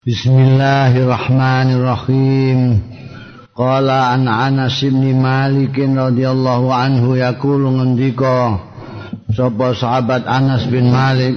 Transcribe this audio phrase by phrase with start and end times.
[0.00, 2.80] Bismillahirrahmanirrahim.
[3.52, 8.64] Qala an Anas bin Malik radhiyallahu anhu yaqulu ngendika
[9.36, 11.36] sapa sahabat Anas bin Malik?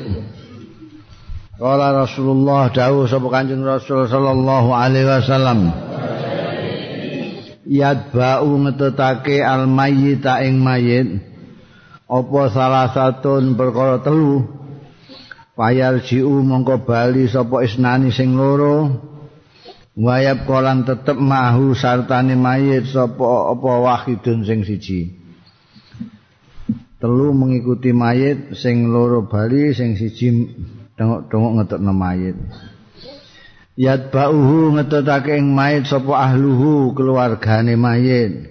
[1.60, 5.68] Qala Rasulullah dawuh sapa Kanjeng Rasul sallallahu alaihi wasallam.
[7.68, 11.20] Yadba'u ngetetake al mayyita ing mayit.
[12.08, 14.53] Apa salah satun perkara telu
[15.54, 18.90] Payal jiu mongko bali sapa isnani sing loro?
[19.94, 25.14] Wayap kolan tetep mahu sartane mayit sapa apa wahidun sing siji?
[26.98, 30.50] Telu mengikuti mayit sing loro bali sing siji
[30.98, 32.34] tengok-tengok ngetekno mayit.
[33.78, 38.50] Yat bauhu ngetotake ing mayit sapa ahluhu keluargane mayit.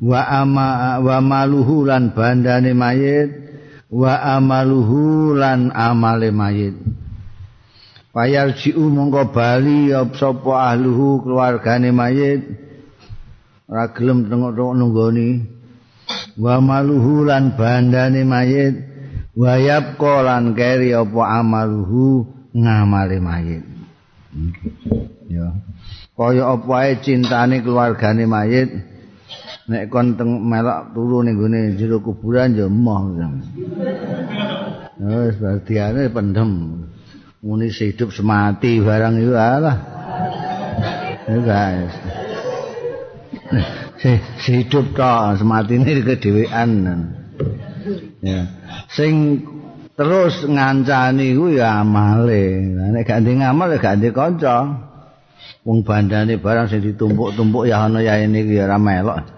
[0.00, 3.45] Wa ama wa maluhu lan bandane mayit
[3.90, 6.74] wa amaluhu lan amale mayit.
[8.16, 12.42] Payal jiu mongko bali sapa ahluhu keluargane mayit.
[13.68, 15.28] Ora gelem tengok-tengok nunggoni.
[16.40, 18.74] Wa maluhu lan bandane mayit.
[19.36, 22.24] Wa yapqa lan keri apa amaluhu
[22.56, 23.64] ngamale mayit.
[25.28, 25.52] Ya.
[26.16, 28.95] Kaya apa cintane keluargane mayit
[29.66, 33.02] nek kon teng melok turu ning gone jero kuburan ya emoh
[34.96, 36.50] wis berarti ane pendem.
[37.44, 39.76] Muni hidup semati barang itu alah.
[41.26, 41.94] Guys.
[44.00, 44.12] Si,
[44.50, 46.70] hidup to semati ini kedewean
[48.24, 48.40] ya.
[48.90, 49.44] Sing
[49.94, 52.66] terus ngancani ku ya amale.
[52.96, 54.56] Nek gak ndek ngamal gak ndek kanca.
[55.62, 59.35] Wong bandane barang sing ditumpuk-tumpuk ya ana ya ini ya ora melok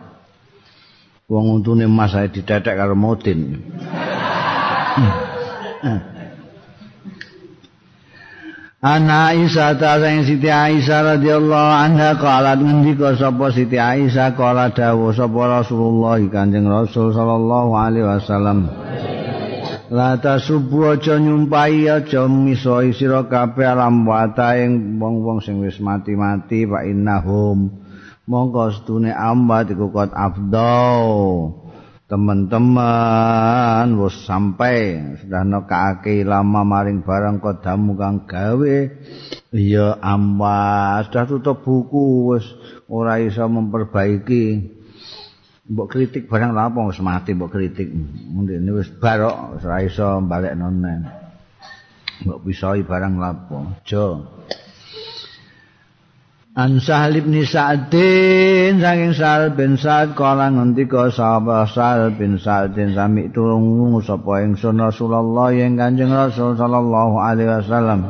[1.28, 3.60] wong untune mas ae ditetek karo mutin
[8.78, 15.10] Ana Aisyah ta sing Siti Aisyah radhiyallahu anha qalat ngendika sapa Siti Aisyah qala dawuh
[15.12, 18.70] sapa Rasulullah Kanjeng Rasul sallallahu alaihi wasallam
[19.92, 24.08] La tasubbu aja nyumpai aja misoi sira kabeh alam
[24.56, 27.77] ing wong-wong sing wis mati-mati fa innahum
[28.28, 31.00] monggo setune ambat iku kot afdal
[32.08, 35.00] teman-teman wis sampai.
[35.20, 38.76] Sudah nekake lama maring barang kodamu kang gawe.
[39.52, 42.44] Iya ambat sudah tutup buku wis
[42.88, 44.76] ora iso memperbaiki.
[45.68, 46.80] Mbok kritik barang lha apa?
[46.88, 47.92] Wis mati mbok kritik.
[48.32, 51.00] Mundine wis barok ora iso balekno neh.
[52.24, 53.58] Mbok pisoi barang lha apa
[56.58, 63.30] An Sahal bin Sa'din saking Sahal bin Sa'd kala ngendika sapa Sahal bin Sa'din sami
[63.30, 68.00] tulung sapa ingsun Rasulullah ing Kanjeng Rasul sallallahu alaihi wasallam.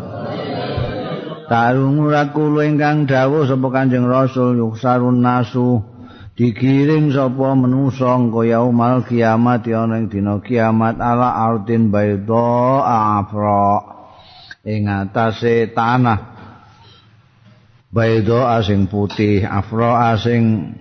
[1.44, 5.84] Tarung ora kula ingkang dawuh sapa Kanjeng Rasul yuksarun nasu
[6.32, 12.80] digiring sapa manusa kaya umal kiamat ana ing dina kiamat ala ardin baydha
[13.20, 13.84] afra
[14.64, 16.37] ing atase tanah
[17.88, 20.76] Baido asing putih, afro asing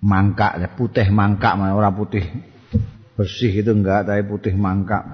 [0.00, 2.24] mangkak, putih mangkak, ora putih
[3.12, 5.04] bersih itu enggak, tapi putih mangkak.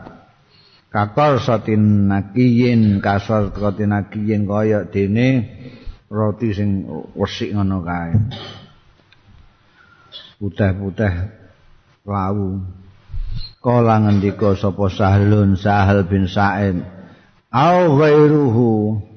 [0.94, 5.50] Kakor satin nakiyin, kasor satin nakiyin kaya dene
[6.06, 6.86] roti sing
[7.18, 8.14] wesik ngono kae.
[10.38, 11.14] Putih-putih
[12.06, 12.62] lawu.
[13.58, 16.78] Kala ngendika sapa Sahlun Sahal bin Sa'id.
[17.50, 18.70] Au ghairuhu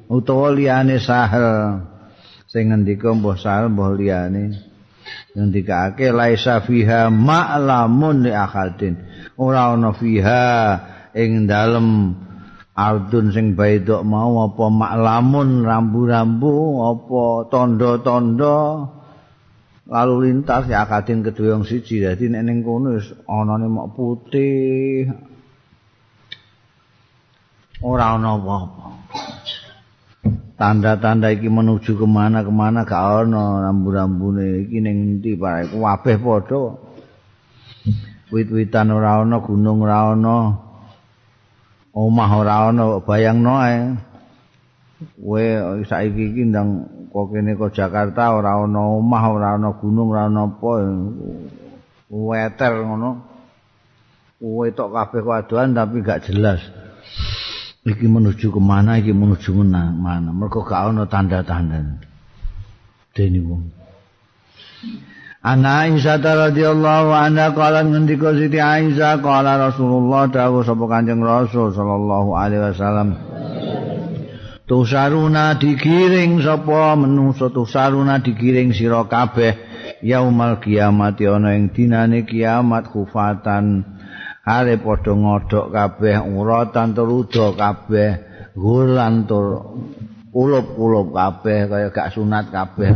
[0.08, 1.84] utawa liyane sahel.
[2.48, 4.56] Sing ngendika mbah sahel mbah liyane.
[5.36, 9.00] Ngendikake laisa fiha ma'lamun li akhatin
[9.40, 10.46] ora ana fiha
[11.16, 12.18] ing dalem
[12.76, 16.56] ardun sing baidok mau apa maklamun rambu-rambu
[16.92, 18.60] apa tondo-tondo
[19.88, 22.04] lalu lintas ya akadin kedua yang siji.
[22.04, 25.08] Jadi nek ning kono wis anane mok putih.
[27.80, 28.88] Ora ana apa-apa
[30.58, 34.66] tanda-tanda iki menuju kemana kemana gak ono rambu-rambune.
[34.66, 36.62] Iki ning endi pae kabeh padha.
[38.28, 40.36] Wit-witan ora ono gunung ora ono
[41.94, 43.80] omah ora ono bayangno ae.
[44.98, 45.46] Kowe
[45.86, 46.70] saiki iki ndang
[47.14, 50.72] kok kene kok Jakarta ora ono omah ora ono gunung ora ono apa
[52.10, 53.10] weter ngono.
[54.42, 56.62] Kowe tok kabeh kuaduan tapi gak jelas
[57.88, 60.30] iki menuju kemana iki menuju mana mana?
[60.36, 62.04] Mereka gak ada tanda-tanda
[63.16, 63.72] deni wong.
[65.48, 72.36] Ana Aisyah radhiyallahu anha kala ngendika Siti Aisyah kala Rasulullah dawuh sapa Kanjeng Rasul sallallahu
[72.36, 73.16] alaihi wasallam
[74.68, 79.56] tusaruna digiring sapa menungso tusaruna digiring sira kabeh
[80.04, 83.97] yaumal kiamat ana ing dinane kiamat kufatan
[84.48, 88.10] are padha ngodhok kabeh uratan terudo kabeh
[88.56, 89.76] gulan tur
[90.32, 92.96] ulup-ulup kabeh kaya gak sunat kabeh.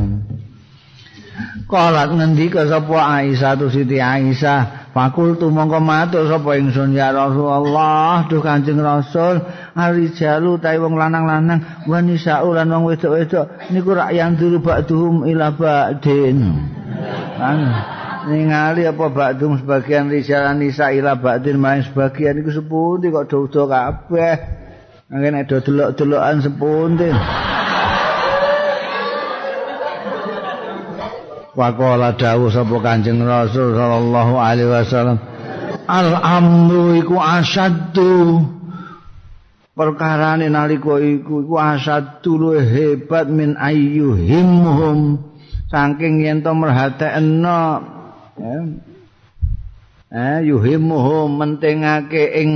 [1.66, 8.44] Kalat ngendika sapa Aisyah tu Siti Aisyah, fakultu mongko matur sapa ingsun ya Rasulullah, duh
[8.44, 9.40] Kanjeng Rasul,
[9.74, 16.38] arijalu ta wong lanang-lanang, wanisa ulan wong wedok-wedok niku rak yang dulu ba'dhum ila ba'din.
[18.30, 24.36] Ningali apa ba'dhum sebagian rijal nisa ila ba'din main sebagian niku sepundi kok do-do kabeh.
[25.12, 27.10] Nggih do delok-delokan sepundi.
[31.52, 35.20] Waqala dawuh sapa Kanjeng Rasul sallallahu alaihi wasallam
[35.84, 38.40] Al amru iku asaddu
[39.76, 45.20] perkarane nalika iku iku asaddu hebat min ayyuhimhum
[45.68, 47.84] saking yen to merhatekno
[50.12, 52.52] eh yuhimhum mentingake ing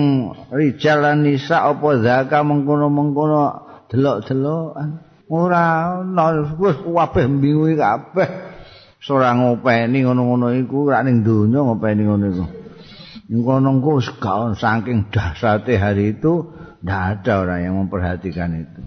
[0.51, 4.89] rijal lan nisa apa zakat mengkono-mengkono delok-delokan
[5.31, 8.29] ora ana wis kabeh bingung kabeh
[9.09, 12.45] ora ngopeni ngono-ngono iku rak ning donya ngopeni ngono iku.
[13.25, 16.45] Ngono ku saking dahsyate hari itu
[16.85, 18.81] ndak ada orang yang memperhatikan itu.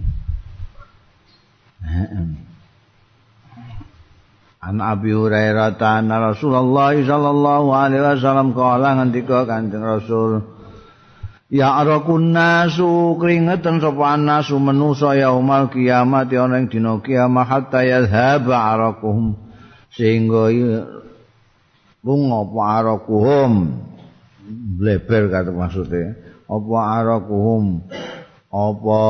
[4.59, 10.59] An Abi Hurairah ta'ala Rasulullah sallallahu alaihi wasallam kala ngendika Kanjeng Rasul
[11.49, 18.77] Ya arakun nasu keringetan sapa nasu manusa yaumal kiamat ana ing dina kiamat hatta yadhhaba
[18.77, 19.33] arakuhum
[19.89, 20.53] sehingga
[22.05, 23.53] bunga apa arakuhum?
[24.77, 27.81] Bleber kata maksudnya apa arakuhum?
[28.53, 29.01] Apa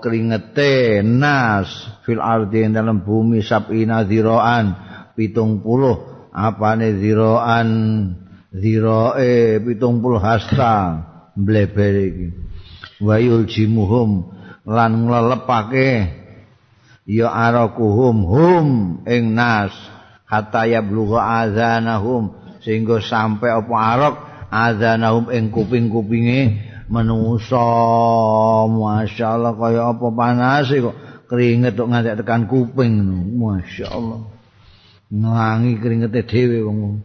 [0.00, 4.74] keringete nas fil ardi dalam bumi sabina ziroan
[5.14, 6.28] pitung puluh.
[6.32, 7.68] Apa nih ziroan
[8.50, 11.08] ziroe pitung puluh hasta.
[11.32, 12.26] Bleber iki.
[13.00, 14.36] Wayul jimuhum
[14.68, 16.20] lan nglelepake.
[17.08, 18.66] Ya arakuhum hum
[19.08, 19.72] ing nas.
[20.28, 22.36] Hatta yablugha azanahum.
[22.62, 24.16] Sehingga sampai apa arok
[24.52, 26.70] azanahum ing kuping-kupinge.
[26.92, 27.64] Manusa
[28.68, 30.96] masyaallah kaya apa panas kok
[31.32, 33.00] keringet kok nganti tekan kuping
[33.40, 34.20] masyaallah
[35.08, 37.00] ngangi keringete dhewe wong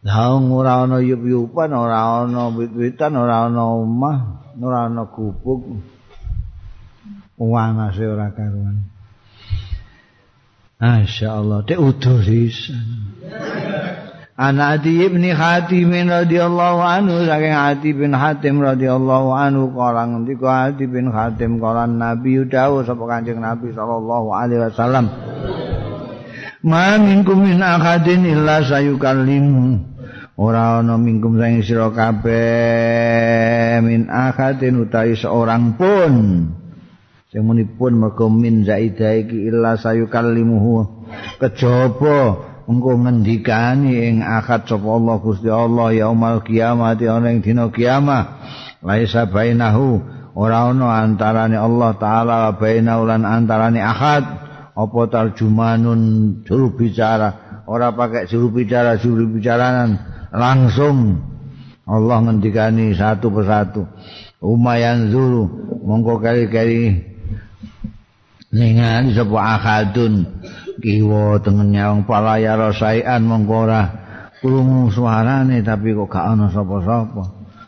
[0.00, 4.18] Lah ora ana yup-yupan, ora ana wit-witan, ora ana omah,
[4.56, 5.76] ora ana gubuk.
[7.36, 8.88] Wanase ora karuan.
[10.80, 13.12] Masyaallah, dek udur sisan.
[14.40, 20.88] Ana Adi bin Hatim radhiyallahu anhu saking Adi bin Hatim radhiyallahu anhu kala ngendika Adi
[20.88, 25.12] bin Hatim kala Nabi dawuh sapa Kanjeng Nabi sallallahu alaihi wasallam.
[26.64, 29.76] Ma minkum min ahadin illa sayukallim.
[30.40, 36.16] Ora ana minkum sing sira kabeh min ahadin utawi seorang pun.
[37.30, 41.06] sing munipun mergo min zaida iki illa sayukallimuhu
[41.38, 48.30] kejaba engko ngendikani ing akad sapa Allah Gusti Allah yaumal kiamat ana ing dina kiamat
[48.86, 49.98] laisa bainahu
[50.38, 54.24] ora ana antarane Allah taala bainahu lan antarane akad.
[54.70, 56.00] Apa tarjumanun
[56.46, 57.60] juru bicara?
[57.68, 59.98] Ora pakai juru bicara juru bicaranan.
[60.32, 61.20] Langsung
[61.84, 63.84] Allah ngendikani satu persatu.
[64.40, 65.44] Umayan zuru
[65.84, 66.96] mongko kali-kali
[68.54, 70.24] ningali sapa akadun
[70.80, 73.82] kiwa tengen nyawang palaya rasaian mongko ora
[74.40, 77.24] krungu suarane tapi kok gak ana sapa-sapa.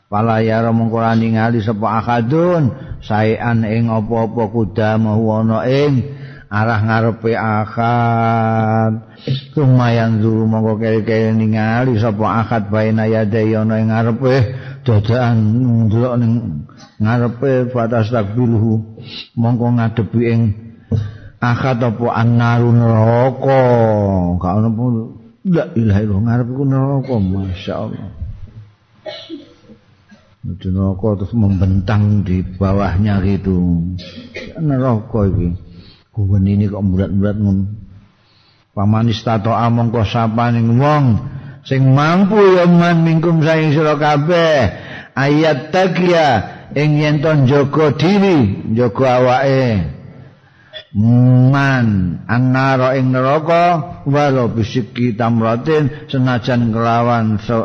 [0.09, 2.73] Palaya mongko ora ningali sapa akadun
[3.05, 6.17] saian ing apa-apa kuda mau ana ing
[6.49, 8.93] arah ngarepe akad.
[9.55, 14.35] Lumayan dulu mongko kere-kere ningali sapa akad baina yadai ana ing ngarepe
[14.83, 15.39] dadakan
[15.87, 16.33] ndelok ning
[16.99, 18.99] ngarepe batas takbilhu
[19.37, 20.43] mongko ngadepi ing
[21.43, 22.07] akad apa?
[22.15, 23.63] Annaru neraka.
[24.39, 24.93] Gak ono pun
[25.51, 28.09] la ilaha illallah ngarep iku neraka masyaallah.
[30.47, 33.59] Itu neraka terus membentang di bawahnya gitu.
[34.63, 35.49] Neraka iki.
[36.13, 37.65] Kuwen ini kok berat-berat ngono.
[38.73, 41.05] Pamanis tato among kok sapa ning wong
[41.67, 44.73] sing mampu ya man mingkum saing sira kabeh.
[45.13, 46.29] Ayat takia
[46.73, 50.01] ing yen to njaga diri njaga awake
[50.93, 57.57] man annara ing neraka walau bisiki tamratin senajan kelawan se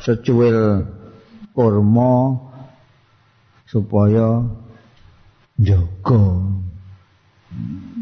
[0.00, 0.88] secuil
[1.52, 2.40] kurma
[3.68, 4.48] supaya
[5.60, 6.24] jaga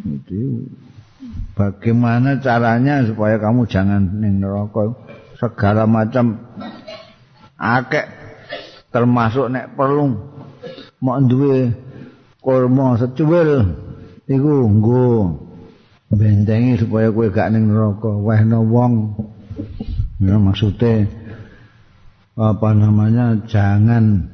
[0.06, 0.70] itu
[1.58, 4.94] bagaimana caranya supaya kamu jangan ning neraka?
[5.38, 6.38] Segala macam.
[7.58, 8.06] Akeh.
[8.88, 10.16] Termasuk nek perlu.
[10.98, 11.70] Mau duwe
[12.42, 13.87] kurma secuil
[14.28, 15.08] iku nggo
[16.12, 18.12] bentengi supaya kowe gak ning neraka.
[18.12, 19.16] Wehno wong.
[20.18, 21.08] Ya maksude
[22.38, 24.30] apa namanya jangan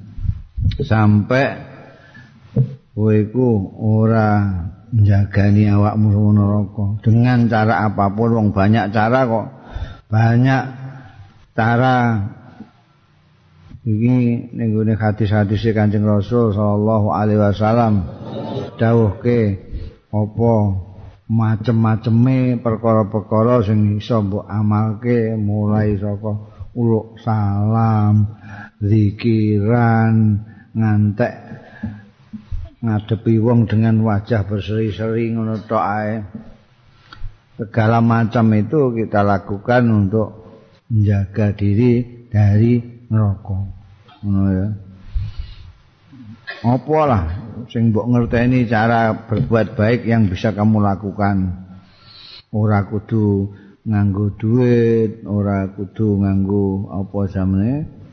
[0.80, 1.56] sampai
[2.92, 4.60] kowe iku ora
[4.90, 6.84] njagani awakmu neraka.
[7.06, 9.46] Dengan cara apapun wong banyak cara kok.
[10.10, 10.64] Banyak
[11.54, 11.96] cara.
[13.84, 14.16] Iki
[14.56, 18.08] ning gone hadis-hadis Kanjeng Rasul sallallahu alaihi wasallam
[18.80, 19.60] dawuhke
[20.14, 20.52] apa
[21.26, 26.38] macem-maceme perkara-perkara sing iso mbok amalke mulai saka
[26.78, 28.38] uluk salam
[28.78, 30.38] zikiran
[30.76, 31.34] ngantek
[32.84, 36.14] ngadepi wong dengan wajah berseri-seri ngono tok ae.
[37.54, 40.28] Segala macam itu kita lakukan untuk
[40.90, 43.58] menjaga diri dari neraka.
[44.20, 44.68] Ngono ya.
[46.64, 47.24] Apa lah
[47.70, 51.64] sing mbok ngerteni cara berbuat baik yang bisa kamu lakukan.
[52.54, 53.50] Ora kudu
[53.84, 58.04] nganggo duit, ora kudu nganggo apa samene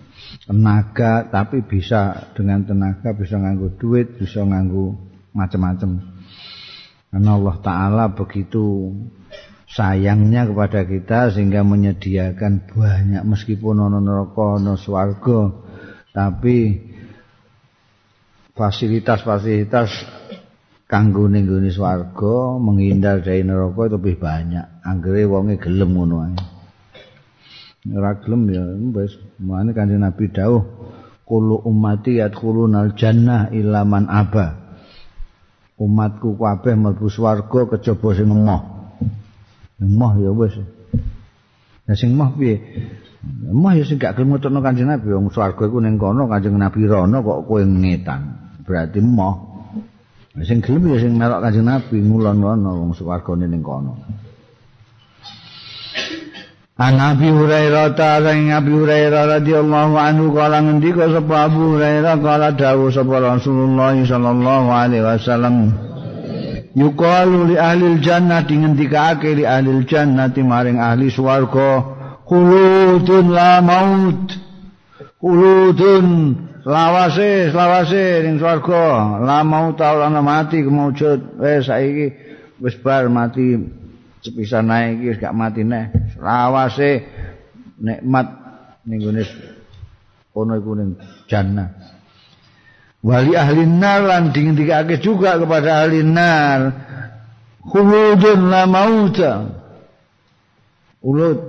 [0.45, 4.97] tenaga tapi bisa dengan tenaga bisa nganggo duit bisa nganggo
[5.31, 6.01] macam-macam
[7.11, 8.95] karena Allah Ta'ala begitu
[9.71, 15.51] sayangnya kepada kita sehingga menyediakan banyak meskipun ono neraka ono swarga
[16.11, 16.90] tapi
[18.61, 19.89] fasilitas-fasilitas
[20.85, 24.85] kanggo ning swarga menghindar dari neraka lebih banyak.
[24.85, 26.37] Anggere wonge gelem ngono ae.
[27.89, 28.61] Ora gelem ya
[28.93, 29.17] wis.
[29.41, 30.61] Mane kanjeng Nabi dawuh
[31.25, 34.61] kullu ummati yadkhulunal jannah illa man aba.
[35.81, 38.61] Umatku kabeh mlebu swarga kejaba sing emoh.
[39.81, 40.53] Emoh ya wis.
[41.89, 42.61] Ya sing emoh piye?
[43.49, 45.09] Emoh ya sing gak gelem ngetokno kanjeng Nabi.
[45.09, 49.35] Wong swarga iku ning kono kanjeng Nabi rono kok kowe ngetan berarti emoh
[50.47, 53.99] sing gelem ya sing melok kanjeng Nabi ngulon-ulon wong swargane ning kono.
[56.79, 62.55] An Abi Hurairah ta sang Abi Hurairah radhiyallahu anhu kala ngendika sapa Abu Hurairah kala
[62.55, 65.55] dawuh sapa Rasulullah sallallahu alaihi wasallam
[66.71, 71.83] Yuqalu li ahli jannah dingendikake li ahli jannah maring ahli swarga
[72.23, 74.25] khuludun la maut
[75.19, 76.07] khuludun
[76.65, 79.17] lawase lawase ning swarga.
[79.21, 81.39] La maut ora mati kemujud.
[81.41, 82.07] Wis saiki
[82.61, 83.57] wis bar mati.
[84.21, 85.89] Sepisan naik iki gak mati neh.
[86.21, 87.05] Lawase
[87.81, 88.27] nikmat
[88.85, 89.23] ning gone
[90.33, 90.89] kono iku ning
[91.25, 91.69] jannah.
[93.01, 96.59] Wali ahli nar lan dingendikake juga kepada ahli nar.
[97.65, 99.33] Khuludun la mauta.
[101.01, 101.39] Ulut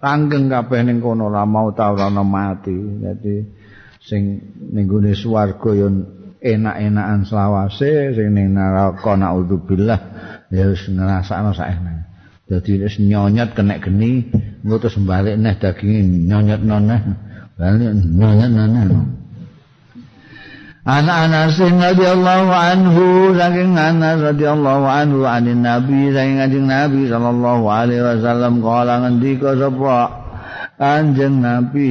[0.00, 2.72] langgeng kabeh ning kono la mauta ora mati.
[2.72, 3.61] Dadi
[4.02, 4.42] sing
[4.74, 5.88] ning gone swarga yo
[6.42, 10.00] enak-enakan selawase sing ning neraka naudzubillah
[10.50, 12.02] ya wis ngrasakno sak enak
[12.52, 14.28] Jadi wis nyonyot kena geni,
[14.60, 17.00] engko terus balik neh daginge nyonyot noneh.
[17.56, 18.84] Balik nyonyot noneh.
[20.82, 28.58] Anak Anas radhiyallahu anhu saking Anas radhiyallahu anhu anin Nabi saking Nabi sallallahu alaihi wasallam
[28.58, 30.21] kala ngendika sapa
[30.76, 31.90] kanjeng Nabi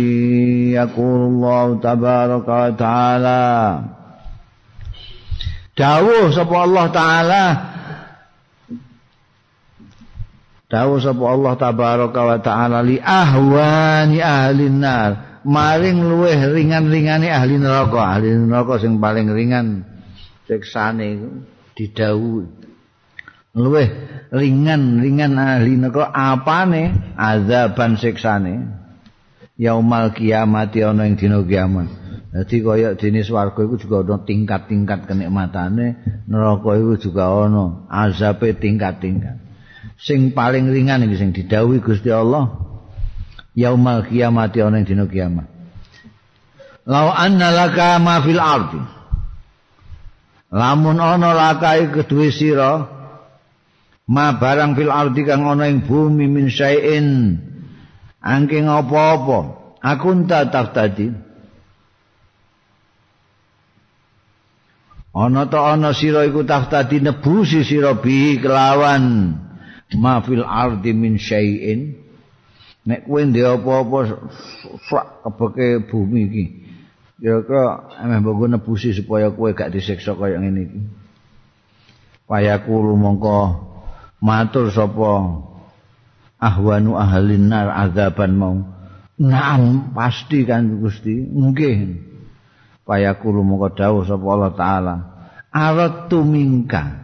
[0.78, 3.44] yaqulullah tabaraka wa taala.
[5.74, 7.44] Dawuh sapa Allah taala.
[10.72, 18.18] Dawuh sapa Allah tabaraka wa taala li ahwani ahli nar, maring luweh ringan-ringane ahli neraka,
[18.18, 19.84] ahli neraka sing paling ringan
[20.48, 21.20] siksane
[21.76, 22.61] didhawuhi.
[23.52, 23.88] Luweh
[24.32, 27.16] ringan-ringan ahli neraka apane?
[27.20, 28.80] Azaban siksane.
[29.60, 31.92] Yaumal kiamat ana ing dina kiamat.
[32.32, 36.00] Dadi kaya dene swarga iku juga ana tingkat-tingkat kenikmatane,
[36.32, 39.52] neraka iku juga ana azabe tingkat-tingkat.
[40.02, 42.50] sing paling ringan iki sing didhawuhi Gusti Allah
[43.54, 45.46] yaumal kiamat ana ing dina kiamat
[46.90, 48.82] law anna laka ma fil ardi
[50.50, 53.01] lamun ana lakai kedue sira
[54.12, 57.40] ma barang fil ardi kang ana ing bumi min syai'in.
[58.20, 59.40] Angking apa-apa.
[59.80, 61.08] Aku tak tadi.
[65.16, 69.32] Ana ta ana sira iku tak tadi nebusi sira bi kelawan.
[69.96, 71.96] Ma fil ardi min syai'in.
[72.84, 73.98] Nek kowe ndek apa-apa
[74.92, 76.46] sak kebeke bumi iki
[77.22, 80.82] kira-kira emeh mbok nebusi supaya kowe gak disiksa kaya ngene iki.
[82.26, 83.71] Payaku mongko
[84.22, 85.42] matur sapa
[86.38, 88.58] ahwanu ahlin nar azaban mau.
[89.22, 91.14] Naam pasti kan Gusti.
[91.26, 92.10] Nggih.
[92.86, 94.96] Payaku mongko dawuh sapa Allah taala.
[95.52, 97.02] Aratu mingka.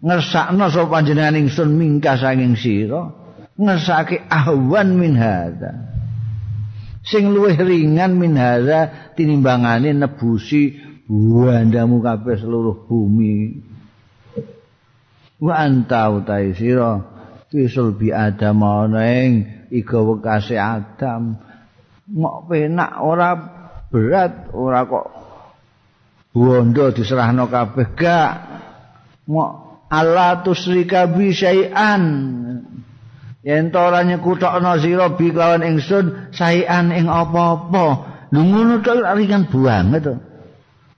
[0.00, 3.12] Ngersakno sapa panjenengan ingsun mingka saking sira.
[3.56, 5.92] Ngersake ahwan min hadza.
[7.02, 13.60] Sing luwih ringan min hadza tinimbangane nebusi buandamu kabeh seluruh bumi
[15.42, 17.02] wa anta utai sira?
[17.52, 21.36] Wisul bi adam ana ing iga wekase adam.
[22.08, 23.30] Mok penak ora
[23.92, 25.06] berat ora kok
[26.32, 27.92] bondo diserahno kabeh.
[27.92, 28.32] Gak.
[29.28, 29.50] Mok
[29.92, 32.02] Allah tusrika bi syai'an.
[33.44, 37.84] Yen to ora nyekutokno sira bi kawan ingsun saean ing apa-apa.
[38.32, 40.14] Lho ngono to ringan banget to.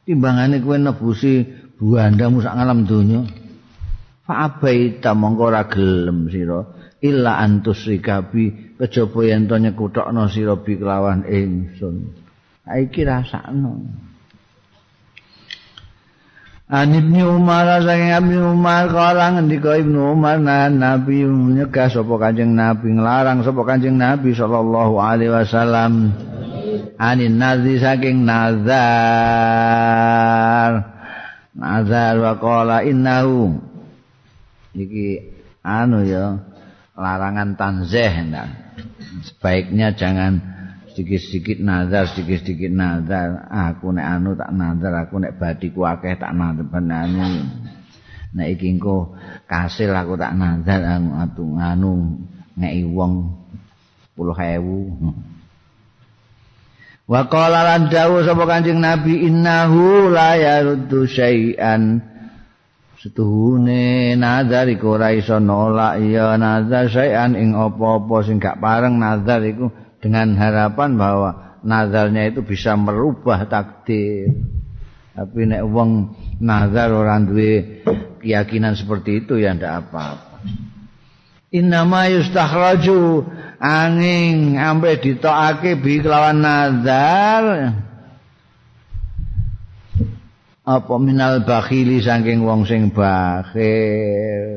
[0.07, 1.43] Timbangane kowe nebusi
[1.81, 3.25] buandamu sak ngalam donya
[4.25, 6.65] fa abaita mongko ora gelem sira
[7.05, 12.17] illa antus rikabi kejaba yen to nyekutokno sira bi kelawan ingsun.
[12.65, 13.85] Iki rasakno.
[16.65, 23.45] Ibnu Umar saking Ibnu Umar kala ngendika Ibnu Umar Nabi nyegah sapa Kanjeng Nabi nglarang
[23.45, 26.17] sapa Kanjeng Nabi sallallahu alaihi wasallam.
[26.97, 28.73] Anin nazi saking nazar.
[31.53, 33.74] Nazar wa qala innahu
[34.75, 35.07] iki
[35.63, 36.43] anu ya
[36.95, 38.51] larangan tanzih nah.
[39.23, 40.55] sebaiknya jangan
[40.95, 43.51] sedikit-sedikit nazar, sedikit-sedikit nazar.
[43.51, 47.51] Aku nek anu tak nazar, aku nek badiku akeh tak nazar benane.
[48.35, 49.19] Nek iki engko
[49.51, 51.19] kasil aku tak nazar anu
[51.59, 51.93] anu
[52.55, 53.13] ngeki wong
[54.15, 54.63] 10.000.
[57.05, 62.01] Wa qala lan dawuh sapa Kanjeng Nabi innahu la yaruddu syai'an
[63.05, 69.45] setuhune nazar iku ora iso nolak ya nazar syai'an ing apa-apa sing gak pareng nazar
[69.45, 69.69] iku
[70.01, 74.33] dengan harapan bahwa nazarnya itu bisa merubah takdir.
[75.13, 77.85] Tapi nek wong nazar orang duwe
[78.25, 80.41] keyakinan seperti itu ya ndak apa-apa.
[81.55, 83.23] Innama yustakhraju
[83.61, 87.45] angin ampe ditokake bi kelawan nazar.
[90.65, 94.49] Apa minal bakhili saking wong sing bakhil.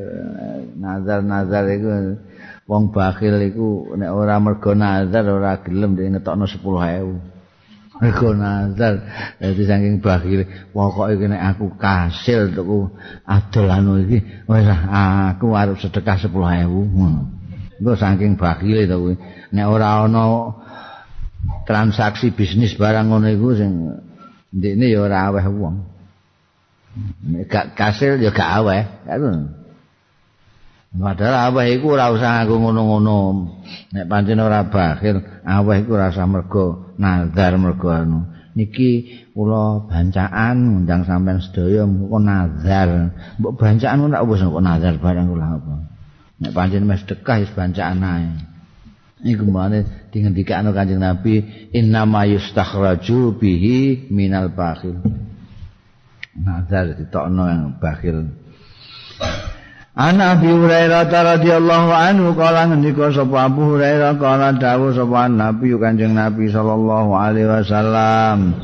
[0.80, 2.16] Nazar-nazar itu
[2.64, 9.04] wong bakhil iku nek ora mergo nazar ora gelem dhewe ngetokno 10000 mergo nazar.
[9.36, 12.88] Dadi saking bakhil pokoke iki nek aku kasil tuku
[13.28, 19.14] adol anu iki wis aku arep sedekah 10000 engko saking bakhil to kuwi.
[19.52, 20.56] Nek ora ana
[21.68, 23.92] transaksi bisnis barang ngono iku sing
[24.56, 25.97] ndekne ya ora aweh wong
[27.46, 28.82] gak kasil ya gak aweh
[30.88, 33.20] Padahal aweh iku ora usah nganggo ngono-ngono.
[33.92, 38.24] Nek pancen ora bakhil, aweh iku ora usah mergo nazar mergo anu.
[38.56, 42.88] Niki kula bancaan ngundang sampean sedaya kok nazar.
[43.36, 45.74] Mbok bancaan ora wis kok nazar barang kula apa.
[46.40, 48.28] Nek pancen mes dekah wis bancaan ae.
[49.28, 51.42] Iku mane dingendikane Kanjeng Nabi,
[51.74, 55.02] "Inna ma yustakhraju bihi minal bakhil."
[56.38, 58.30] Nazar ditokno yang bakhil.
[59.98, 66.14] Ana Abi Hurairah radhiyallahu anhu kala ngendika sapa Abu Hurairah kala dawuh sapa Nabi Kanjeng
[66.14, 68.54] Nabi sallallahu alaihi wasallam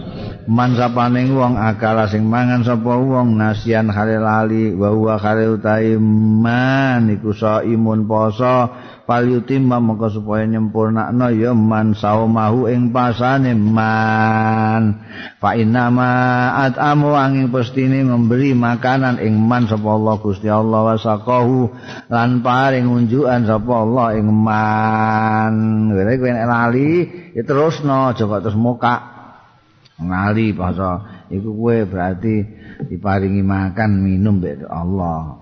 [0.46, 7.10] man sapane wong akala sing mangan sapa wong nasian khalil ali wa huwa khalil taiman
[7.10, 7.32] iku
[7.64, 8.70] imun poso
[9.04, 15.04] palyutimma mongko supaya nyempurnakno ya man saumahu ing pasane man.
[15.38, 16.10] Fa inna ma
[16.64, 21.56] atamu angin pestine memberi makanan ing man sapa Allah Gusti Allah wasaqahu
[22.08, 25.54] lan paring unjukan sapa Allah ing man.
[25.92, 26.90] Ngene kuwi nek lali
[27.36, 29.14] ya terusno aja terus muka
[29.94, 32.34] ngali basa iku kowe berarti
[32.90, 35.38] diparingi makan minum mbek Allah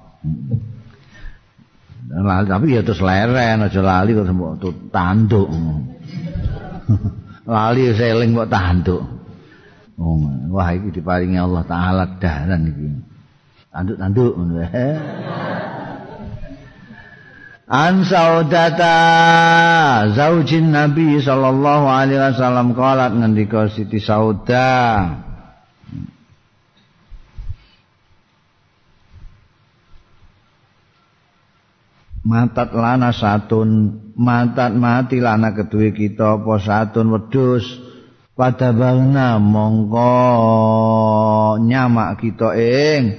[2.21, 4.61] tapi ya terus leren aja lali kok mbok
[4.93, 5.49] tanduk.
[7.49, 9.03] Lali seling mbok tanduk.
[9.97, 10.21] Oh,
[10.53, 12.89] wah iki diparingi Allah taala dalan iki.
[13.73, 14.33] Tanduk-tanduk.
[14.37, 14.61] Ngono
[17.73, 18.93] An saudata
[20.13, 25.32] zaujin Nabi sallallahu alaihi wasallam qalat ngendika Siti Saudah
[32.23, 37.93] matat lana satun matat mati lana kedue kita apa satun wedhus?
[38.33, 40.17] Pada bangna mongko
[41.61, 43.13] nyamak kita ing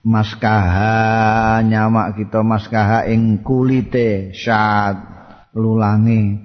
[0.00, 4.96] maskaha nyamak kita maskaha ing kulite syat
[5.52, 6.40] lulangi.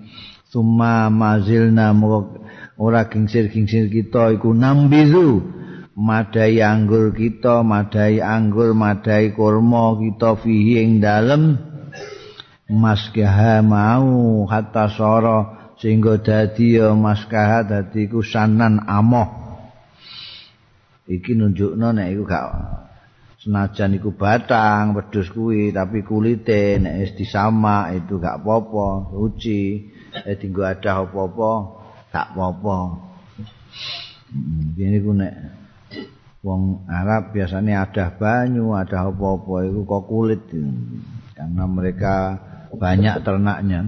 [0.51, 1.95] Summa mazilna
[2.75, 5.54] ora gingsir-gingsir kita iku nambizu
[5.95, 11.55] madai anggur kita madai anggur madai kurma kita fihi ing dalem.
[12.65, 19.45] Maskaha mau hatta soro sehingga dadi ya maskaha dadi ku sanan amoh.
[21.05, 22.45] Iki nunjukno nek iku gak
[23.37, 29.93] senajan iku batang wedhus kuwi tapi kulite nek wis disama itu gak apa-apa suci.
[30.25, 31.51] Eh tinggo ada apa-apa
[32.09, 32.77] gak apa-apa.
[34.73, 35.64] Ini ku nek
[36.45, 40.45] wong Arab biasanya ada banyu ada apa-apa itu kok kulit.
[41.33, 42.37] Karena mereka
[42.77, 43.81] banyak ternaknya.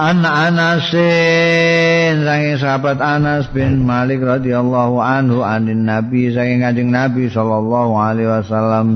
[0.00, 7.94] Anak Anasin saking sahabat Anas bin Malik radhiyallahu anhu anin Nabi saking Kanjeng Nabi sallallahu
[8.00, 8.88] alaihi wasallam.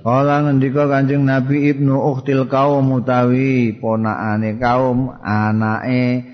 [0.00, 6.24] Kala ngendika Kanjeng Nabi Ibnu Ukhtil kaum utawi ponakane kaum anake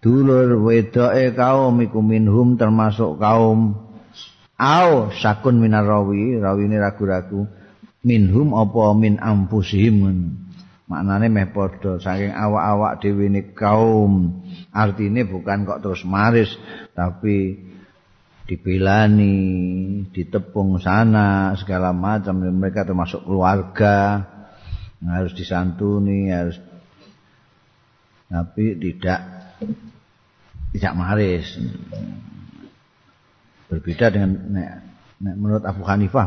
[0.00, 3.76] dulur wedoke kaum iku minhum termasuk kaum
[4.56, 7.48] au sakun minar rawi rawine ragu-ragu.
[8.00, 10.32] Minhum apa min ampusihim
[10.88, 14.40] maknane meh padha saking awak-awak dhewe ne kaum.
[14.72, 16.48] Artine bukan kok terus maris
[16.96, 17.60] tapi
[18.48, 19.36] dibelani
[20.16, 22.40] ditepung sana segala macam.
[22.40, 24.24] Mereka termasuk keluarga.
[25.00, 26.60] Harus disantuni harus
[28.28, 29.20] tapi tidak
[30.70, 31.46] tidak maris
[33.70, 34.70] berbeda dengan nek,
[35.22, 36.26] nek menurut Abu Hanifah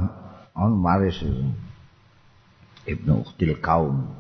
[0.56, 1.19] on maris
[2.84, 4.12] Ibnu Ukhtil Kaum.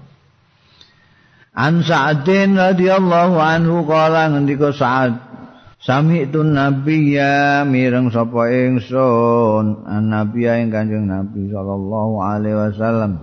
[1.53, 5.33] An Sa'din radhiyallahu anhu kala ngendika Sa'ad
[5.83, 13.19] Sami itu Nabi ya mireng sapa ingsun an Nabi ing Kanjeng Nabi sallallahu alaihi wasallam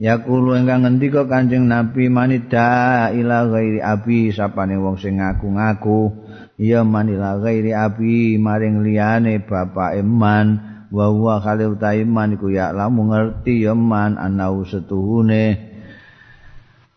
[0.00, 6.24] Ya kulo ingkang ngendika Kanjeng Nabi manida ila ghairi abi sapane wong sing ngaku-ngaku
[6.56, 10.46] ya manila ghairi abi maring liyane bapak iman
[10.88, 15.68] wa huwa khalil iman iku ya lamu ngerti ya man anau setuhune.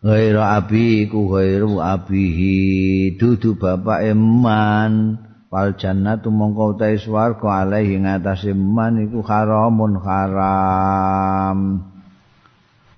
[0.00, 5.20] Ghairu abi ku ghairu abihi dudu bapak eman
[5.52, 11.92] wal jannatu mongko utahe swarga alaihi ngatasé man iku haramun haram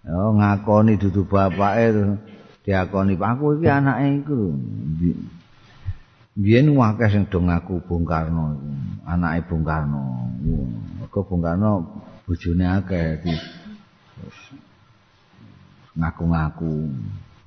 [0.07, 2.16] yo ngakoni dudu bapake
[2.62, 4.38] diakoni aku iki anake iku
[6.38, 8.55] biyen akeh sing do ngaku Bung Karno
[9.03, 10.31] anake Bung Karno
[11.11, 11.71] kok Bung Karno
[12.27, 13.19] bojone akeh
[15.97, 16.73] ngaku-ngaku.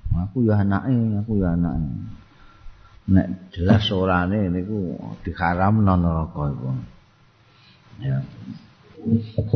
[0.10, 1.89] Aku ya anake, aku ya anake.
[3.10, 6.69] Nek jelas orane niku diharamno neraka iku.
[8.02, 8.17] Ya.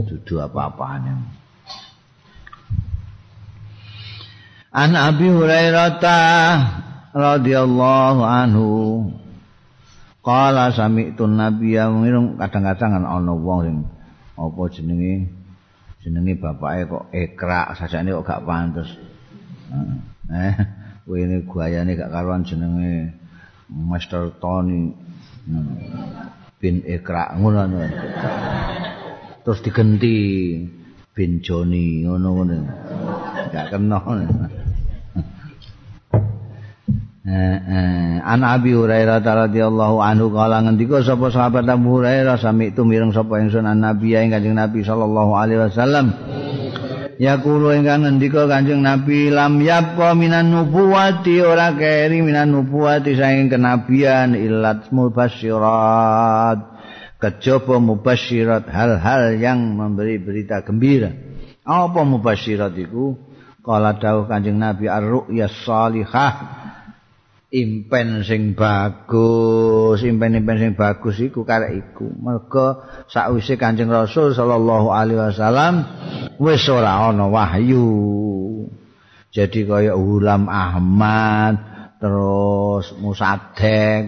[0.08, 1.42] Dudu apa-apane.
[4.74, 6.02] An Abi Hurairah
[7.14, 8.70] radhiyallahu anhu.
[10.26, 11.94] Qala sami'tu nabiyya
[12.42, 13.78] kadang-kadang ana wong sing
[14.34, 15.30] apa jenenge
[16.02, 18.90] jenenge bapake kok ekrak sajane kok gak pantes.
[20.34, 20.58] Eh
[21.06, 23.14] kowe ini gayane gak karuan jenenge
[23.70, 24.90] Master Tony.
[26.58, 27.70] Bin ekrak ngono
[29.46, 30.18] terus digenti
[31.14, 32.58] bin Joni ngono-ngono
[33.54, 34.02] gak kena
[37.24, 43.40] An Abi Hurairah radhiyallahu anhu kala ngendika sapa sahabat Abu Hurairah sami itu mireng sapa
[43.40, 46.12] ingsun an Nabi ing Kanjeng Nabi sallallahu alaihi wasallam.
[47.24, 54.36] Yaqulu ingkang ngendika Kanjeng Nabi lam yabqa minan nubuwati ora keri minan nubuwati saking kenabian
[54.36, 56.60] illat mubasyirat.
[57.24, 61.16] Kejaba mubasyirat hal-hal yang memberi berita gembira.
[61.64, 63.16] Apa mubasyirat iku?
[63.64, 66.62] Kala dawuh Kanjeng Nabi ar-ru'yas salihah
[67.54, 72.10] impen sing bagus, impen-impen sing bagus iku karek iku.
[72.10, 75.86] Mergo sakwise Kanjeng Rasul sallallahu alaihi wasallam
[76.42, 77.86] wis ora ana wahyu.
[79.34, 81.58] Jadi kaya Ulam Ahmad,
[81.98, 84.06] terus Musadek,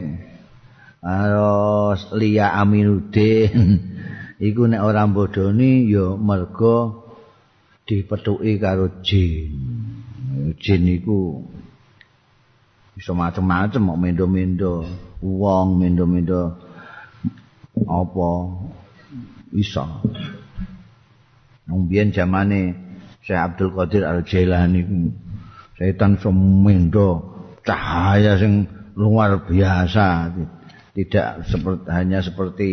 [1.02, 3.54] terus Lia Aminuddin.
[4.50, 7.06] iku nek ora bodoni ya mergo
[7.86, 9.54] dipethuki karo jin.
[10.58, 11.46] Jin iku
[12.96, 14.88] bisa macam-macam mau mendo-mendo
[15.20, 16.56] uang mendo-mendo
[17.84, 18.32] apa.
[19.52, 19.84] Bisa.
[21.68, 22.76] Numbien zamane
[23.24, 24.82] Syekh Abdul Qadir Al Jailani
[25.76, 27.36] setan semendo
[27.68, 30.32] cahaya sing luar biasa.
[30.96, 32.70] Tidak seperti hanya seperti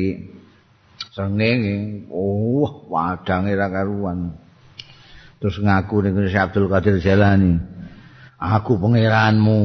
[1.10, 2.06] srengenge.
[2.14, 4.38] Oh wadange ra karuan.
[5.42, 7.58] Terus ngaku ning Abdul Qadir Jalani
[8.42, 9.58] aku pangeranmu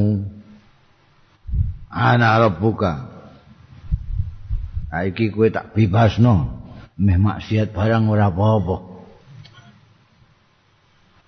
[1.88, 3.08] ana rabbuka
[4.88, 6.58] iki kowe tak bebasno
[6.98, 8.76] meh maksiat barang ora apa-apa.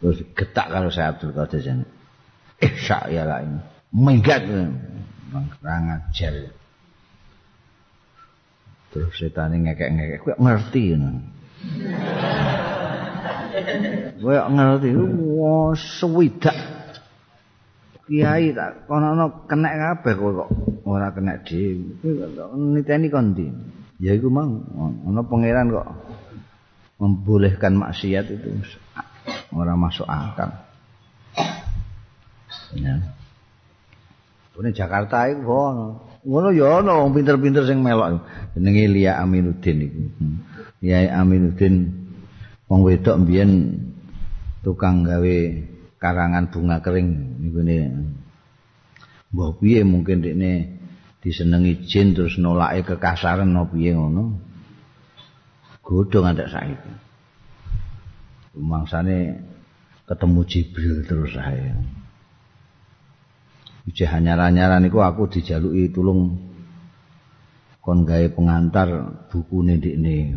[0.00, 1.86] Terus getak kalau saya Abdul Qadir Jalani
[2.60, 2.74] eh
[3.12, 3.60] ya lah ini.
[3.90, 4.48] Minggat
[5.60, 6.50] rangat jel
[8.90, 10.18] terus setan ngekek-ngekek.
[10.24, 11.20] Kowe ngerti ngono.
[14.18, 14.88] Kowe ngerti.
[15.36, 16.79] Wah swidak
[18.10, 20.50] kiai tak kono kena kabeh kok
[20.82, 21.94] ora kena dhewe.
[22.74, 23.46] Niteni kon ndi?
[24.02, 24.66] Ya iku mang
[25.06, 25.86] ana pangeran kok
[26.98, 28.50] membolehkan maksiat itu
[29.54, 30.50] ora masuk akal.
[32.74, 32.98] Ya.
[34.58, 36.10] Ini Jakarta itu ono.
[36.20, 38.20] ngono ya ana wong pinter-pinter sing melok
[38.52, 40.02] jenenge Lia Aminuddin iku.
[40.84, 41.88] Lia Aminuddin
[42.68, 43.80] wong wedok mbiyen
[44.60, 45.38] tukang gawe
[46.00, 47.76] karangan bunga kering niku ne
[49.30, 50.80] mbah piye mungkin dekne
[51.20, 54.40] disenengi jin terus nolake kekasaran no piye ngono
[55.84, 56.92] godhong ada saiki
[58.56, 59.44] mangsane
[60.08, 61.76] ketemu Jibril terus saya
[63.88, 66.36] Ije hanyar-hanyaran iku aku dijaluki tulung
[67.80, 68.88] kon gawe pengantar
[69.32, 70.36] buku ndekne.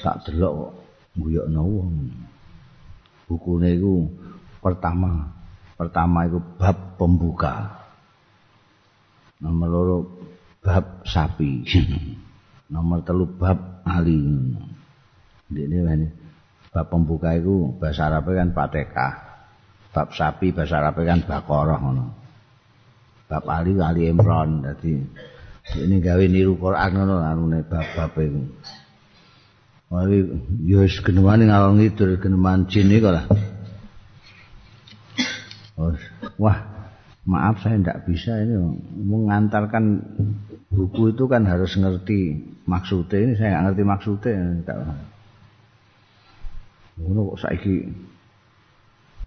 [0.00, 0.72] Tak delok kok
[1.18, 1.94] guyokno wong.
[3.28, 4.08] Bukune iku
[4.64, 5.28] pertama,
[5.76, 7.54] pertama iku bab pembuka.
[9.44, 9.98] Nomor loro
[10.64, 11.62] bab sapi.
[12.74, 14.16] Nomor telu bab ali.
[15.52, 16.08] Ndekne
[16.72, 19.14] bab pembuka iku bahasa Arab kan Fatihah.
[19.88, 22.06] bab sapi bahasa Arab kan Baqarah ngono.
[23.28, 25.04] Bab Ali Ali Imran dadi
[25.76, 28.40] ini gawe niru Quran ngono anune bab-bab iku.
[29.88, 30.20] Mari
[30.68, 33.24] yo wis genemane ngalor ngidul geneman jin iki lah.
[36.36, 36.58] Wah,
[37.24, 38.58] maaf saya tidak bisa ini
[39.00, 40.04] mengantarkan
[40.68, 42.36] buku itu kan harus ngerti
[42.68, 44.34] maksudnya ini saya nggak ngerti maksudnya.
[47.00, 47.88] Ngono kok saiki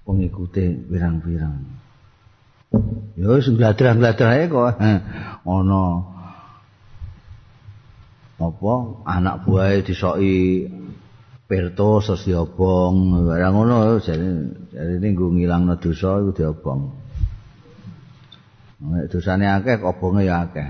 [0.05, 1.57] pengikute pirang-pirang.
[3.17, 4.77] Ya wis ngladrah-ngladrah ae kok.
[5.41, 5.81] Ana
[8.41, 8.73] apa
[9.05, 10.67] anak buahe disoki
[11.51, 14.23] Perto sos diobong, barang ngono jare
[15.03, 16.81] ning nggo ngilangno dosa iku diobong.
[18.87, 20.63] Nek dosane akeh obonge ya akeh.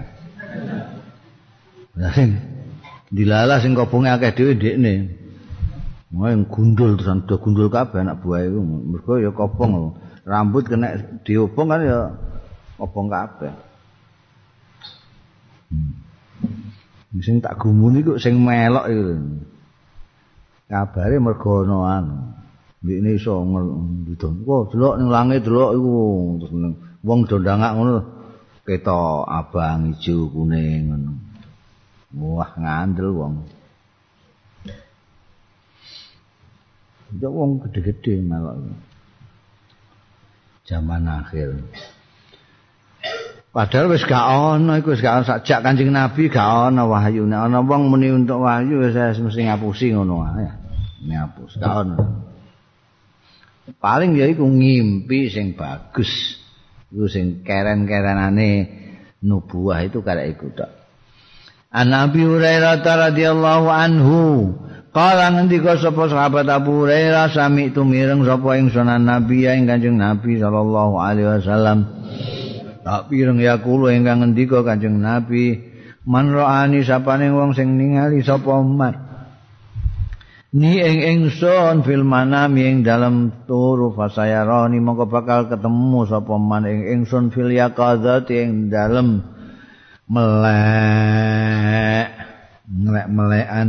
[2.18, 2.34] Sing
[3.14, 4.94] dilalah sing obonge akeh dhewe ndekne.
[6.18, 8.58] Mau gundul terus do gundul kabeh anak buah itu.
[8.66, 12.10] Mergo ya kobong Rambut kena diobong kan ya
[12.82, 13.54] kobong kabeh.
[15.70, 16.01] Hmm.
[17.20, 19.04] Sing tak gumuni kok sing melok iku.
[20.72, 22.16] Kabare mergo ana anu.
[22.80, 24.48] Ndikne iso ngidon.
[24.48, 25.92] Wah, delok ning langit delok iku
[26.40, 26.54] terus
[27.04, 28.00] wong do ndangak ngono.
[28.64, 31.12] Ketok abang ijo kuning ngono.
[32.16, 33.36] Wah, ngandel wong.
[37.20, 38.56] Ya wong gede-gede malah.
[40.64, 41.60] Zaman akhir.
[43.52, 47.28] Padahal wis gak ana iku wis gak sajak Kanjeng Nabi gak ana wahyu.
[47.28, 50.48] Nek ana wong muni untuk wahyu wis mesti ngapusi ngono wae.
[51.12, 51.96] Ngapus gak ana.
[53.76, 56.40] Paling ya iku ngimpi sing bagus.
[56.96, 58.80] Iku sing keren-kerenane
[59.20, 60.72] nubuah itu karek iku tok.
[61.76, 64.20] An Nabi Hurairah radhiyallahu anhu
[64.92, 69.96] Kala ngendika sapa sahabat Abu Hurairah sami tu mireng sapa ing sunan Nabi ing Kanjeng
[69.96, 71.88] Nabi sallallahu alaihi wasallam.
[72.82, 75.62] Tak pireng ya ingkang ngendika Kanjeng Nabi,
[76.10, 79.12] man roani sapane wong sing ningali sapa man.
[80.52, 87.00] Ni ing ingsun fil manam ing dalam turu fasayaroni mongko bakal ketemu sapa man ing
[87.00, 89.24] ingsun fil yaqadzati ing dalem
[90.12, 92.12] melek
[92.72, 93.68] ngelek-melekan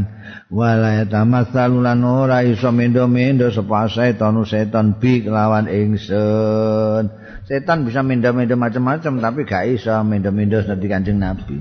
[0.50, 7.21] wala tamassalu lan ora iso mendo-mendo sapa setan setan bi kelawan ingsun
[7.52, 11.60] setan bisa mendo-mendo macam-macam tapi gak iso mendo-mendo dadi kanjeng nabi.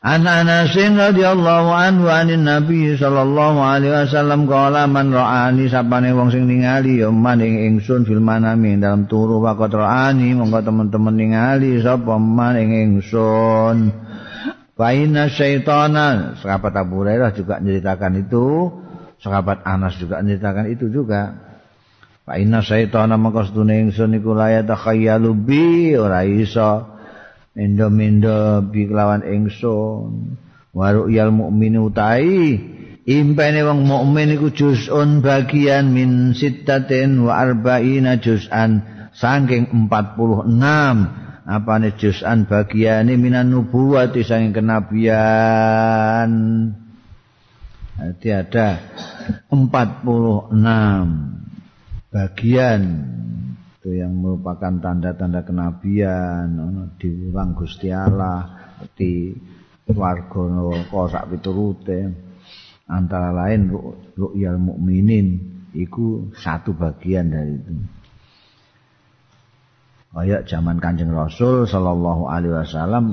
[0.00, 6.48] An Anas radhiyallahu anhu anin Nabi sallallahu alaihi wasallam qala man ra'ani sapane wong sing
[6.48, 12.16] ningali ya man ing ingsun fil manami dalam turu waqt ra'ani monggo teman-teman ningali sapa
[12.16, 13.92] man ing ingsun?
[14.72, 18.44] Faina syaitana Sahabat Abu Hurairah juga menceritakan itu
[19.20, 21.49] Sahabat Anas juga menceritakan itu juga
[22.30, 26.86] Fa inna syaitana maka sedune ingsun iku layat takhayyalu bi ora iso
[27.58, 30.38] mendo-mendo bi kelawan ingsun.
[30.70, 32.54] Waru yal mukmin utai
[33.02, 42.46] impene wong mukmin iku juz'un bagian min sittatin wa arba'ina juz'an saking 46 apane juz'an
[42.46, 46.30] bagiane minan nubuwati saking kenabian.
[47.98, 48.78] Jadi ada
[49.50, 50.54] 46
[52.10, 52.82] bagian.
[53.80, 56.52] Itu yang merupakan tanda-tanda kenabian
[57.00, 58.44] diulang Gusti Allah
[58.92, 59.32] di
[59.88, 62.28] warga neraka sak piturute.
[62.90, 63.70] Antara lain
[64.18, 65.38] ru'yal mukminin
[65.72, 67.72] itu satu bagian dari itu.
[70.10, 73.04] Kayak zaman kanjeng Rasul Sallallahu Alaihi Wasallam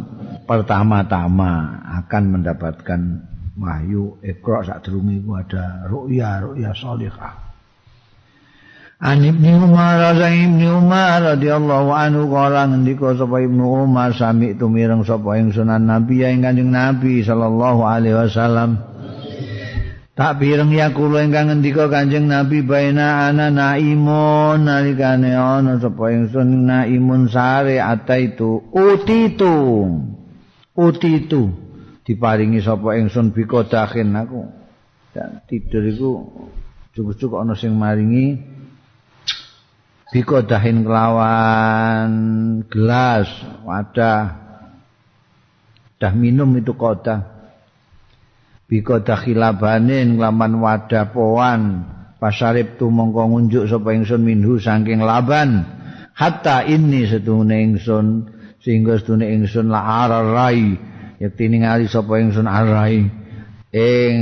[0.50, 3.02] pertama-tama akan mendapatkan
[3.54, 4.98] wahyu ikro saat itu
[5.38, 7.47] ada ru'ya ru'ya solihah
[8.98, 15.06] An Ibnu Umar sang Ibnu Umar radhiyallahu anhu kala ngendika sapa Ibnu Umar sami tumireng
[15.06, 18.82] sapa ing sunan Nabi ing Kanjeng Nabi sallallahu alaihi wasallam.
[20.18, 24.66] Tak pireng ya kula ingkang ngendika Kanjeng Nabi baina ana naimun.
[24.66, 29.94] Nalikane ana sapa ingsun naimun sare ata itu utitu.
[30.74, 31.54] Utitu.
[32.02, 34.42] Diparingi sapa ingsun bikodahin aku.
[35.14, 36.12] Dan tidur iku
[36.98, 38.57] cukup-cukup ana sing maringi
[40.12, 42.12] biko dahin kelawan
[42.72, 43.28] gelas
[43.68, 44.48] wadah.
[45.98, 47.26] Dah minum itu kota
[48.70, 51.62] biko dakhilabanin kelawan wadah poan.
[52.18, 55.70] Pasarip tu mongko ngunjuk sapa ingsun minhu saking laban.
[56.18, 60.82] Hatta ini setune ingsun sehingga setune ingsun la ararai.
[61.22, 63.06] Yakti ningali sapa ingsun arai.
[63.70, 64.18] Ing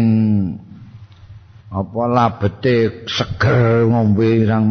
[1.71, 4.67] apa labete seger ngombe sang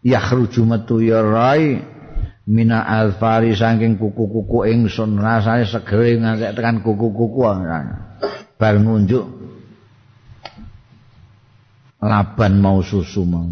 [0.00, 1.80] yakhruju metu ya rai
[2.50, 5.20] mina alfari saking kuku-kuku ingsun.
[5.20, 7.40] Rasane segere nganti tekan kuku-kuku
[8.60, 9.26] bar ngunjuk.
[12.00, 13.48] Laban mau susu mau.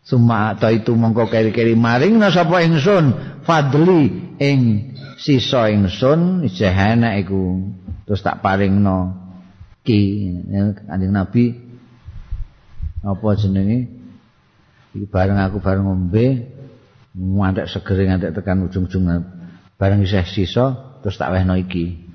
[0.00, 3.12] Suma atau itu mongko keri-keri maring na sapa ingsun.
[3.44, 4.08] Fadli
[4.40, 4.60] ing
[5.20, 7.60] sisa ingsun jahana iku.
[8.08, 9.12] Terus tak paringno.
[9.84, 10.32] Ki
[10.88, 11.52] kanjeng nabi.
[13.04, 13.97] Apa jenenge
[14.94, 16.48] iki bareng aku bareng ngombe
[17.16, 19.04] ngantek seger ngantek tekan ujung-ujung
[19.76, 22.08] bareng isih sisa terus tak wehno iki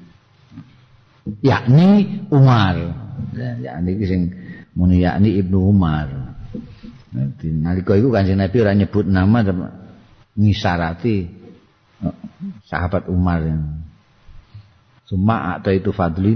[1.43, 2.75] yakni Umar
[3.36, 4.21] ya niki sing
[4.73, 6.09] muni yakni Ibnu Umar
[7.13, 9.45] nanti nalika iku Kanjeng Nabi ora nyebut nama
[10.33, 11.15] ngisarati
[12.01, 12.15] eh,
[12.65, 13.83] sahabat Umar yang
[15.03, 16.33] Suma atau itu Fadli.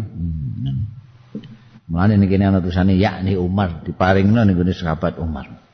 [1.88, 5.66] Mulane niki ana tulisane yakni Umar diparingno niku sahabat Umar.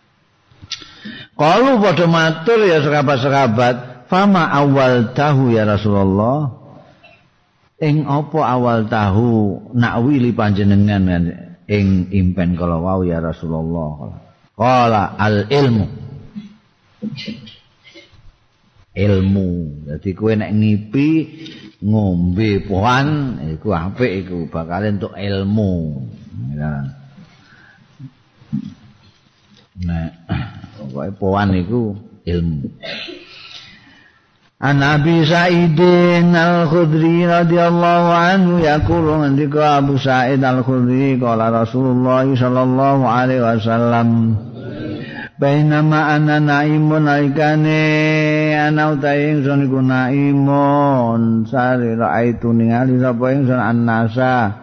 [1.33, 6.61] Kalau pada matur ya serabat-serabat, fama awal tahu ya Rasulullah.
[7.83, 11.03] Ing apa awal tahu nak wili panjenengan
[11.67, 14.21] ing impen kalau wau ya Rasulullah.
[14.53, 15.87] Kala al ilmu.
[18.93, 19.49] Ilmu.
[19.89, 21.09] Jadi kue nek ngipi
[21.83, 26.05] ngombe pohan iku apik iku bakal entuk ilmu.
[29.83, 30.07] Nah,
[30.77, 31.93] pokoke poan iku
[32.25, 32.67] ilmu.
[34.63, 43.43] An Abi Sa'idin Al-Khudri radhiyallahu anhu yaqulu ngendika Abu Sa'id Al-Khudri qala Rasulullah sallallahu alaihi
[43.43, 44.39] wasallam
[45.35, 54.62] Bainama ana naimun aikane ana utahe ingsun iku naimun sare raaitu ningali sapa ingsun annasa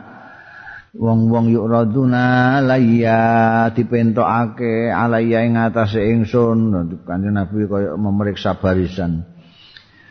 [1.01, 6.77] wong-wong yuk raduna alayya dipentokake alayya ing atase ingsun.
[7.09, 9.25] Kanjeng nabi kaya memeriksa barisan.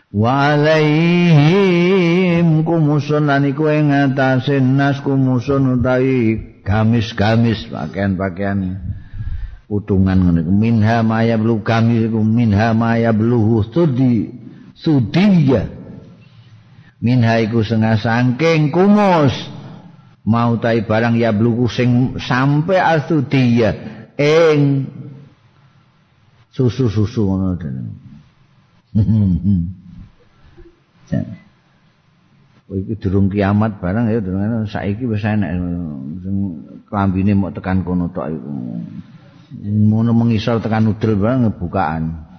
[0.09, 1.85] Wa alaihim
[2.65, 8.81] kumusun lan iku ing atase nas kumusun utawi gamis-gamis pakaian-pakaian.
[9.69, 14.33] Utungan ngene minha maya blu gamis iku minha maya blu sudi
[14.73, 15.69] sudiya
[16.97, 19.58] minha iku sengah sangking kumus
[20.25, 23.71] mau tai barang ya bluku sing sampe astudiya
[24.19, 24.89] ing
[26.51, 27.75] susu-susu ngono den.
[32.69, 35.57] Oh iki durung kiamat barang ya durung saiki wis enak
[36.21, 36.35] sing
[36.85, 38.53] klambine mok tekan kono tok iku.
[39.65, 42.29] Ngono mengisor tekan udel barang bukaan.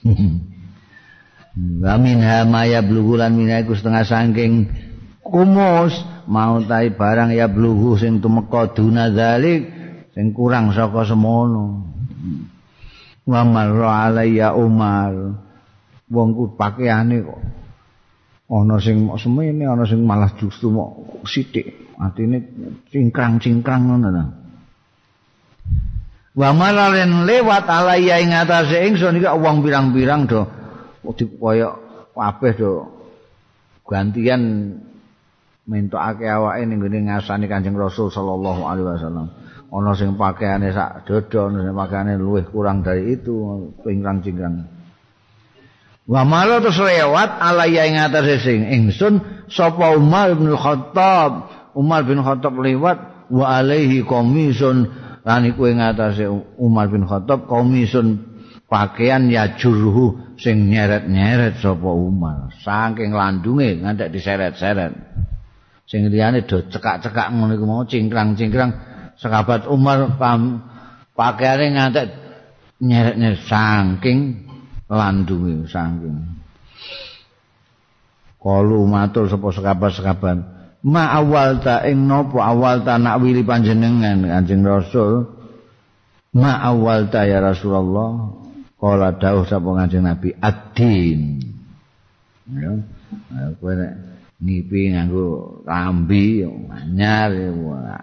[1.84, 4.72] Wa minha maya blugulan minaiku setengah saking
[5.20, 5.92] kumus
[6.26, 9.62] mau tai barang ya bluhu sing tumeka duna dalik
[10.14, 11.90] sing kurang saka semono.
[13.24, 15.40] Wa marra alayya umar.
[16.12, 17.40] Wong ku pakaiane kok
[18.54, 21.96] ana sing semene ana sing malah justru mok sithik.
[21.96, 22.42] Atine
[22.90, 24.24] cingkrang-cingkrang ngono ta.
[26.34, 30.42] Wa maralen lewat alayya ing atase ingsun iki wong pirang-pirang do.
[31.04, 31.78] Dikoyo
[32.12, 32.72] kabeh do.
[33.84, 34.42] Gantian
[35.64, 39.28] mentokake awake ning ngene ngasani Kanjeng Rasul sallallahu alaihi wasallam.
[39.74, 43.34] Ana sing pakaiane sak dodo ana sing pakaiane luwih kurang dari itu
[43.82, 44.84] pingkrang-cingkrang
[46.04, 51.50] wa malo terus lewat alaya ing atase sing ingsun sapa Umar bin Khattab.
[51.74, 55.02] Umar bin Khattab lewat wa alaihi komisun.
[55.24, 56.28] Lan iku ing atase
[56.60, 58.20] Umar bin Khattab komisun
[58.68, 62.52] pakaian ya jurhu sing nyeret-nyeret sapa Umar.
[62.60, 64.92] Saking landunge ngantek diseret-seret
[65.84, 68.70] sing liyane do cekak-cekak ngono iku mau cingkrang-cingkrang.
[69.20, 70.64] Sahabat Umar pam
[71.14, 72.06] pakaiane ngantek
[72.82, 74.18] nyeret-nyeret saking
[74.90, 76.16] landunge saking.
[78.40, 80.38] Kalu matur sapa sekabat-sekabat.
[80.84, 85.32] Ma awal ta ing napa awal ta nak wili panjenengan Kanjeng Rasul?
[86.36, 88.36] Ma awal ta ya Rasulullah.
[88.76, 91.40] Kala dawuh sapa Kanjeng Nabi ad-din.
[92.52, 93.72] Ya kowe
[94.44, 97.32] ngipi nganggo rambi anyar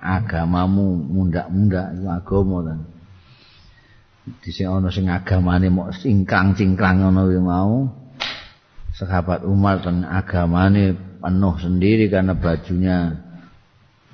[0.02, 2.76] agamamu mundak-mundak iku agama ta.
[4.42, 7.78] Dhisik ana sing agamane mok cingkrang-cingkrang ngono kuwi mau.
[8.98, 12.98] Sahabat Umar ten agamane penuh sendiri karena bajunya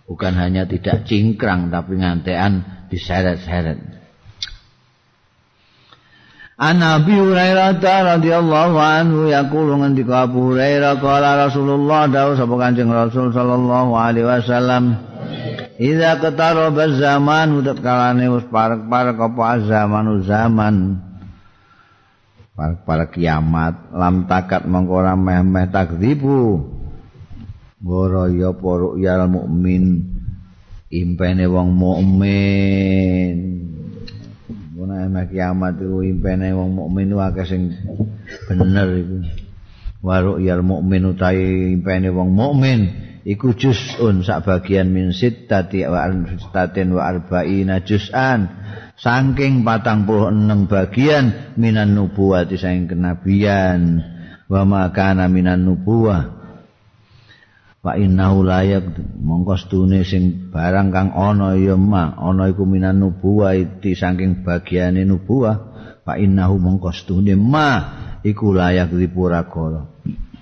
[0.03, 3.96] bukan hanya tidak cingkrang tapi ngantean diseret-seret
[6.57, 7.77] An Nabi Hurairah
[8.17, 14.97] radhiyallahu anhu yaqulu ngendika Abu Hurairah qala Rasulullah dawuh sapa Kanjeng Rasul sallallahu alaihi wasallam
[15.77, 20.97] Iza qataraba zaman utat kalane wis parek-parek apa zamanu zaman?
[22.57, 26.73] Parek-parek kiamat lam takat mongko ora meh-meh takdzibu.
[27.77, 30.09] Goro ya para yal mukmin
[30.89, 33.37] impene wong mukmin
[34.77, 37.73] ana emak kiamat iku impene wong mukmin akeh sing
[38.45, 39.17] bener iku.
[40.05, 42.93] Waru yal mukmin utahe impene wong mukmin
[43.25, 48.53] iku juzun sak bagian min sittati wa al-sittatin wa arba'ina juz'an.
[48.97, 54.05] Saking 46 bagian minan nubuwati saking kenabian.
[54.45, 56.36] Wa ma kana minan nubuwah
[57.87, 63.55] Fa innahu layak mongko stune sing barang kang ana ya ma ana iku minan nubuwah
[63.55, 65.55] iki saking bagiane nubuwah.
[66.03, 67.79] Fa innahu mongko stune ma
[68.27, 69.47] iku layak dipura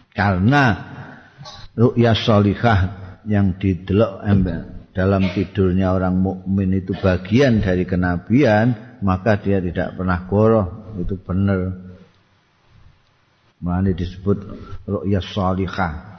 [0.09, 0.63] karena
[1.77, 2.79] ru'ya salihah
[3.29, 4.25] yang didelok
[4.97, 10.97] dalam tidurnya orang mukmin itu bagian dari kenabian maka dia tidak pernah goroh.
[10.97, 11.85] Itu benar
[13.61, 14.49] Mulane disebut
[14.89, 16.14] ru'ya salihah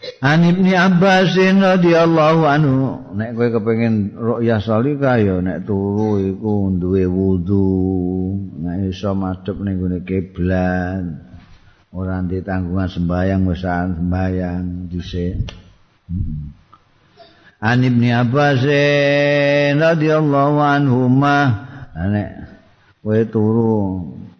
[0.00, 2.76] An Ibnu Abbas radhiyallahu anhu
[3.20, 7.68] nek kowe kepengin ru'yah salika ya nek turu iku duwe wudu
[8.64, 11.04] nek iso madhep ning gone kiblat
[11.92, 15.52] ora ndek tanggungan sembayang wis sembayang dhisik.
[17.60, 18.64] An Ibnu Abbas
[19.76, 22.30] radhiyallahu anhu nek
[23.04, 23.76] kowe turu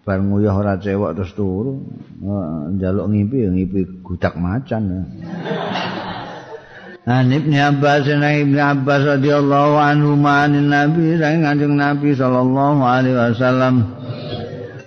[0.05, 1.85] bar nguyah ora cewek terus turu.
[2.77, 5.07] Njaluk ngimpi ngimpi gudak macan.
[7.09, 13.17] An Ibnu Abbas dan Ibnu Abbas radhiyallahu anhu manin Nabi dan Kanjeng Nabi sallallahu alaihi
[13.17, 13.75] wasallam.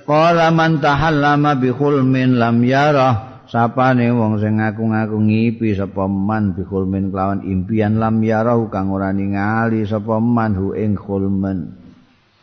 [0.03, 3.43] Qala man tahallama bi khulmin lam yarah.
[3.49, 9.13] Sapane wong sing ngaku-ngaku ngipi sapa man bi khulmin kelawan impian lam yarah kang ora
[9.13, 11.77] ningali sapa man hu ing khulmen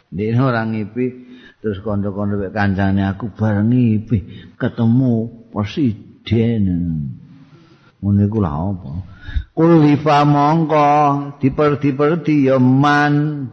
[0.07, 1.30] Dene ora ngipi
[1.61, 4.18] terus kanca-kanca wek kancane aku bareng iki
[4.56, 6.64] ketemu presiden.
[8.00, 8.92] Ngene iku lha apa?
[9.52, 10.88] Kulifa mongko
[11.36, 13.44] diperdi-perdi ya man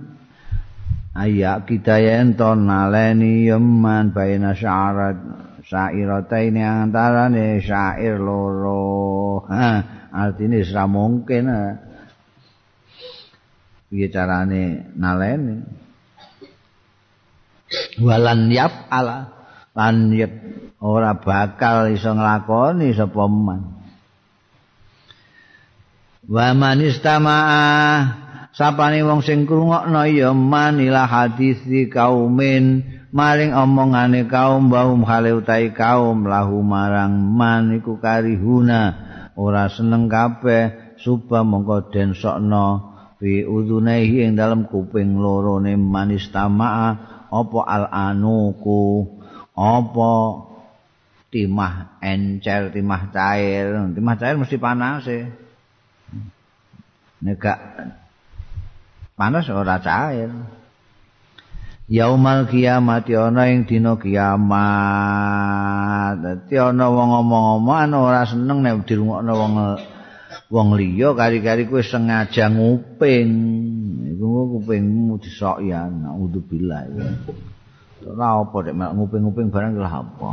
[1.12, 5.20] ayak kita yen to naleni ya man baina syarat
[5.68, 9.44] syairata ini antara ne syair loro.
[10.08, 11.46] Artine ora mungkin
[13.92, 15.87] piye carane naleni
[18.00, 19.34] walan yap ala
[19.78, 20.34] lan yap
[20.82, 23.62] ora bakal iso nglakoni sapa man.
[26.28, 28.26] Wa man istamaa.
[28.58, 31.62] Sapane wong sing krungokno ya man ila hadis
[31.94, 32.84] kaumin.
[33.08, 39.08] Maring omongane kaum baum hale utahe kaum lahu marang man iku karihuna.
[39.38, 42.98] Ora seneng kabeh suba mongko den sokno.
[43.18, 49.06] Bi udunaihi ing dalam kuping loro ne manis tamaa apa al anuku
[49.58, 50.12] apa
[51.34, 53.74] timah encer timah cair?
[53.92, 55.28] Timah cair mesti panas e
[57.22, 57.46] nek
[59.18, 60.30] panas ora cair.
[61.88, 64.60] Yaumal kiamat ana ing dina kiamat.
[66.20, 69.54] Dadi ana wong ngomong-ngomong ora seneng nek dirungokno wong
[70.52, 71.16] wong liya.
[71.16, 73.32] Kari-kari kowe sengaja nguping.
[74.18, 76.90] Iku kupingmu disok ya naudzubillah.
[78.02, 80.30] Ora apa nek nguping-nguping barang lha apa.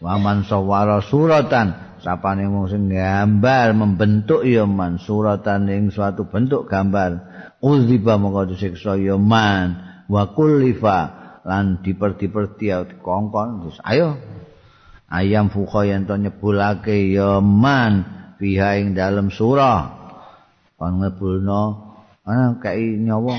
[0.00, 7.20] Waman sawara suratan sapane wong sing gambar membentuk ya man suratan ing suatu bentuk gambar.
[7.60, 9.92] Uziba mongko disiksa ya man.
[10.12, 10.98] wa kullifa
[11.48, 14.20] lan diperdi-perdi dikongkon terus ayo
[15.08, 18.04] ayam fuka yen to nyebulake ya man
[18.36, 19.88] biha ing dalem surah
[20.76, 21.91] kon ngebulno
[22.26, 23.36] ana kai nyawa.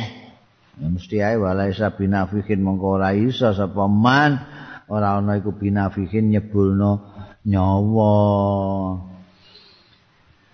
[0.81, 4.41] Ya mesti ae walaisa binafikin mongko ora iso sapa man
[4.89, 7.13] ora ana iku binafikin nyebulno
[7.45, 8.15] nyawa.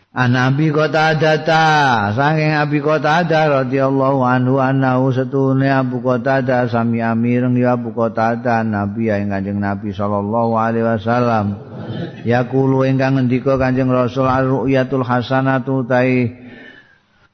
[0.10, 7.78] An Abi Qatadah saking Abi Qatadah radhiyallahu anhu annahu satune Abu Qatadah sami amireng ya
[7.78, 11.62] Abu Qatadah Nabi ing Kanjeng Nabi sallallahu alaihi wasallam.
[12.26, 16.39] Yaqulu ingkang ngendika Kanjeng Rasul ar-ru'yatul hasanatu tai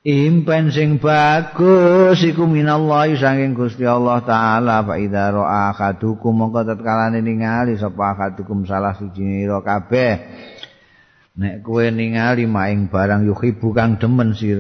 [0.06, 7.26] impen sing bagus iku minallahi saking Gusti Allah taala fa idza ra'a akadukum mongko tatkalane
[7.26, 10.14] ningali sapa akadukum salah siji ro kabeh.
[11.36, 14.54] Nek kowe ningali maing barang yuhibu kang demen si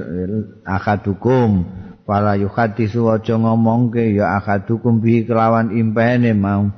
[0.65, 1.63] akadukum
[2.09, 6.73] pala yuhadisu aja ngomongke ya akadukum bi kelawan impene mau.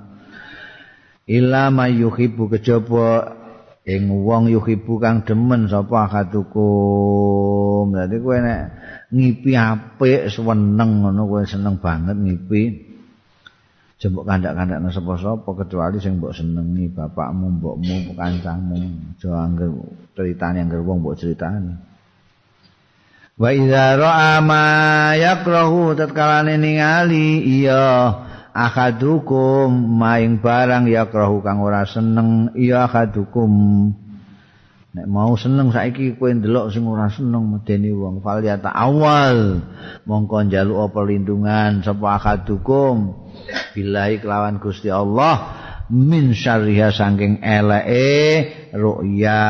[1.24, 3.32] Illa may yuhibu kejaba
[3.88, 8.61] ing wong yuhibu kang demen sapa akadukum dadi kowe nek
[9.15, 12.63] ngipi apik seneng ngono kowe seneng banget ngipi.
[13.97, 18.77] Jembok kandak-kandak sapa-sapa kecuali sing mbok senengi bapakmu, mbokmu, kancamu,
[19.17, 19.73] aja angger
[20.13, 21.73] critane angger wong mbok critani.
[23.41, 24.65] Wa idza ra'a ma
[25.17, 28.13] yakrahu tatkalane ningali iya
[28.57, 29.69] akadukum
[30.01, 33.53] maing barang yakrahu kang ora seneng iya akadukum
[34.97, 38.25] nek mau seneng saiki kowe ndelok sing ora seneng medeni wong.
[38.25, 39.61] Fal ya awal
[40.09, 43.13] mongko njaluk perlindungan sapa akadukum
[43.77, 45.53] billahi kelawan Gusti Allah
[45.93, 48.17] min syarriha saking eleke
[48.73, 49.45] ru'ya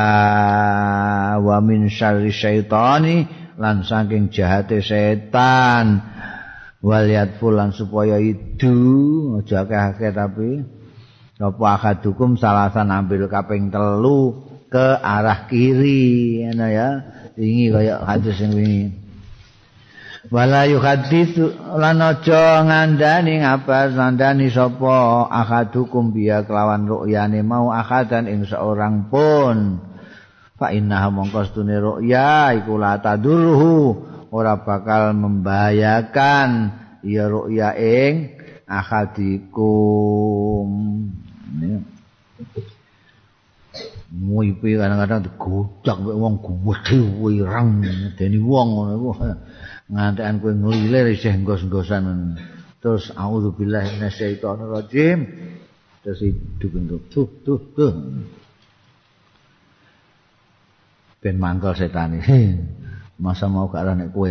[1.40, 5.98] wa min syarri syaitani lan saking jahate setan
[6.82, 8.74] waliat fulan supaya itu
[9.42, 10.50] aja akeh tapi
[11.38, 16.90] apa akadukum salasan ambil kaping telu ke arah kiri ya.
[17.38, 19.08] Ini kayak hadis yang ini
[20.28, 28.44] wala yuhaditsu lan aja ngandani ngapa ngandani sapa akadukum biya kelawan ru'yane mau akadan ing
[28.44, 29.86] seorang pun.
[30.58, 33.94] Fa inna mongko stune ru'ya iku la tadurhu
[34.28, 38.36] ora bakal membahayakan ya ru'ya ing
[38.68, 40.68] akadikum
[44.08, 47.84] Muipi kadang-kadang digocak wong gede wirang
[48.16, 49.12] deni wong ngono
[49.92, 52.40] ngantekan kowe nglilir isih ngos-ngosan.
[52.80, 55.18] Terus auzubillahi minasyaitonir rajim
[56.00, 56.72] terus hidup
[57.12, 57.92] tuh tuh tuh
[61.20, 62.16] ben mangkal setan
[63.18, 64.30] masa mau ke arah nek kowe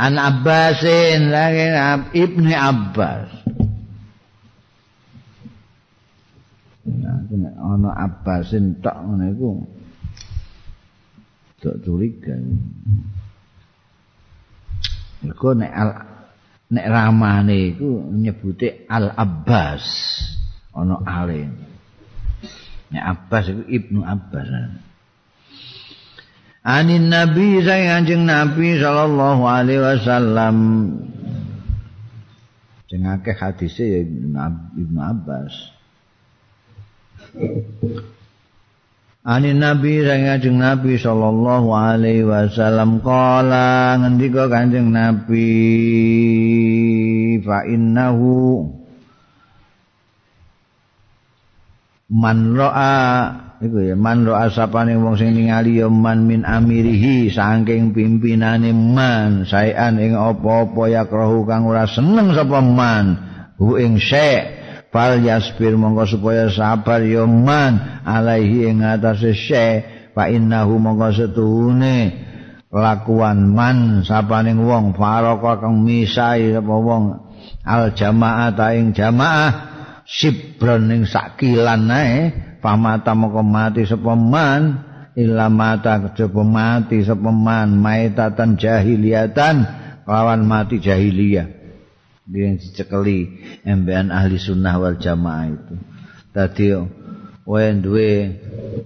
[0.00, 1.68] An Abbasin lagi
[2.16, 3.40] Ibni Abbas
[6.90, 7.22] Nah,
[7.60, 9.50] ana Abbasin tok ngono iku
[11.60, 12.34] tak curiga.
[15.20, 15.90] Mergo nek al
[16.72, 19.84] nek ramane iku nyebute Al Abbas
[20.72, 21.46] ana ale.
[22.90, 24.48] Nek Abbas iku Ibnu Abbas.
[26.60, 30.56] Anin Nabi saya anjing Nabi sallallahu alaihi wasallam
[32.90, 35.54] sing akeh hadise ya Ibnu Abbas.
[39.20, 45.52] Ani Nabi sang Kanjeng Nabi sallallahu alaihi wasallam kala ngendika Kanjeng Nabi
[47.44, 48.64] fa innahu
[52.10, 57.92] man ra'a iku ya man ra'a sapane wong sing ningali ya man min amirihi saking
[57.92, 59.44] pimpinane man.
[59.44, 63.20] Saean ing apa-apa ya krahu kang ora seneng sapa man
[63.60, 64.56] hu ing syek
[64.88, 72.16] fal yasbir mongko supaya sabar ya man alaihi ing atase syekh fa innahu mongko setuhune
[72.72, 77.28] lakuan man sapaning wong faraka kang misai apa wong.
[77.60, 79.48] Al jamaah ta ing jamaah
[80.08, 84.62] sibron ning sakilan ae pamata mongko mati sapa man
[85.16, 89.56] illa mata kejaba mati sapa man maitatan jahiliyatan
[90.04, 91.58] lawan mati jahiliyah.
[92.30, 95.74] Yang dicekeli embean ahli sunnah wal jamaah itu.
[96.30, 96.66] Tadi
[97.42, 98.38] kowe duwe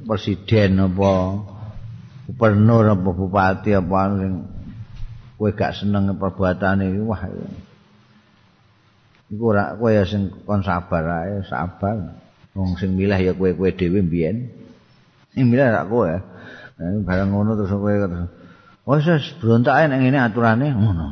[0.08, 1.12] presiden apa
[2.24, 4.32] gubernur apa bupati apa sing
[5.36, 7.20] kowe gak seneng perbuatane wah
[9.28, 12.23] iku ora kowe sing kon sabar ae sabar
[12.54, 14.48] wong sing milih ya kowe-kowe dhewe mbiyen.
[15.34, 16.10] Sing milih rak kowe.
[16.78, 18.30] Bareng ngono terus kowe terus
[18.84, 20.68] wis wis brontak nek ngene aturane.
[20.70, 21.08] Ngono.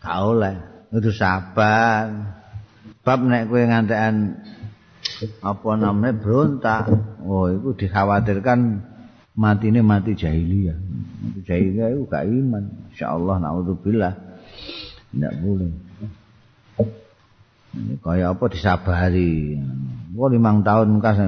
[0.00, 0.56] Gak oleh.
[0.90, 2.08] Kudu sabar.
[3.04, 4.42] Bab nek kowe ngantekan
[5.40, 6.92] apa namanya berontak
[7.24, 8.82] oh itu dikhawatirkan
[9.38, 10.76] mati ini mati jahiliyah.
[11.22, 12.64] Mati jahiliyah itu gak iman.
[12.96, 14.14] Insyaallah naudzubillah.
[15.12, 15.85] Tidak boleh
[18.00, 19.60] kaya apa disabari?
[20.16, 21.20] Kok limang tahun kas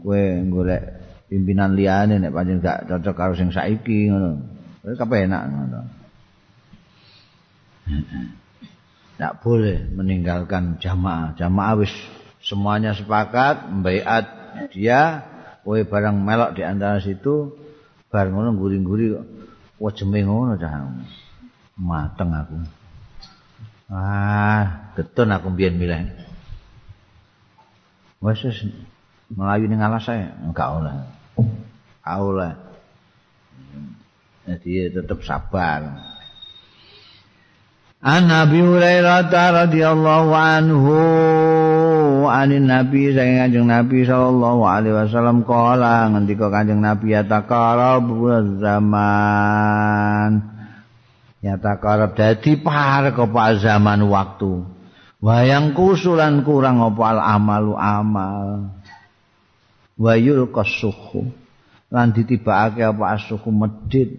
[0.00, 0.82] kue golek
[1.26, 4.38] pimpinan liane nek panjang gak cocok karo sing saiki ngono.
[4.86, 5.80] Kabeh enak ngono.
[9.16, 11.34] Tidak boleh meninggalkan jamaah.
[11.34, 11.90] Jamaah wis
[12.46, 14.24] semuanya sepakat membaiat
[14.70, 15.26] dia
[15.66, 17.58] kowe barang melok di antara situ
[18.06, 19.18] bar ngono guring-guri
[19.82, 20.86] wajeme ngono cah
[21.74, 22.56] mateng aku
[23.90, 26.10] ah getun aku mbiyen milih.
[28.22, 28.58] Wis wis
[29.30, 30.94] melayu ning alas saya enggak oleh.
[32.06, 32.54] Oleh.
[34.46, 36.14] Jadi tetap sabar.
[38.06, 40.94] An Nabi Hurairah radhiyallahu anhu
[42.30, 48.06] anin Nabi saking Kanjeng Nabi sallallahu alaihi wasallam kala ngendika Kanjeng Nabi ya takarab
[48.62, 50.30] zaman
[51.46, 54.66] ya takarab dadi par apa zaman waktu.
[55.22, 58.74] Wayang kusulan kurang apa al amalu amal.
[59.94, 61.30] Wayul kasuhu.
[61.94, 64.18] Lan ditibakake apa asuhu medit.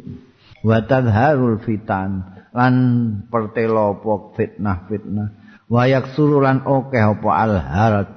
[0.63, 2.23] Wa tadharul fitan.
[2.55, 2.73] Lan
[3.28, 8.15] pertelopo fitnah fitnah wayak surulan oke apa al haraj.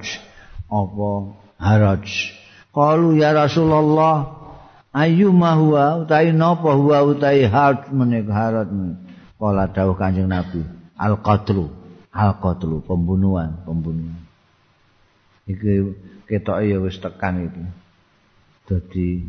[0.70, 1.10] Apa
[1.58, 2.06] haraj.
[2.70, 4.38] Qalu ya rasulullah
[4.94, 6.06] ayu ma huwa?
[6.06, 7.02] Utai napa huwa?
[7.02, 8.70] Utai haraj menik haraj
[9.40, 10.60] kala dawuh kanjeng nabi
[11.00, 11.72] al qatlu
[12.12, 14.20] al qatlu pembunuhan pembunuhan.
[15.48, 15.96] Iki
[16.28, 17.64] ketok ya wis tekan iki.
[18.68, 19.24] Dadi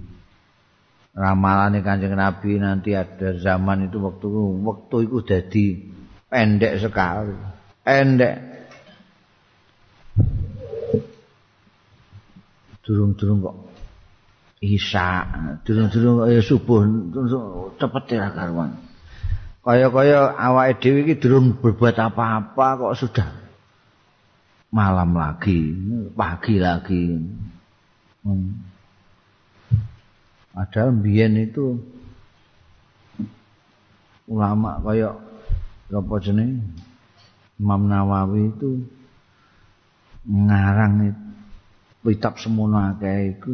[1.15, 4.27] ramalane kanjeng nabi nanti ada zaman itu waktu
[4.67, 5.65] waktu itu jadi
[6.27, 7.33] pendek sekali.
[7.87, 8.51] Endek
[12.91, 13.57] durung-durung kok
[14.59, 15.25] isya
[15.63, 16.81] durung-durung kok ya subuh
[17.79, 18.75] cepet ya karuan
[19.61, 23.29] kaya-kaya awake dhewe iki durung berbuat apa-apa kok sudah
[24.73, 25.77] malam lagi
[26.17, 27.03] pagi lagi.
[28.21, 28.53] Hmm.
[30.53, 31.81] ada mbiyen itu
[34.29, 35.17] ulama kaya
[35.89, 36.61] apa jenenge?
[37.61, 38.81] Imam Nawawi itu
[40.25, 41.13] ngarang
[42.01, 43.53] kitab semono akeh iku.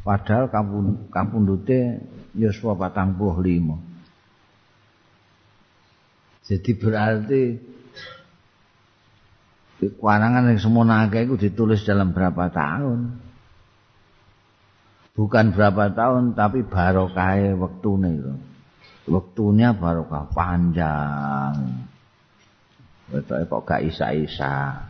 [0.00, 2.00] Padahal kampung kampundute
[2.32, 3.89] yuswa 45
[6.50, 7.42] jadi berarti
[10.02, 13.14] karangan yang semono akeh iku ditulis dalam berapa tahun
[15.14, 18.34] bukan berapa tahun tapi barokah waktune itu
[19.06, 21.86] waktunya barokah panjang
[23.10, 24.86] Wetoke kok gak isa-isa.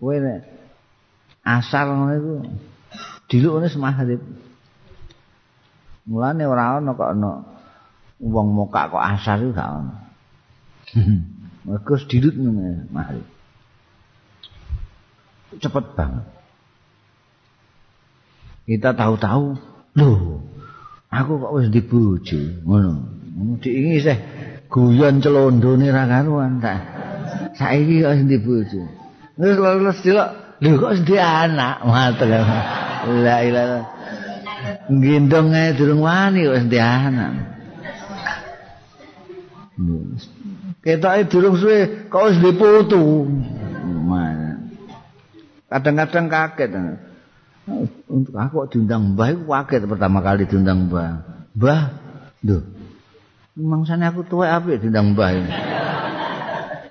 [0.00, 0.16] Kowe
[1.44, 2.34] asal ngono iku
[3.28, 4.20] dilukne semahrib.
[6.08, 7.32] Mulane ora ana kok ana
[8.24, 10.07] wong mokak kok asar iku gak ana.
[11.68, 13.26] Mergo dilut ngene mahrib.
[15.58, 16.26] Cepet banget.
[18.68, 19.56] Kita tahu-tahu,
[19.96, 20.10] lho,
[21.08, 22.92] aku kok wis dibojo, ngono.
[23.32, 24.18] Ngono diingi sih
[24.68, 26.98] guyon celondone ra karuan tak.
[27.58, 28.82] saiki kok sing dibojo
[29.34, 30.30] terus lulus delok
[30.62, 32.30] lho kok sing anak matur
[33.24, 33.80] la ilaha
[34.86, 37.32] ae durung wani kok sing anak
[40.82, 43.26] ketoke durung suwe kok wis diputu
[45.68, 46.70] kadang-kadang kaget
[48.08, 51.22] untuk aku diundang mbah iku kaget pertama kali diundang mbah
[51.54, 51.82] mbah
[52.46, 52.58] lho
[53.58, 55.32] mangsane aku tuwek apik diundang mbah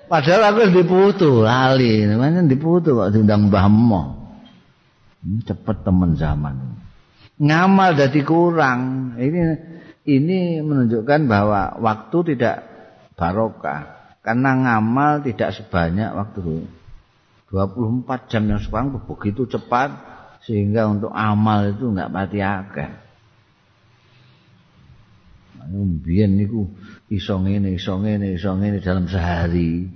[0.07, 2.07] Padahal aku diputu, lali.
[2.07, 4.03] Namanya diputu kok diundang Mbah Mo.
[5.43, 6.55] Cepet temen zaman.
[7.37, 9.13] ngamal jadi kurang.
[9.17, 9.41] Ini
[10.09, 12.65] ini menunjukkan bahwa waktu tidak
[13.17, 16.67] barokah karena ngamal tidak sebanyak waktu dulu.
[17.47, 19.89] 24 jam yang sekarang begitu cepat
[20.43, 22.91] sehingga untuk amal itu enggak pati akeh.
[25.67, 26.63] Mbiyen niku
[27.11, 29.87] iso ngene, iso ngene, iso ngene dalam sehari.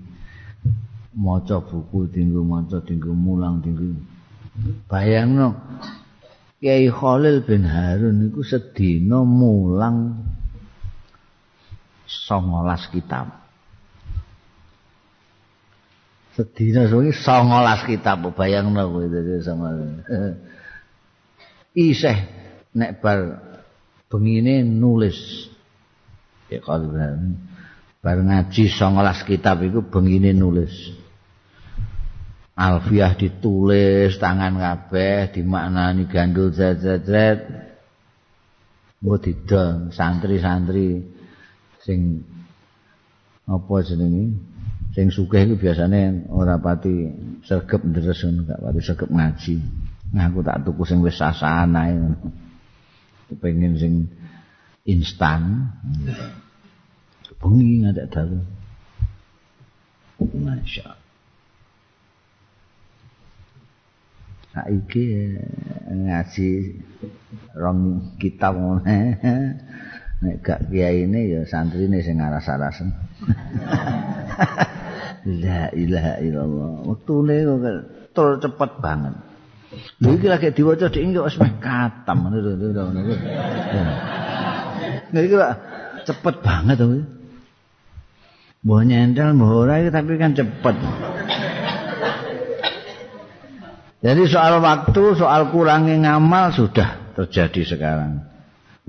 [1.11, 3.99] Maca buku tinggu maca tinggu mulang tinggu.
[4.88, 5.55] Bayangno
[6.59, 10.24] Kiai Khalil bin Harun niku sedina mulang
[12.30, 13.41] 19 kitab.
[16.32, 19.76] sedina suwi 19 kitab bayangno kowe dadi sama
[21.76, 22.18] isih
[22.76, 23.20] nek bar
[24.07, 25.47] bengine nulis.
[26.47, 26.95] Ya kalau
[27.99, 30.72] bar ngaji 19 kitab iku bengine nulis.
[32.55, 37.47] Alfiah ditulis tangan kabeh dimaknani gandul zat-zat
[39.01, 41.01] mbok didong santri-santri
[41.82, 42.21] sing
[43.49, 44.38] apa jenenge
[44.93, 47.09] sing sugih iku biasane ora pati
[47.47, 49.55] sregep ndres gak pati sregep ngaji.
[50.11, 51.95] Nah aku tak tuku sing wis sasahan ae.
[53.32, 53.93] Kepengin sing
[54.84, 55.71] instan.
[57.39, 58.39] Bengi ngadak dalu.
[60.21, 60.93] Masya
[64.51, 65.32] Saiki
[65.89, 66.49] ngaji
[67.55, 67.79] rong
[68.19, 68.99] kitab ngene.
[70.22, 72.93] Nek gak kiai ini ya santri ini sing aras-arasen.
[75.41, 76.72] La ilaha illallah.
[76.86, 77.57] Wektune kok
[78.13, 79.17] tur cepet banget.
[80.03, 82.69] Lha iki lagi diwaca dik iki wis meh katam ngono lho.
[85.09, 85.36] Nah iki
[86.05, 86.86] cepet banget to.
[88.61, 90.76] Mbah nyentel mbah ora tapi kan cepet.
[94.01, 98.30] Jadi soal waktu, soal kurangnya ngamal sudah terjadi sekarang.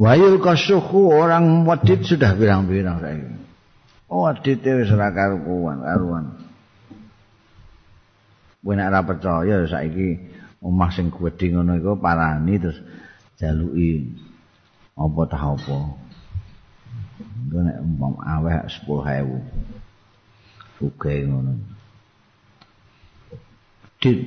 [0.01, 3.43] Wayul kasuhu orang wadid sudah bilang-bilang saya ini.
[4.13, 6.25] Oh, adite wis ora karuan, karuan.
[8.61, 10.21] Kowe nek ora percaya saiki
[10.61, 12.79] omah sing gedhe ngono iku parani terus
[13.41, 14.13] jaluki
[14.97, 15.79] apa tah apa.
[17.43, 20.77] Engko nek umpam aweh 10.000.
[20.77, 21.53] Sugih ngono.
[23.97, 24.19] Dit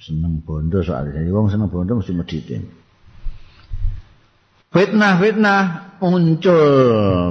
[0.00, 1.20] seneng bondo soalnya.
[1.28, 2.64] Wong seneng bondo mesti meditin.
[4.72, 6.62] Fitnah-fitnah muncul,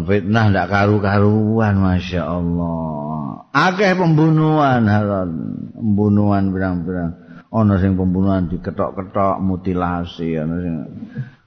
[0.05, 3.49] fitnah ndak karu-karuan masya Allah.
[3.49, 5.29] Akeh pembunuhan haran,
[5.73, 7.17] pembunuhan berang-berang.
[7.51, 10.75] Ono sing pembunuhan diketok-ketok, mutilasi, ono sing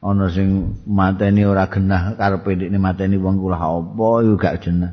[0.05, 0.49] ono sing
[0.85, 4.93] mateni ora genah karepe ndekne mateni wong kula apa yo gak jenah.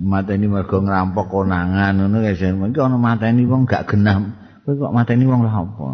[0.00, 2.40] Mateni mergo ngerampok konangan ngono guys.
[2.40, 4.24] Mengko ono mateni wong gak genah.
[4.64, 5.86] Kowe kok mateni wong lha apa?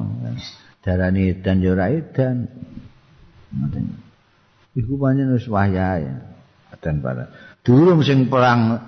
[0.87, 2.47] Darani dan yo ora edan.
[3.55, 3.85] Ngoten.
[4.75, 6.11] Iku pancen wis wayahe.
[6.75, 7.31] Paten para.
[7.63, 8.83] Durung sing perang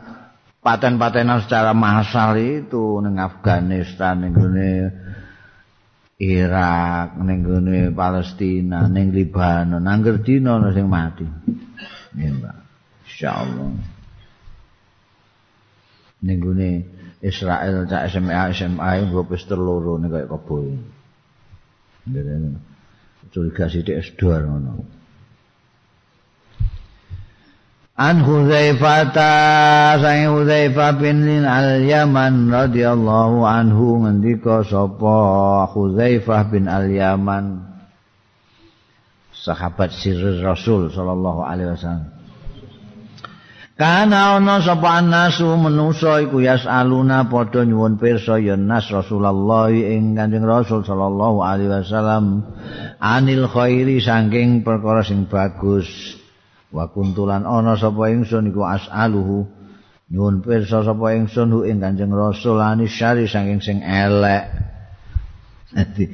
[0.67, 4.35] paten-patenan secara massal itu ning Afghanistan ning
[6.17, 11.29] Irak, ning gone Palestina, ning Libanon, nangger dina ana sing mati.
[12.17, 12.41] Nggih,
[13.05, 13.69] Insyaallah.
[16.25, 16.71] Ning gone
[17.21, 20.57] Israel cak SMA SMA nggo pistol loro ning kaya kebo.
[22.09, 22.76] Nggih.
[23.37, 24.81] Curiga sithik sedor ngono
[27.97, 29.17] An Hudzaifah
[30.01, 37.65] sang Hudzaifah bin Al-Yaman radhiyallahu anhu ngendika sapa Hudzaifah bin Al-Yaman
[39.33, 42.16] sahabat sirri Rasul sallallahu alaihi wasallam
[43.77, 50.49] Kana ana sapa anasu manusa iku yasaluna padha nyuwun pirsa ya nas Rasulullah ing Kanjeng
[50.49, 52.41] Rasul sallallahu alaihi wasallam
[53.05, 56.17] anil khairi saking perkara sing bagus
[56.73, 59.45] wa kuntulan ana sapa ingsun iku asaluhu
[60.09, 64.49] nyuwun pirsa sapa ingsun hu ing Kanjeng Rasul anis syari saking sing elek
[65.77, 66.09] Dadi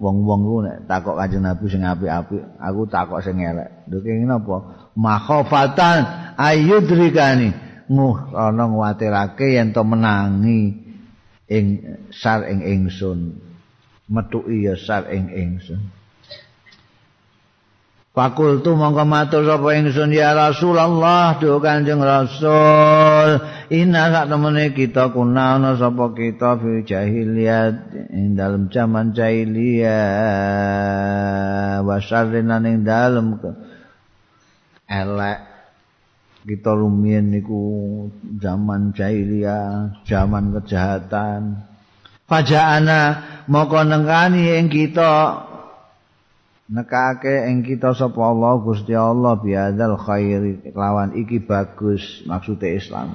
[0.00, 3.84] wong-wong ku nek takok Kanjeng Nabi sing apik-apik, aku takok sing elek.
[3.92, 4.81] Lho kenging napa?
[4.96, 7.52] Makhofatan ayudrikani.
[7.92, 10.80] Nguh ana nguwatirake yen to menangi
[11.48, 11.66] ing
[12.08, 13.36] sar ing ingsun.
[14.08, 16.02] Metuki ya sar ing ingsun.
[18.12, 23.40] Fakultu mongko matur sapa ingsun ya Rasulullah duh Kanjeng Rasul
[23.72, 29.96] inna sak temene kita kuna ana sapa kita fi jahiliyat ing dalem jaman jahiliyah
[31.80, 33.40] wa syarrina ing dalem
[34.92, 35.40] elek.
[36.42, 37.62] Kita rumien niku
[38.42, 41.62] zaman jahiliyah zaman kejahatan.
[42.26, 43.00] Faja'ana
[43.46, 45.46] moko nengkani ing kita.
[46.72, 53.14] Nekake ing kita sapa Allah Gusti Allah biadzal khairi lawan iki bagus maksude Islam.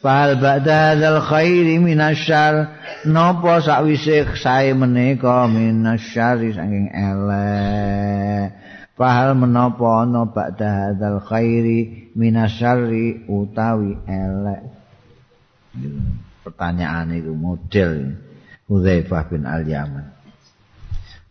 [0.00, 2.72] Fal ba'da hadzal khairi minasyar
[3.06, 8.59] napa sakwise sae menika minasyari saking elek
[9.00, 14.60] Fahal menapa ana ba'da hadzal khairi minasyari utawi elek
[16.44, 18.20] Pertanyaan itu model
[18.68, 20.20] Hudzaifah bin Al-Yaman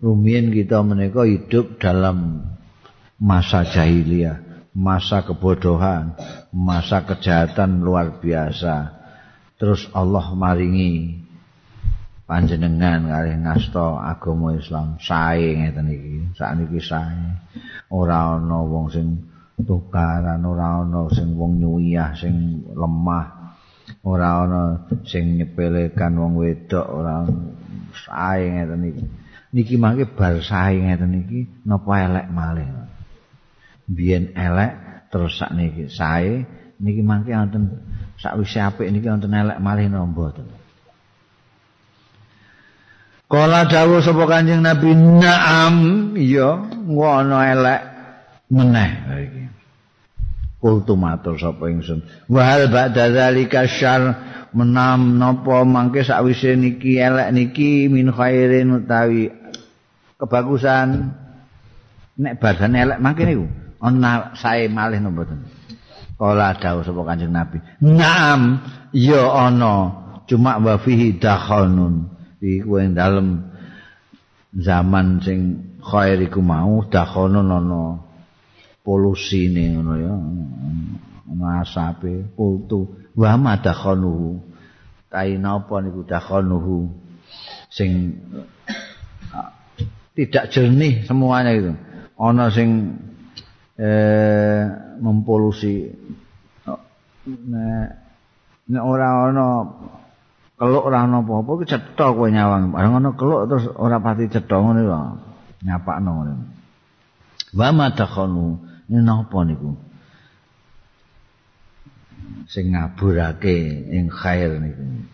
[0.01, 2.47] Rumiyin kita menika hidup dalam
[3.19, 4.39] masa jahiliyah,
[4.71, 6.15] masa kebodohan,
[6.55, 8.95] masa kejahatan luar biasa.
[9.59, 11.19] Terus Allah maringi
[12.29, 16.15] panjenengan kali ngasto agama Islam sae ngeten iki.
[16.37, 17.33] Sakniki sae.
[17.89, 19.17] Ora ana wong sing
[19.65, 23.57] tukaran, ora ana sing wong nyuyah sing lemah.
[24.05, 24.61] Ora ana
[25.09, 27.25] sing nyepelekan wong wedok, ora
[27.97, 29.05] sae ngeten iki.
[29.49, 32.69] niki mangke bar sae ngeten iki napa elek malih
[33.89, 34.71] biyen elek
[35.09, 36.45] terus sak niki sae
[36.77, 37.81] niki mangke wonten
[38.21, 40.45] sakwise apik niki wonten elek malih napa mboten
[43.29, 45.75] Kala dawuh sapa Kanjeng Nabi na'am
[46.17, 47.81] iya ngono elek
[48.49, 48.89] meneh
[49.21, 49.43] iki.
[50.57, 52.01] Kultu matur sapa ingsun.
[52.25, 54.27] Wa hal ba'da zalika syarr?
[54.49, 59.29] Menam napa mangke sakwise niki elek niki min khairin utawi
[60.17, 61.13] kebagusan?
[62.17, 63.45] Nek badan elek mangke niku
[63.77, 65.39] ana sae malih napa mboten
[66.19, 68.59] kala dawuh sapa kanjeng nabi naam
[68.91, 69.75] ya ana
[70.27, 71.15] cuma wa fihi
[72.39, 73.51] iku ing dalem
[74.55, 75.39] zaman sing
[75.83, 77.99] khair iku mau dakhanun ana
[78.83, 80.13] polusi ngono ya
[81.29, 82.89] masape kultu.
[83.13, 84.39] Wa madakhanu
[85.11, 86.89] kain apa niku dakhanuhu
[87.69, 88.17] sing
[90.15, 91.73] tidak jernih semuanya itu.
[92.19, 92.99] Ana sing
[93.79, 94.65] eh
[94.99, 95.95] mempolusi
[97.29, 97.87] nek
[98.67, 99.47] nek ora ana
[100.59, 102.75] keluk ora ana apa-apa ki cetha kowe nyawang.
[102.75, 104.99] Bareng ana keluk terus ora pati cetha ngono lho.
[105.63, 106.33] Nyapakno ngono.
[107.55, 108.59] Wa madakhanu
[108.91, 109.71] ini napa niku?
[112.51, 115.07] Sing ngaburake ing khair niku.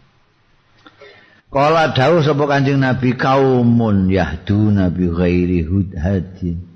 [1.54, 6.75] Kala dawuh sapa Kanjeng Nabi kaumun yahdu nabi ghairi hudhadin.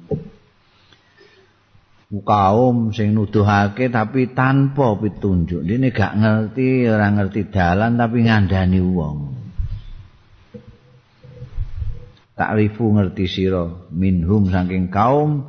[2.09, 5.61] Kaum sing nuduhake tapi tanpa pitunjuk.
[5.61, 9.17] Dene gak ngerti, ora ngerti dalan tapi ngandani wong.
[12.33, 15.43] Takrifu ngerti sira minhum saking kaum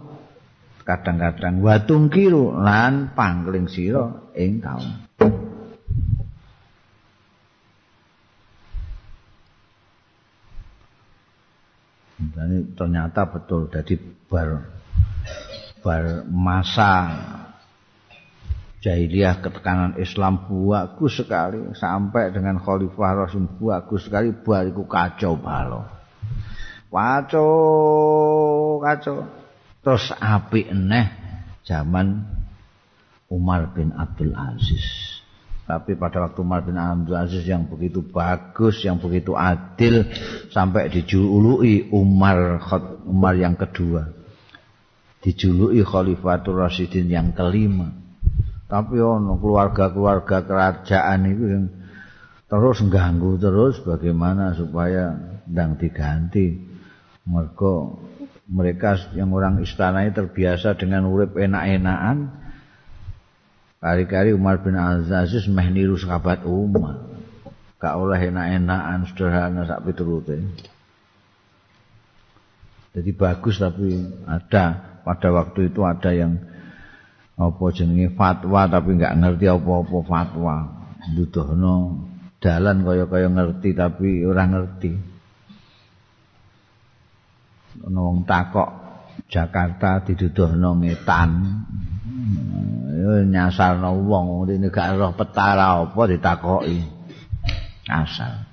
[0.84, 5.08] kadang-kadang watung kiru lan pangling sira ing kaum.
[12.20, 13.96] Dan ternyata betul jadi
[14.28, 14.80] bar
[15.80, 16.94] bar masa
[18.80, 25.84] jahiliyah ketekanan Islam bagus sekali sampai dengan Khalifah Rasul bagus sekali bariku kacau balo.
[26.90, 29.16] Kacau kacau.
[29.80, 31.06] Terus api eneh
[31.64, 32.24] zaman
[33.30, 34.84] Umar bin Abdul Aziz.
[35.70, 40.02] Tapi pada waktu Umar bin Abdul Aziz yang begitu bagus, yang begitu adil,
[40.50, 42.58] sampai dijului Umar
[43.06, 44.19] Umar yang kedua.
[45.20, 47.92] Dijului Khalifatul Rasidin yang kelima.
[48.70, 51.64] Tapi ono keluarga-keluarga kerajaan itu yang
[52.48, 55.12] terus ganggu terus bagaimana supaya
[55.44, 56.70] ndang diganti.
[57.28, 57.72] Mereka
[58.50, 62.40] mereka yang orang istana terbiasa dengan urip enak-enakan
[63.80, 67.00] Kali-kali Umar bin Aziz meh niru sahabat Umar.
[67.80, 70.36] Gak oleh enak-enakan sederhana sak piturute.
[72.92, 76.38] Jadi bagus tapi ada pada waktu itu ada yang
[77.40, 80.56] apa jenenge fatwa tapi nggak ngerti apa-apa fatwa.
[81.16, 82.04] Butuhno
[82.38, 84.92] dalan kaya-kaya ngerti tapi ora ngerti.
[87.88, 88.68] Ono wong takok
[89.30, 91.30] Jakarta diduduhno ngetan.
[93.26, 96.78] nyasarno wong rene gak roh petara apa ditakoki
[97.88, 98.44] asal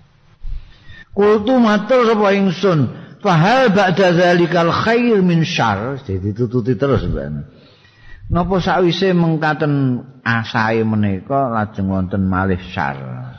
[1.14, 2.80] kultu matur sapa ingsun
[3.28, 6.00] fahal ba'da zalikal khair min syarr.
[6.08, 7.44] Ditututi terus ben
[8.32, 13.36] napa sakwise mengkaten asae menika lajeng wonten malih syarr?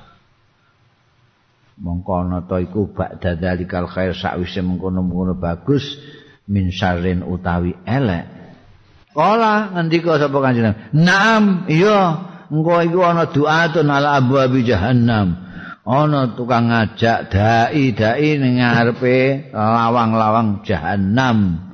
[1.81, 5.97] Mongko ana ta iku ba'da zalikal khair sakwise mengkono-mengkono bagus
[6.45, 8.37] min syarrin utawi elek.
[9.17, 15.48] Kala ngendika sapa kanjeng Naam, iya, engko iku ana du'atun ala abwabi jahannam.
[15.89, 21.65] Ana tukang ngajak dai-dai ning ngarepe lawang-lawang jahanam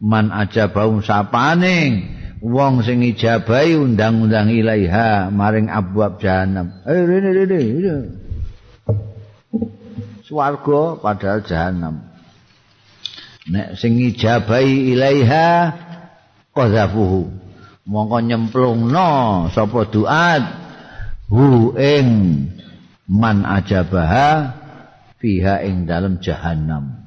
[0.00, 7.60] man aja bau sapaning wong sing ijabahi undang-undang ilaiha maring abwab jahanam eh rene rene
[10.24, 12.08] swarga padahal jahanam
[13.52, 15.76] nek sing ijabahi ilaiha
[16.56, 17.28] qazafuhu
[17.84, 19.12] mongko nyemplungno
[19.52, 20.42] sapa duat
[21.28, 22.08] hu ing
[23.08, 24.54] man ajabaha
[25.22, 27.06] fiha ing dalem jahanam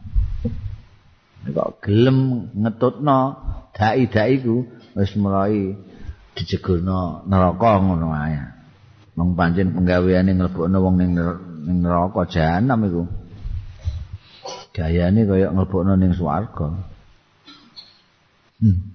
[1.50, 3.20] kok gelem ngetutno
[3.76, 5.76] dai-dai ku wis mulai
[6.36, 8.39] dijegurno neraka ngono ae.
[9.16, 11.12] Wong pancen penggaweane nglebokno wong ning
[11.68, 13.04] ning neraka jahanam iku.
[14.76, 16.68] Gayane kaya nglebokno ning swarga.
[18.60, 18.89] Hmm.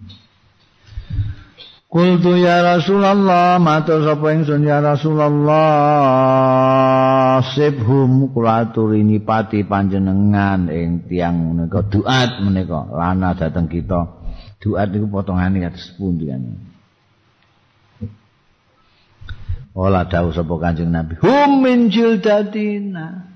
[1.95, 5.55] Kultu ya Rasulullah matur sapa ingsun ya Rasulullah
[7.55, 11.86] sibhum kula aturini pati panjenengan ing tiang menika.
[11.86, 12.90] Duat menika.
[12.90, 14.11] Lana dateng kita.
[14.59, 16.42] Duat niku potongane kados pundi kan?
[19.78, 21.14] Ola dawuh sapa Kanjeng Nabi.
[21.22, 23.34] Hum min jildatina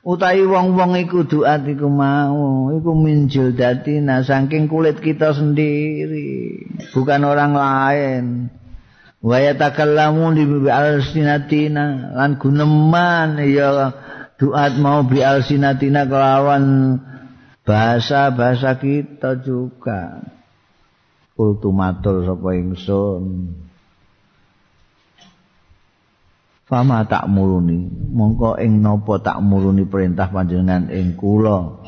[0.00, 7.52] utawi wong-wong iku doa iku mau iku minjil datina saking kulit kita sendiri bukan orang
[7.52, 8.24] lain.
[9.20, 13.92] Wa yatakallamu di alsinatina lan guneman ya
[14.40, 16.96] doa mau bi alsinatina kelawan
[17.68, 20.24] bahasa-bahasa kita juga.
[21.36, 23.24] Kultumatur sapa ingsun
[26.70, 31.82] Fama tak muruni mongko ing napa tak muruni perintah panjenengan ing kula?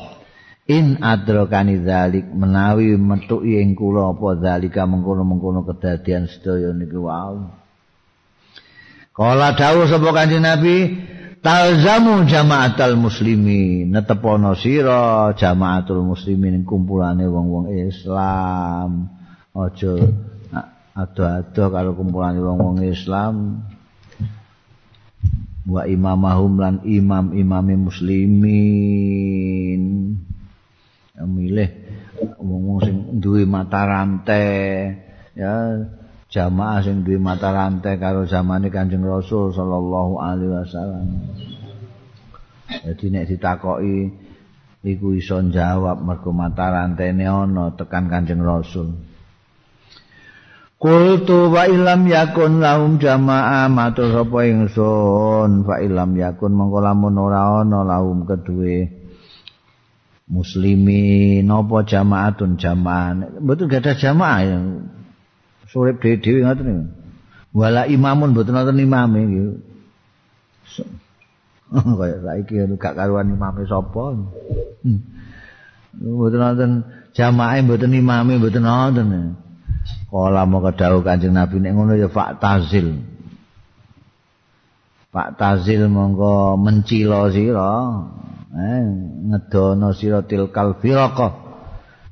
[0.67, 7.47] In adrokani zalik menawi metuki ing kula apa zalika mengkono-mengkono kedadian sedaya niki wau.
[9.15, 10.75] Kala dawuh sapa Kanjeng Nabi
[11.39, 19.07] talzamu jamaatal muslimi netepono sira jamaatul muslimin kumpulane wong-wong Islam.
[19.55, 19.95] Aja
[20.91, 23.63] ado-ado karo kumpulane wong-wong Islam
[25.63, 29.81] wa imamahum lan imam-imame muslimin.
[31.23, 31.69] Milih
[32.41, 34.91] wong sing duwe mata rantai
[35.37, 35.87] ya
[36.27, 41.07] jamaah sing duwe mata rantai karo zamane Kanjeng Rasul sallallahu alaihi wasallam.
[42.83, 44.09] Jadi nek ditakoki
[44.83, 49.12] iku iso jawab mergo mata rantene ana tekan Kanjeng Rasul
[50.83, 55.63] Kultu wa ilam yakun lahum jamaah matur sapa ingsun.
[55.63, 58.91] Fa ilam yakun mengko lamun ora ana lahum kedue.
[60.27, 64.59] Muslimi napa jamaatun jamaah mboten gadah jamaah ya?
[65.71, 66.83] Surip dhewe-dhewe ngoten niku.
[67.55, 69.43] Wala imamun mboten wonten imame iki.
[71.95, 74.19] Kaya saiki gak karuan imame sapa?
[74.83, 74.99] Hmm.
[75.95, 76.71] mboten wonten
[77.15, 79.39] jamaah mboten imame mboten wonten
[80.13, 83.01] Kala mau kedau kanjeng Nabi nek ngono ya Pak Tazil.
[85.09, 87.97] Pak Tazil monggo mencilo sira.
[88.53, 88.85] Eh
[89.33, 91.33] ngedono sira tilkal firaqah.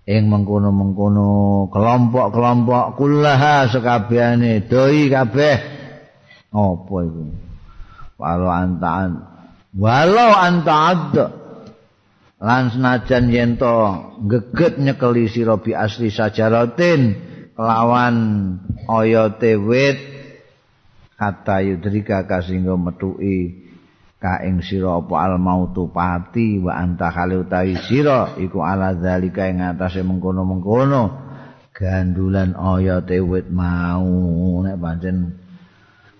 [0.10, 5.58] Ing mengkono-mengkono kelompok-kelompok kullaha sekabehane doi kabeh.
[6.50, 7.24] Apa iku?
[8.18, 9.30] Walau antaan
[9.78, 11.38] walau antaad
[12.42, 13.78] lan senajan yen to
[14.26, 17.30] geget nyekeli sira bi asli sajaratin
[17.62, 18.16] lawan
[18.90, 19.98] oyote wit
[21.14, 23.62] kata yudrika kasinggo metuki
[24.18, 29.46] ka ing sira apa al mautu pati wa anta khali utawi sira iku ala zalika
[29.50, 31.30] ing atase mengkono-mengkono.
[31.72, 34.06] Gandulan oyote wit mau
[34.62, 35.42] nek pancen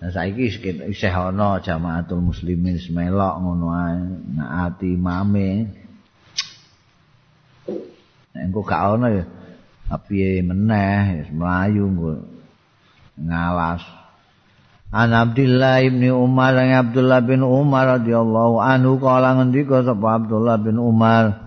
[0.02, 0.50] Nah, saiki
[0.90, 4.02] isih ana jamaatul muslimin semelok ngono ae
[4.34, 5.70] naati mame.
[8.34, 9.22] Engko gak ana ya
[10.00, 11.88] piye meneh mlayu
[13.18, 13.82] ngalas.
[14.92, 20.76] An Abdullah bin Umar lan Abdullah bin Umar radhiyallahu anhu kala ngendika sapa Abdullah bin
[20.76, 21.42] Umar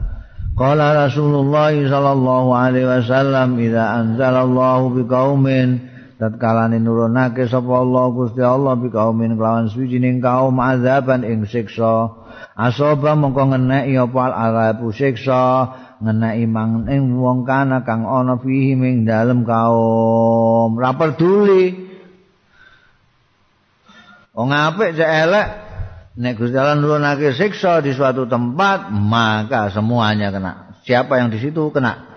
[0.56, 5.84] Qala Rasulullah sallallahu alaihi wasallam idza anzalallahu biqaumin
[6.16, 12.24] tatkala nurunake sapa Allah Gusti Allah biqaumin kelawan suwijining kaum azaban ing siksa.
[12.56, 14.56] Asoba mongko ngeneki apa al
[14.96, 15.44] siksa
[16.00, 20.80] ngenai mang ing wong kana kang ana fihi ing dalem kaum.
[20.80, 21.84] Ra peduli.
[24.36, 25.48] Wong apik cek elek
[26.16, 30.52] nek Gusti Allah nurunake siksa di suatu tempat maka semuanya kena.
[30.88, 32.15] Siapa yang di situ kena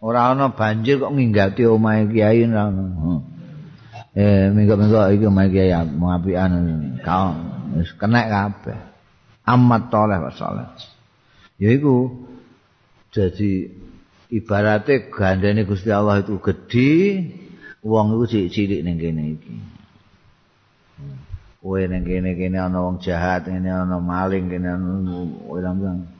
[0.00, 3.20] ora ana banjir kok nginggati omahe kiai hmm.
[4.16, 6.52] eh minggu-minggu iki omahe kiai mau apian
[7.00, 8.78] kaum wis kena kabeh.
[9.46, 10.66] Amat toleh wa saleh.
[11.62, 12.26] Yaiku
[13.14, 13.70] jadi
[14.28, 16.90] ibarate gandene Gusti Allah itu gedhi
[17.86, 19.54] wong iku cilik-cilik ning kene iki.
[21.62, 26.15] Kowe ning kene-kene ana wong jahat ngene ana maling kene ana wong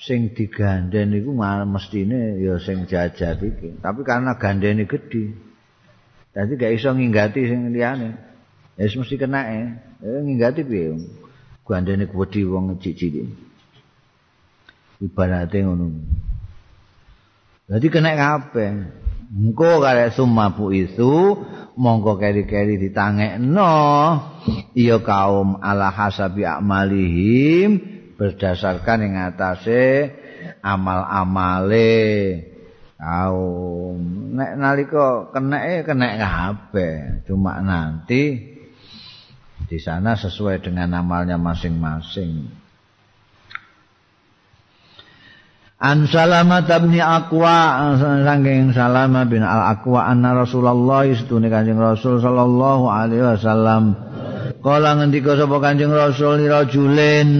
[0.00, 1.36] sing digandhen iku
[1.68, 3.76] mestine ya sing jajar iki.
[3.84, 5.36] Tapi karena gandene gedhi
[6.32, 8.16] dadi gak iso nginggati sing liyane.
[8.80, 9.60] Ya mesti kena e
[10.00, 10.96] eh, nginggati piye?
[11.68, 13.28] Gandene gedhi wong cilik
[15.04, 15.86] ibarate ngono.
[17.68, 18.72] Dadi kena kabeh.
[19.30, 21.38] Engko karek sumabu itu
[21.78, 23.76] mongko keri-keri ditangekno.
[24.74, 30.12] Iya kaum ala hasabi amalihim berdasarkan yang atase
[30.60, 31.96] amal-amale.
[33.00, 33.96] Kaum
[34.36, 38.52] nek nalika keneke kenek kabeh cuma nanti
[39.64, 42.52] di sana sesuai dengan amalnya masing-masing.
[45.80, 52.84] An Salamah bin Aqwa saking Salamah bin Al Aqwa anna Rasulullah istune Kanjeng Rasul sallallahu
[52.84, 54.09] alaihi wasallam
[54.60, 57.30] Kala ngendika sapa Kanjeng Rasul rajulin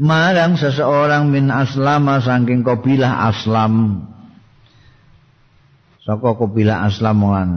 [0.00, 4.06] marang seseorang min aslama saking kabilah aslam.
[6.02, 7.50] Saka kabilah aslam lan.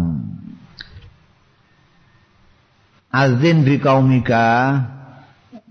[3.09, 4.77] Azin bi kaumika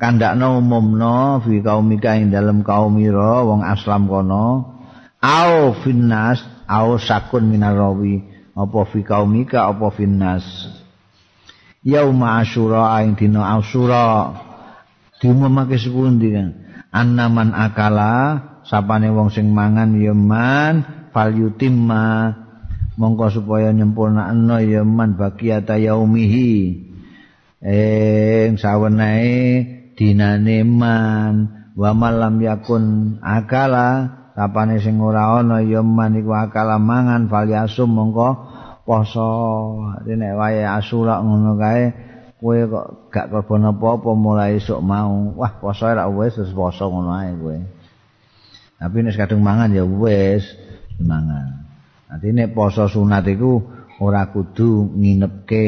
[0.00, 4.74] kandakno umumno fi kaumika ing dalem kaumira wong aslam kono.
[5.22, 8.26] Au finnas au sakun minarawi
[8.58, 10.81] apa fi kaumika apa finnas
[11.82, 14.34] yauma asyura ing dina asyura.
[15.22, 16.48] Diumumake sepundi kan
[16.90, 21.06] annaman akala sapane wong sing mangan ya man.
[21.12, 22.34] Fal yutimma
[22.96, 25.14] mongko supaya nyempurnakno ya man.
[25.14, 26.52] Bagiata yaumihi.
[27.62, 29.34] Ing sawenae
[29.94, 31.34] dinane man.
[31.78, 36.18] Wa malam yakun akala sapane sing ora ana ya man.
[36.18, 38.51] Iku akala mangan fal yasum mongko
[38.82, 39.28] poso
[40.02, 41.84] nek wae asura ngono kae
[42.42, 47.14] kowe kok gak korban apa-apa mulai esuk mau wah poso ora wis wis poso ngono
[47.14, 47.58] ae kowe.
[48.82, 50.42] Tapi nek kadung mangan ya wis
[50.98, 51.70] mangan.
[52.10, 53.62] Nanti nek poso sunat iku
[54.02, 55.66] ora kudu nginepke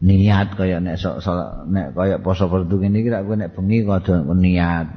[0.00, 1.36] niat kaya nek so, so,
[1.68, 4.88] nek kaya poso fardu ngene iki kowe nek bengi kudu niat.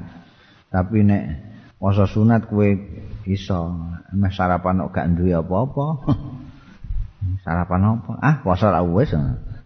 [0.72, 1.24] Tapi nek
[1.76, 2.72] poso sunat kowe
[3.28, 3.76] iso
[4.16, 5.88] meh sarapan kok gak duwe apa-apa
[7.42, 8.12] sarapan apa?
[8.22, 9.14] Ah, puasa ra wis.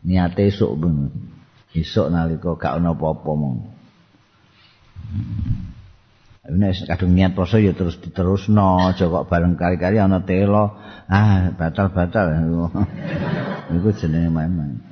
[0.05, 1.11] Niate esuk ben.
[1.76, 3.57] Esuk nalika gak ana apa-apa mong.
[6.45, 10.78] Nek kadung niat poso ya terus diterusno, aja kok bareng kali-kali ana telo.
[11.09, 12.53] Ah, batal-batal.
[13.76, 14.84] Iku jenenge main-main.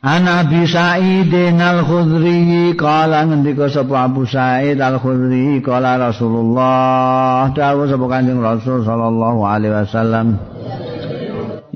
[0.00, 7.52] An Abi Sa'id al-Khudri qala ngendika sapa Abu Sa'id al-Khudri qala Rasulullah.
[7.52, 10.40] Dawuh sapa Kanjeng Rasul sallallahu alaihi wasallam.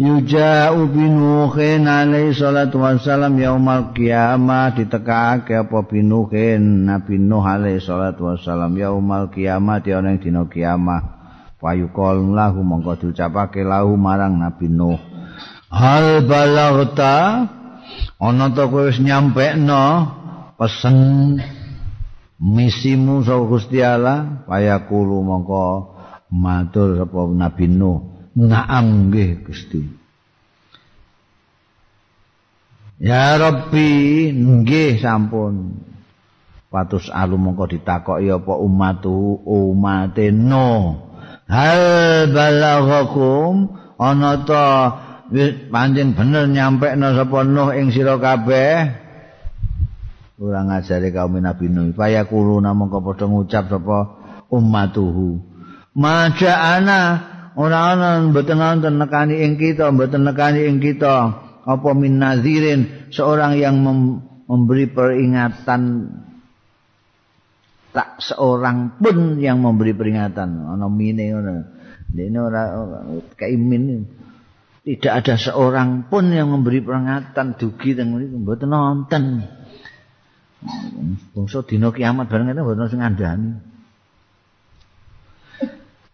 [0.01, 4.72] Yuja'u binuhin alaihi salatu wassalam yaumal qiyamah.
[4.72, 11.29] Ditekake apa binuhin Nabi Nuh alaihi salatu wassalam yaumal qiyamah di ana dina kiamah
[11.61, 14.97] payukol lahu mongko diucapake lahu marang Nabi Nuh.
[15.68, 17.61] Hal balaghta
[18.21, 19.83] ana to kowe wis nyampekno
[20.59, 21.39] pesen
[22.39, 25.95] misimu saka Gusti Allah payakulu mongko
[26.35, 27.99] matur sapa Nabi Nuh.
[28.35, 29.82] Naam nggih Gusti.
[32.99, 33.91] Ya Rabbi
[34.35, 35.78] nggih sampun.
[36.74, 40.99] Patus alu mongko ditakoki apa umatu umate no
[41.47, 44.43] hal balaghakum ana
[45.30, 49.02] to pancen bener nyampe no sapa Nuh ing sira kabeh.
[50.34, 51.94] Ora ngajari kaum Nabi Nuh.
[51.94, 53.98] Paya kulo namung padha ngucap sapa
[54.51, 55.40] ummatuhu.
[55.94, 57.01] Maja ana
[57.55, 61.42] ora ana mboten wonten nekani ing kita mboten nekani ing kita.
[61.64, 63.80] Apa min nazirin seorang yang
[64.44, 66.12] memberi peringatan.
[67.94, 70.51] Tak seorang pun yang memberi peringatan.
[70.66, 71.55] Ana mine ngono.
[72.10, 72.62] Dene ora
[73.38, 74.06] kaimin
[74.85, 79.48] tidak ada seorang pun yang memberi peringatan dugi teng mriku mboten nonton.
[81.32, 83.51] Bangsa dina kiamat bareng itu mboten sing ngandani.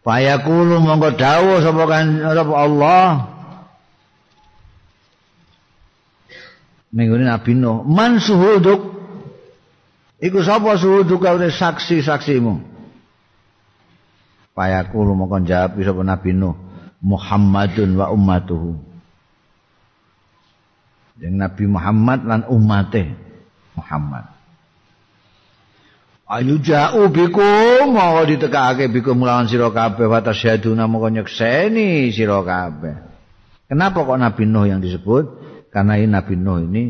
[0.07, 3.05] Payakulu monggo dawuh sapa kan sapa Allah.
[6.95, 9.03] Minggu Nabi Nuh, man suhuduk.
[10.23, 12.55] Iku sapa suhuduk kau saksi-saksimu.
[14.55, 16.70] Payakulu monggo jawab sapa Nabi Nuh.
[17.01, 18.77] Muhammadun wa ummatuhu
[21.21, 23.13] yang Nabi Muhammad lan umate
[23.77, 24.25] Muhammad
[26.31, 32.95] Ayu ja'u bikum mau ditekake lawan sira kabeh wa tasyaduna moko nyekseni sira kabeh.
[33.67, 35.27] Kenapa kok Nabi Nuh yang disebut?
[35.75, 36.85] Karena ini Nabi Nuh ini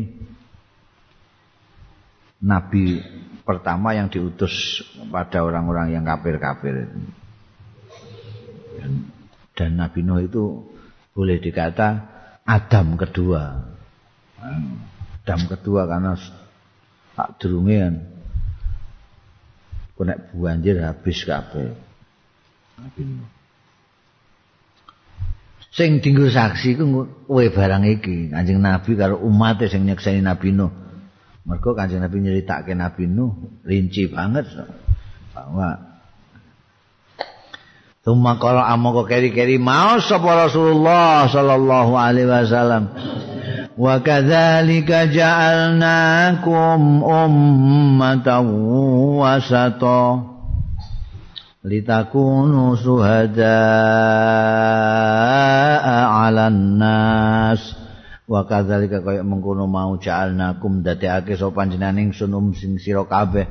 [2.41, 3.01] nabi
[3.41, 6.89] pertama yang diutus pada orang-orang yang kafir-kafir.
[9.55, 10.43] Dan Nabi Nuh itu
[11.11, 12.07] boleh dikata
[12.47, 13.61] Adam kedua.
[15.21, 16.17] Adam kedua karena
[17.13, 17.95] tak durunge kan
[19.93, 21.77] kok nek banjir habis kabeh.
[25.71, 26.83] Sing dinggo saksi ku
[27.29, 30.73] kowe barang iki, Kanjeng Nabi karo umat sing nyekseni Nabi Nuh.
[31.45, 34.49] Mergo Kanjeng Nabi nyeritake Nabi Nuh rinci banget
[35.31, 35.90] bahwa
[38.01, 42.89] Tumma qala amoko keri-keri mau sapa Rasulullah sallallahu alaihi wasallam?
[43.77, 48.45] Wa kadzalika ja'alnakum ummatan
[49.21, 50.17] wasata
[51.61, 53.45] litakunu suhadaa
[56.09, 57.77] 'alan nas.
[58.25, 63.45] Wa kadzalika kaya mengkono mau ja'alnakum dadekake sapa panjenengan ingsun um sing sira kabeh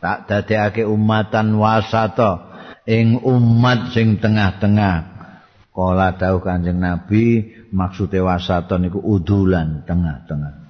[0.00, 2.53] tak dadekake umatan wasata
[2.84, 5.14] ing umat sing tengah-tengah
[5.74, 10.62] Kala dawuh Kanjeng Nabi maksude wasaton niku udulan tengah-tengah.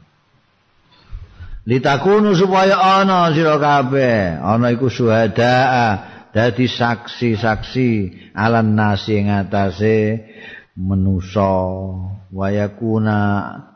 [1.68, 5.60] Litakunu supaya ana sira kabeh, ana iku syuhada,
[6.32, 7.90] dadi saksi-saksi
[8.32, 10.24] alan nasi ing atase
[10.72, 11.52] manusa
[12.34, 13.18] wayakuna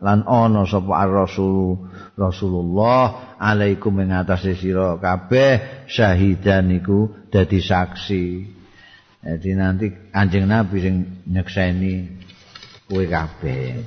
[0.03, 1.87] lan ana sapa ar-rasul
[2.19, 8.27] Rasulullah alaikum ing atase sira kabeh syahidan iku dadi saksi.
[9.19, 10.95] Jadi nanti Kanjeng Nabi sing
[11.31, 11.95] nyekseni
[12.91, 13.79] kowe kabeh.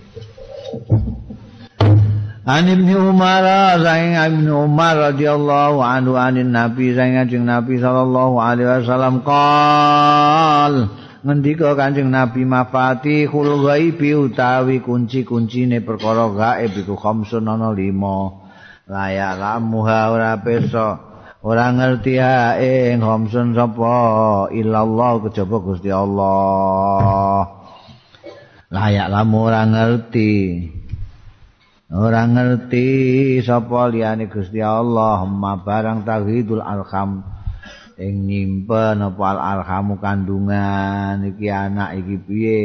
[2.41, 3.43] An Ibnu Umar
[3.83, 12.09] saing Ibnu Umar radhiyallahu anhu anin Nabi saing Nabi sallallahu alaihi wasallam qol ngendika Kanjeng
[12.09, 18.41] Nabi mafatihul ghaibi utawi kunci-kuncine perkara gaib iku khamsun ana lima.
[18.89, 20.97] Layak lamuha ora besok
[21.45, 23.95] ora ngerti hae khamsun sapa
[24.49, 27.45] illallah kejaba Gusti Allah.
[28.73, 30.33] Layak lamu ora ngerti.
[31.91, 32.87] Ora ngerti
[33.43, 35.21] sapa liyane Gusti Allah.
[35.27, 37.30] Ma barang tauhidul alham
[38.01, 41.21] ing nyimpen apa al alhamu kandungan?
[41.21, 42.61] Iki anak iki piye?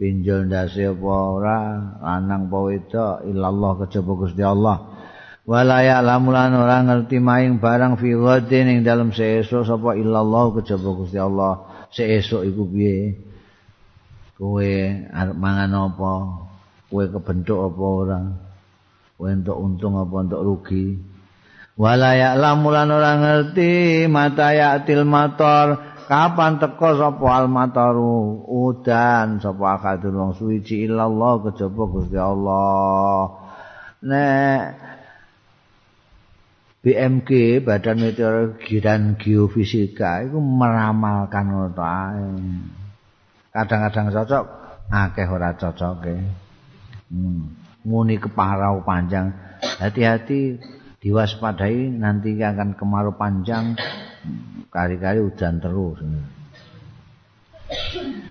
[0.00, 1.60] Pinjol ndase apa ora?
[2.00, 3.14] Lanang apa wedok?
[3.28, 4.76] Illallah kejaba Gusti Allah.
[5.44, 11.20] Wala ya'lamulan ora ngerti maing barang fi ghadin ing dalem seesuk sapa illallah kejaba Gusti
[11.20, 11.86] Allah.
[11.92, 13.20] Seesuk iku piye?
[14.34, 14.72] Kowe
[15.14, 16.12] arep mangan apa?
[16.90, 18.20] Kowe kebentuk apa ora?
[19.14, 21.13] Kowe entuk untung apa entuk rugi
[21.74, 28.44] wala ya'lamulan ora ngerti mata ya'til mator kapan teko sapa al mataru?
[28.46, 33.18] Udan sapa akadul wong suci illallah kejaba Gusti Allah.
[34.04, 34.60] Nek
[36.84, 41.72] BMG Badan Meteorologi dan Geofisika itu meramalkan ngono
[43.54, 44.44] Kadang-kadang cocok,
[44.92, 46.14] akeh ora cocok ke.
[47.08, 47.56] Hmm.
[47.88, 49.32] Muni keparau panjang,
[49.80, 50.60] hati-hati
[51.04, 53.76] diwaspadai nanti akan kemarau panjang
[54.72, 56.00] kali-kali hujan terus.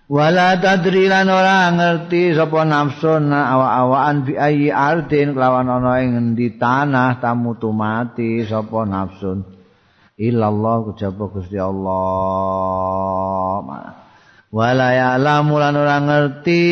[0.10, 6.58] Wala tadri lan ora ngerti sapa nafsu awa-awaan bi ayi ardin kelawan ana ing endi
[6.58, 9.46] tanah tamu mati sapa nafsun
[10.18, 11.82] illallah kejaba Gusti Allah
[14.54, 16.66] wala ya'lamu lan ora ngerti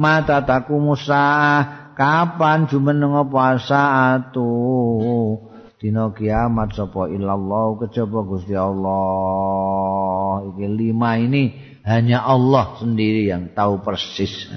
[0.00, 1.60] mata taku musa
[1.94, 3.58] kapan jumeneng apa?
[3.62, 4.50] Saatu.
[5.84, 8.94] Dina kiamat sapa illallah kejaba Gusti Allah.
[10.48, 11.52] Iki lima ini
[11.84, 14.48] hanya Allah sendiri yang tahu persis.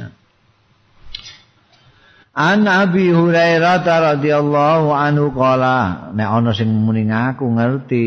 [2.37, 8.05] An Abi Hurairah radhiyallahu anhu qala nek ana sing muni ngaku ngerti.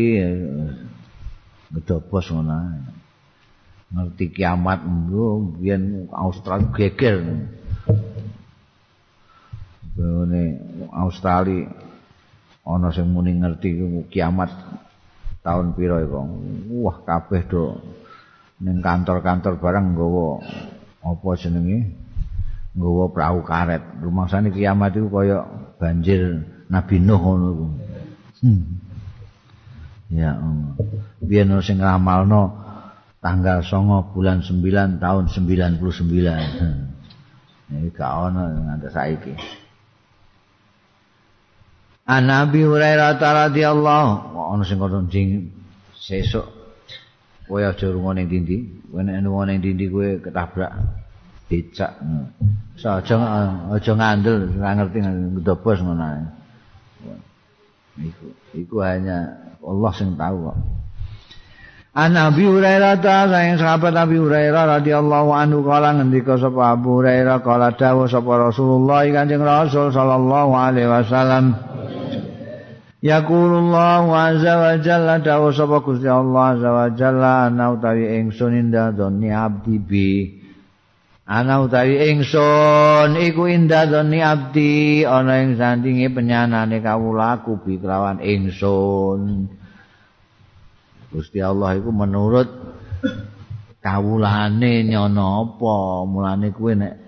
[1.77, 2.89] Ngedobos ngono.
[3.91, 7.21] Ngerti kiamat mbo biyen Australia geger
[9.91, 10.43] Bone
[10.95, 11.67] Australia
[12.61, 13.75] ana sing muni ngerti
[14.13, 14.53] kiamat
[15.41, 16.21] tahun piro iku
[16.85, 17.81] wah kabeh do
[18.61, 20.45] ning kantor-kantor barang nggawa
[21.01, 21.97] apa jenenge
[22.77, 25.41] nggawa perahu karet rumangsane kiamat iku kaya
[25.81, 27.67] banjir Nabi Nuh ngono iku
[28.45, 28.63] hmm.
[30.13, 30.77] ya um.
[31.25, 32.61] biyen sing ngramalno
[33.17, 36.91] tanggal 9 bulan 9 tahun 99 hmm.
[37.71, 39.33] Iki gak ono nganti saiki.
[42.11, 45.47] An Nabi Hurairah radhiyallahu ono sing kono jing
[45.95, 46.43] sesuk
[47.47, 50.71] kowe aja rungo ning dindi, kowe nek rungo ning dindi kowe ketabrak
[51.47, 51.95] becak.
[52.75, 53.15] Saja
[53.71, 56.23] aja ngandel ora ngerti ngedobos ngono ae.
[58.11, 58.25] Iku
[58.59, 59.31] iku hanya
[59.63, 60.57] Allah sing tahu kok.
[61.91, 67.43] An Abi Hurairah ta sayang sahabat Abi Hurairah radhiyallahu anhu kala ngendika sapa Abu Hurairah
[67.43, 71.71] kala dawuh sapa Rasulullah Kanjeng Rasul sallallahu alaihi wasallam
[73.01, 78.93] Yaqulullah azza wa jalla dawuh sapa Gusti Allah azza wa jalla ana utawi ingsun indah
[78.93, 80.09] doni abdi bi.
[81.25, 85.01] Ana utawi ingsun iku indah doni abdi.
[85.01, 89.49] Ana ing sandinge penyanane kawulaku bi kelawan ingsun.
[91.09, 92.53] Gusti Allah iku menurut
[93.81, 96.05] kawulane nyono apa?
[96.05, 97.00] Mulane kuwe nek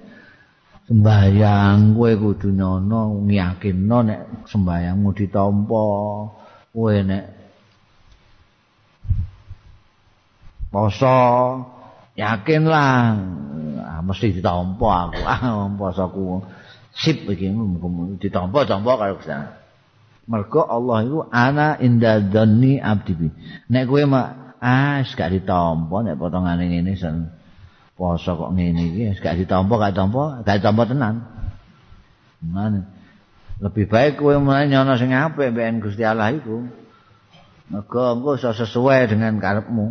[0.83, 5.85] sembayang kowe kudu nyono ngiyakinno nek sembayangmu ditampa.
[6.73, 7.23] Kowe nek
[10.73, 11.19] poso
[12.19, 12.91] yakinlah
[13.79, 15.19] ah, mesti ditampa aku.
[15.29, 16.43] Ah posoku
[16.93, 17.49] sip iki
[18.21, 19.33] ditampa-tampa karo Gusti
[20.23, 23.27] Mergo Allah itu ana inda dhanni abdi
[23.67, 24.27] Nek kowe mak
[24.63, 27.27] ah gak ditampa nek potongane ngene sen
[27.93, 31.15] poso kok ngene iki gak ditampa gak ditampa gak ditampa tenan.
[32.43, 32.81] Mane
[33.63, 36.67] lebih baik kowe mulai nyono sing apik mbek Gusti Allah iku.
[37.71, 39.87] Mergo engko iso sesuai dengan karepmu.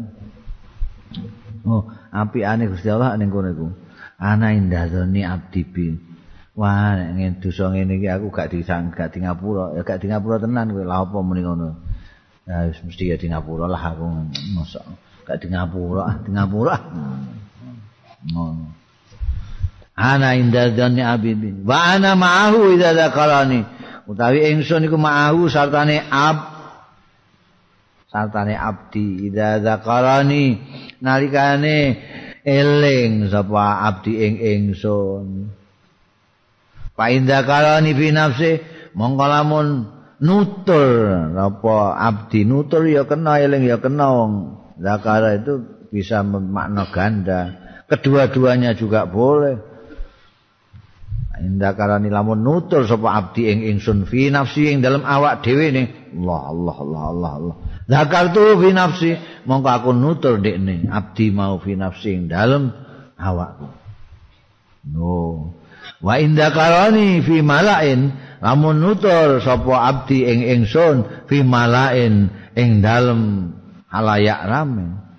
[1.64, 3.68] Oh, apikane Gusti Allah ning kono iku.
[4.18, 5.62] Ana inda dhanni abdi
[6.52, 10.36] Wah, nek dosa ngene iki aku gak disang gak di ngapura, ya gak di ngapura
[10.36, 11.80] tenan kowe lha apa muni ngono.
[12.44, 14.04] Ya mesti ya di ngapura lah aku
[14.52, 14.84] mosok
[15.24, 16.76] gak di ngapura, di ngapura.
[18.30, 18.66] Ngono.
[19.98, 21.50] Ana inda dhanni abidi.
[21.66, 23.60] Wa ana ma'ahu idza dzakarani.
[24.08, 26.38] Utawi ingsun iku ma'ahu sartane ab
[28.10, 30.58] sartane abdi idza dzakarani
[31.00, 32.02] nalikane
[32.42, 35.26] eling sapa abdi ing ingsun.
[36.92, 38.50] Fa inda kalani fi nafsi
[38.98, 39.68] mongko lamun
[40.20, 44.32] nutur apa abdi nutur ya kena eling ya kena wong
[44.82, 47.61] zakara itu bisa makna ganda
[47.92, 49.60] kedua-duanya juga boleh.
[51.42, 55.86] Inda kalani lamun nutur sapa abdi ing ingsun fi nafsi ing dalam awak dhewe ning
[56.22, 57.56] Allah Allah Allah Allah Allah.
[57.90, 59.10] Zakar tu fi nafsi.
[59.48, 62.70] Mongko aku nutur dekne abdi mau fi nafsi ing dalam
[63.18, 63.68] awakku.
[64.92, 65.50] No.
[65.98, 68.14] Wa inda karani fi malain.
[68.38, 73.50] Lamun nutur sapa abdi ing ingsun fi malain ing dalem
[73.90, 75.11] halayak rame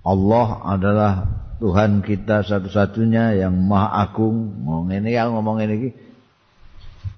[0.00, 1.12] Allah adalah
[1.60, 4.64] Tuhan kita satu-satunya yang maha agung.
[4.64, 5.92] Ngomong ini ya ngomong ini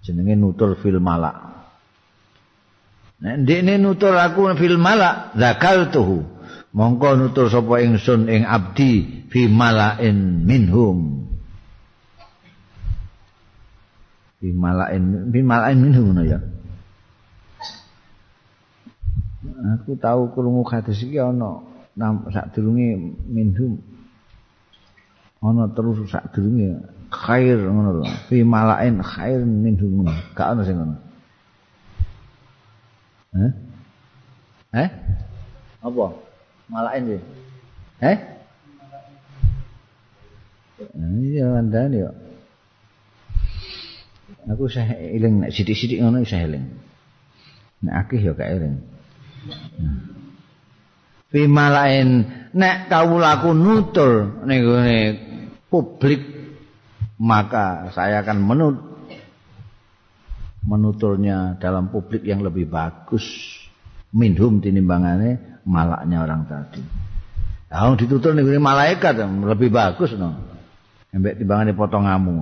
[0.02, 1.38] jenenge nutur fil malak.
[3.22, 6.26] Nek ini nutur aku fil malak zakaltuhu
[6.74, 11.22] mongko nutur sapa ingsun ing abdi fi malain minhum.
[14.42, 16.42] Fi malain fi malain minhum no ya.
[19.78, 21.71] Aku tahu krungu hadis iki ana
[22.32, 22.96] sak durunge
[23.28, 23.82] minhum
[25.42, 26.80] ana terus sak durunge
[27.12, 30.96] khair ngono lho fi malain khair minhum gak ana sing ngono
[33.36, 33.52] eh
[34.72, 34.90] eh
[35.82, 36.06] apa
[36.72, 37.20] malain sih.
[38.02, 38.18] Eh?
[40.98, 42.10] Iya, andan yo.
[44.50, 46.66] Aku saya iling nek sithik-sithik ngono saya iling.
[47.86, 48.80] Nek akeh yo gak iling.
[49.46, 50.21] Fi
[51.48, 54.62] malain nek kawulaku nutur ning
[55.72, 56.20] publik
[57.16, 58.76] maka saya akan menut
[60.62, 63.24] menuturnya dalam publik yang lebih bagus
[64.14, 66.82] minhum tinimbangane malaknya orang tadi.
[67.72, 69.16] Nah, ditutur nih malaikat
[69.48, 70.36] lebih bagus no.
[71.12, 72.36] Embek timbangan potong ngamu.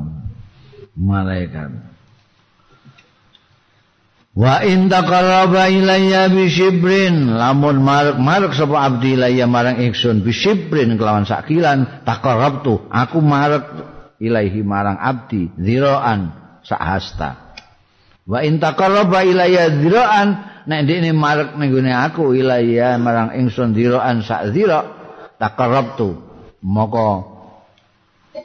[0.98, 1.89] Malaikat.
[4.30, 10.94] Wa in taqarraba ilayya bi shibrin lamun marek-marek sapa abdi ilayya marang ingsun bi shibrin
[10.94, 13.66] kelawan sakilan taqarrabtu aku marek
[14.22, 16.30] ilaihi marang abdi ziraan
[16.62, 17.58] sahasta.
[18.22, 20.28] Wa in taqarraba ilayya ziraan
[20.70, 24.86] nek ndekne marek ning aku ilaiya marang ingsun diraan sak dira
[25.42, 26.14] takarabtu
[26.62, 27.26] moko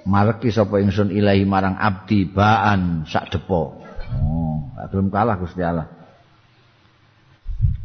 [0.10, 3.85] mareki sapa ingsun ilahi marang abdi baan sak depo
[4.22, 5.88] oh belum kalah Gusti Allah.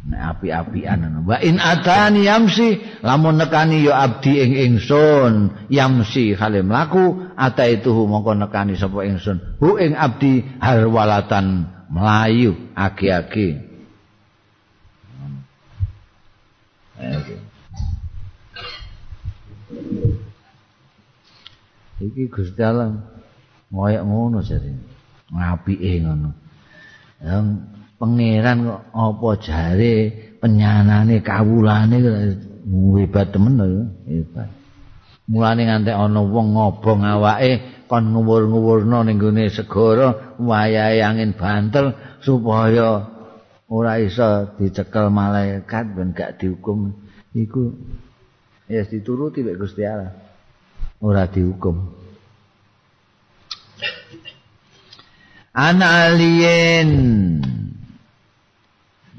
[0.01, 7.31] Nek api-apian wa in atani yamsi lamun nekani ya abdi ing ingsun yamsi kale mlaku
[7.37, 9.61] ata itu mongko nekani sapa ingsun.
[9.61, 13.61] Hu ing abdi harwalatan melayu agi-agi.
[22.01, 22.97] Iki Gusti Allah
[23.69, 24.90] ngoyak ngono jare
[25.31, 26.29] ngapike ngono.
[27.23, 27.45] Yang
[27.95, 29.95] pangeran kok apa jare
[30.41, 31.97] penyanane kawulane
[32.97, 34.49] hebat temen lho hebat.
[35.31, 43.07] Mulane nganti ana wong ngobong awake kon nguwur-nguwurno ning gone segara wayahe angin banter supaya
[43.71, 46.91] ora iso dicekel malaikat ben gak dihukum.
[47.31, 47.71] Iku
[48.67, 50.11] ya dituruti mek Gusti Allah.
[50.99, 52.00] Ora dihukum
[55.51, 56.91] ana alien.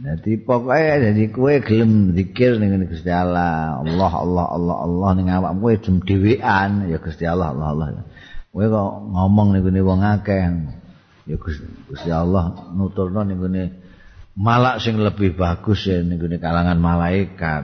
[0.02, 5.62] Jadi pokoknya jadi kue gelem zikir dengan Gusti Allah, Allah Allah Allah Allah ning awakmu
[5.62, 7.86] kue jem dhewean ya Gusti Allah Allah Allah.
[8.50, 10.42] Kue kok ngomong ning gone wong akeh.
[11.30, 13.78] Ya Gusti Allah nuturno ning gone
[14.34, 17.62] malak sing lebih bagus ya ning gone kalangan malaikat.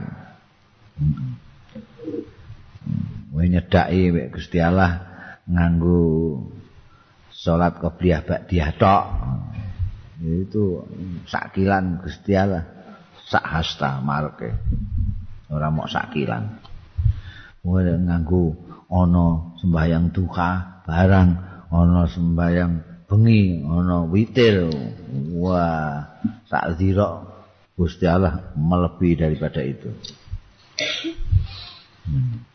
[3.35, 5.03] Kue nyedaki mek Gusti Allah
[5.43, 6.07] nganggo
[7.39, 9.03] salat qobliyah ba'diyah tok.
[10.19, 10.83] itu
[11.23, 12.67] sakilan Gusti Allah.
[13.29, 14.51] Sak hasta marke.
[15.47, 16.59] Ora mok sakilan.
[17.63, 18.57] Ora nganggo
[18.91, 21.29] ana sembahyang duha barang
[21.71, 24.67] ana sembahyang bengi ana witir.
[25.39, 26.19] Wah
[26.51, 27.23] sak zira
[27.79, 29.87] Gusti Allah melebihi daripada itu.
[32.09, 32.48] Hmm.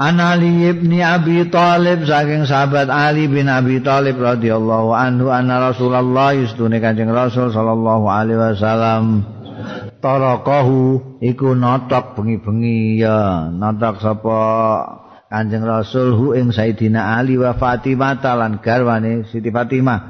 [0.00, 6.32] An Ali ibni Abi Talib saking sahabat Ali bin Abi Talib radhiyallahu anhu anna Rasulullah
[6.32, 9.28] yustune Kanjeng Rasul sallallahu alaihi wasallam
[10.00, 14.40] tarakahu iku notok bengi-bengi ya notok sapa
[15.28, 20.00] Kanjeng Rasul hu ing Sayyidina Ali wa Fatimah lan garwane Siti Fatimah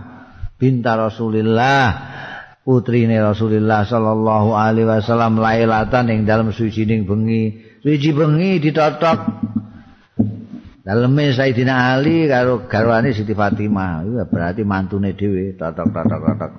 [0.54, 1.86] binta Rasulillah
[2.62, 7.58] putrine Rasulullah sallallahu alaihi wasallam lailatan ing dalem suwijining bengi.
[7.82, 9.18] Suwiji bengi ditotok
[10.80, 16.52] Daleme Sayyidina Ali karo garwane Siti Fatimah, iya berarti mantune dhewe, totok-totok-totok.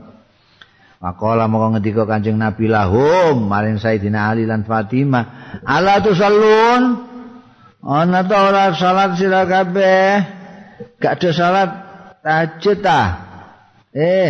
[1.01, 7.09] Maqala moko ngendika Kanjeng Nabi lahum maring Sayyidina Ali lan Fatimah, "Ala tusallun?"
[7.81, 10.21] Ana ta ora salat sira kabeh?
[11.01, 11.69] Gak ada salat
[12.21, 13.01] tahajud ta?
[13.89, 14.29] Eh.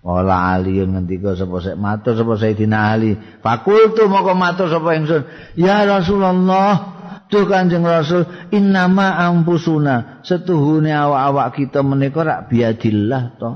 [0.00, 3.12] Ola Ali ngendika sapa sik matur sapa Sayyidina Ali.
[3.44, 5.28] Fakultu moko matur sapa ingsun,
[5.60, 13.50] "Ya Rasulullah, Duh Kanjeng Rasul innama ampusuna setuhune awak-awak kita menika rak biadillah to.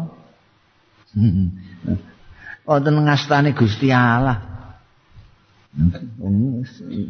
[2.69, 4.45] Wonten ngastane Gusti Allah.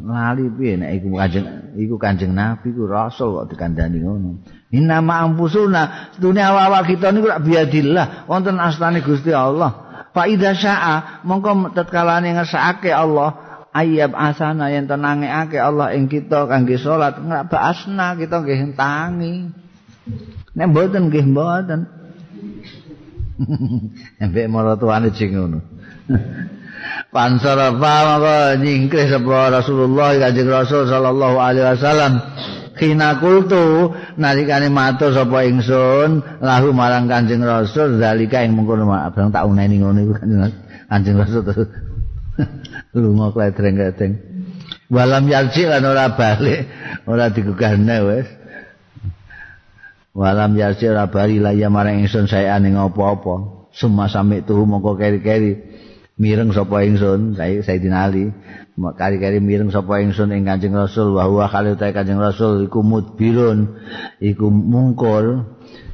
[0.04, 1.46] Lali piye nek iku Kanjeng
[1.78, 4.42] iku Kanjeng Nabi ku Rasul kok dikandani ngono.
[4.74, 9.88] Innama ampusuna setuhune awak-awak kita niku rak biadillah wonten astane Gusti Allah.
[10.10, 13.47] Fa idza syaa mongko tatkala ngersakake Allah
[13.78, 19.34] ayab asana yang tenangake Allah ing kita kangge salat ngrabasna kita nggih tangi
[20.58, 21.80] nek mboten nggih mboten.
[24.22, 25.62] Embek maratuane sing ngono.
[27.14, 32.12] Pansara maka nyingkris sapa Rasulullah kanjeng Rasul sallallahu alaihi wasallam.
[32.78, 39.50] Kina kultu nalikane matur sapa ingsun lahu marang Kanjeng Rasul zalika ing mengkono abang tak
[39.50, 40.14] uneni ngono iku
[40.86, 41.42] Kanjeng Rasul
[42.96, 44.14] lunga kledreng-kledreng.
[44.88, 46.64] Walam yarji lan ora balik
[47.04, 48.28] ora digugahne wis
[50.16, 53.68] walam yarji ora bali la ya marang ingsun saya ning apa-apa.
[53.76, 55.60] Semua sampe tuh mongko keri-keri
[56.18, 58.32] mireng sapa ingsun saya Sayyidina Ali.
[58.78, 63.76] Kari-kari mireng sapa ingsun ing Kanjeng Rasul wa huwa khalil Kanjeng Rasul iku mudbirun
[64.22, 65.44] iku mungkul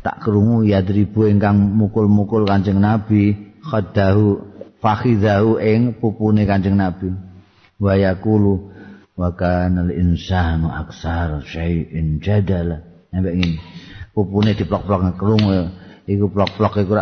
[0.04, 4.53] tak krungu yadribu ingkang mukul-mukul Kanjeng Nabi khadahu
[4.84, 7.08] fakhidahu ing pupune Kanjeng Nabi.
[7.80, 8.68] Wa yaqulu
[9.16, 13.56] wa kana insanu aksar syai'in jadala sampe ngene.
[14.12, 15.42] Pupune diplok-plok ngekrung
[16.04, 16.94] iku plok-plok iku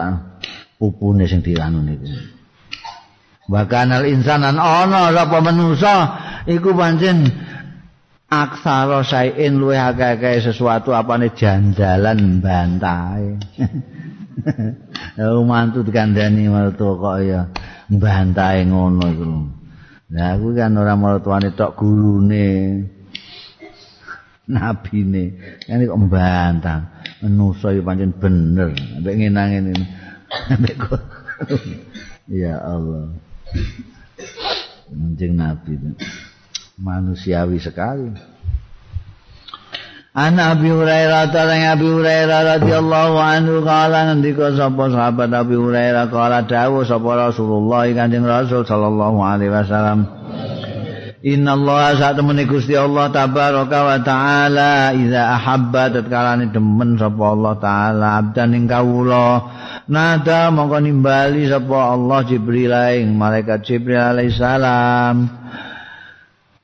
[0.79, 2.09] pupune sing dianu niku
[3.51, 5.95] wa kana insanan ana sapa manusa
[6.47, 7.27] iku pancen
[8.31, 13.31] aksara syai'in luwih akeh sesuatu apane jandalan bantahe.
[15.21, 17.53] Oh mantu dikandani martu kok ya
[17.93, 19.33] mbantae ngono iku.
[20.13, 22.49] Lah aku kan ora martuane tok gurune.
[24.49, 25.25] Nabine.
[25.65, 26.81] Kan kok mbantah.
[27.21, 28.73] Menusa ya pancen bener.
[28.99, 29.73] Ambek ngenang ngene.
[30.53, 30.77] Ambek
[32.29, 33.13] Ya Allah.
[34.93, 35.73] Anjing Nabi
[36.83, 38.32] manusiawi sekali.
[40.13, 46.45] An Abi Hurairah tarang Abi Hurairah radhiyallahu anhu kala ngendika sapa sahabat Abi Hurairah kala
[46.45, 50.05] dawuh sapa Rasulullah Kanjeng Rasul sallallahu alaihi wasallam.
[51.25, 57.25] Inna Allah saat temani Gusti Allah tabaraka wa ta'ala Iza ahabba tatkala ni demen sapa
[57.33, 59.49] Allah ta'ala abdan ing kawula.
[59.89, 62.77] Nada mongko nimbali sapa Allah Jibril
[63.17, 65.41] malaikat Jibril alaihi salam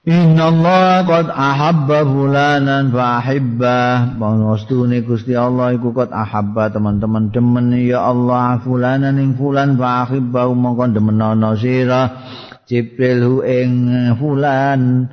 [0.09, 7.28] Inna Allah qad ahabba fulanan fa ahibbah Pangostune Gusti Allah iku qad ahabba teman-teman.
[7.28, 12.24] Demen ya Allah fulanan ing fulan fa ahibbah mongko demenono sira.
[12.64, 13.72] Jibril hu ing
[14.16, 15.12] fulan.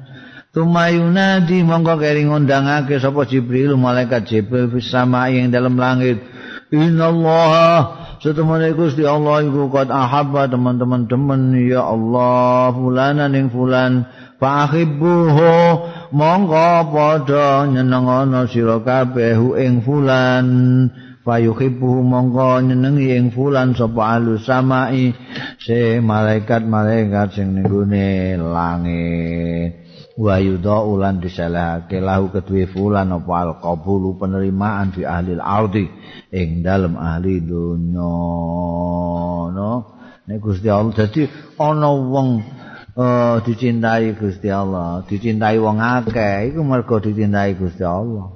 [0.56, 6.24] Tumayunadi mongko kering ngundangake sapa Jibril malaikat Jibril fis sama ing dalam langit.
[6.72, 11.12] Innallaha setemene Gusti Allah iku qad ahabba teman-teman.
[11.12, 14.08] Demen ya Allah fulanan ing fulan
[14.40, 15.52] fa ahibbuhu
[16.12, 20.48] mongko padha nyenengono sira kabeh ing fulan.
[21.26, 25.10] Fayuhibbu mongko nyenengi ing fulan sapa alus samai.
[25.57, 27.66] Se malaikat-malaikat sing ning
[28.45, 29.86] langit.
[30.16, 35.91] Wa yudha ulan disalahake lahu kedue fulan apa al qabulu penerimaan fi ahli al-ardi
[36.32, 38.16] ing dalem ahli dunya
[39.52, 39.74] no.
[40.24, 41.28] Nek Gusti Allah dadi
[41.60, 42.30] ana wong
[42.96, 45.04] uh, dicintai Gusti Allah.
[45.06, 46.52] Dicintai wong akeh.
[46.52, 48.32] Iku mergo dicintai Gusti Allah.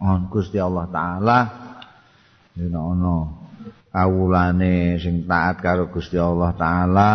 [0.00, 1.38] On Gusti Allah taala
[2.56, 3.36] yen ana
[3.92, 7.12] kawulane sing taat karo Gusti Allah taala.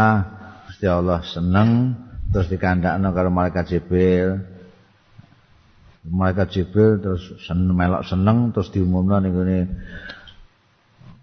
[0.70, 1.98] Gusti Allah seneng
[2.30, 4.38] terus dikandakno karo malaikat Jibril.
[6.06, 9.34] Malaikat Jibril terus seneng melok seneng terus diumumno ning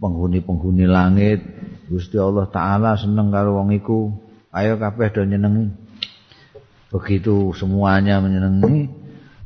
[0.02, 1.46] penghuni-penghuni langit.
[1.86, 4.10] Gusti Allah taala seneng karo wong iku
[4.52, 5.72] ayo kabeh do nyenengi.
[6.92, 8.92] Begitu semuanya menyenengi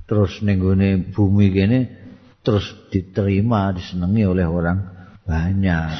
[0.07, 0.63] terus ning
[1.11, 1.79] bumi kene
[2.47, 4.79] terus diterima disenangi oleh orang
[5.27, 5.91] banyak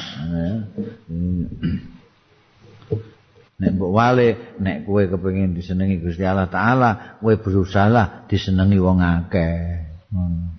[3.57, 9.59] nek mbok wale nek kowe kepengin disenengi Gusti Allah taala kowe berusaha disenengi wong akeh.
[10.07, 10.55] Hmm.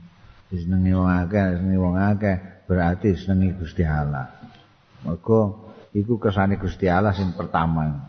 [0.52, 2.36] disenengi wong akeh disenengi wong akeh
[2.68, 4.28] berarti disenengi Gusti Allah.
[5.08, 8.07] Mergo iku kesane Gusti Allah sing pertama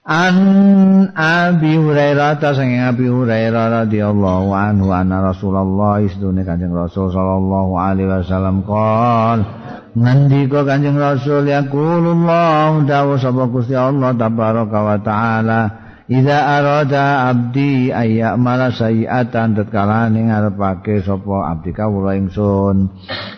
[0.00, 7.76] An Abi Hurairah ta sing Abi Hurairah radhiyallahu anhu anna Rasulullah istune Kanjeng Rasul sallallahu
[7.76, 9.44] alaihi wasallam qol
[9.92, 15.60] ngendika Kanjeng Rasul yaqulullah dawu sapa Gusti Allah tabaraka wa taala
[16.10, 22.90] Iza arada abdi ayya mala sayiatan tatkala ning ngarepake sapa abdi kawula ingsun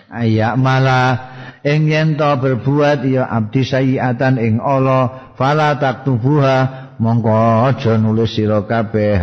[0.08, 1.31] ayya mala
[1.62, 7.34] ing yen to berbuat ya abdi sayiatan ing Allah fala taktubuha mongko
[7.70, 9.18] aja nulis sira kabeh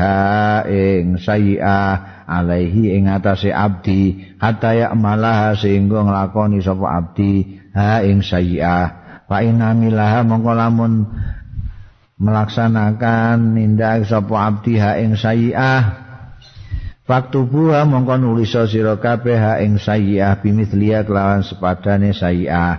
[0.67, 8.23] ing sayiah alaihi ing atase abdi hatta ya malah sehingga nglakoni sapa abdi ha ing
[8.23, 8.99] sayiah.
[9.29, 11.05] Fa inamilah mongko lamun
[12.19, 16.08] melaksanakan nindak sapa abdi ha ing sayiah
[17.09, 22.73] Waktu buah mongko nulis sira kabeh ing sayyi'ah bimithliya kelawan sepadane sayyi'ah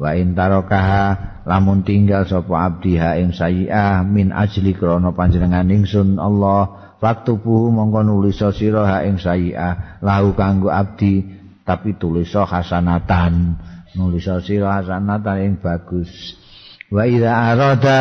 [0.00, 6.16] wa in tarokaha lamun tinggal sapa abdi ha ing sayyi'ah min ajli krana panjenengan ingsun
[6.16, 11.28] Allah waktu buah mongko nulis sira ha ing sayyi'ah lahu kanggo abdi
[11.68, 13.60] tapi tulis hasanatan.
[14.00, 16.08] Nulis sira hasanatan ing bagus.
[16.88, 17.98] Wa idza arada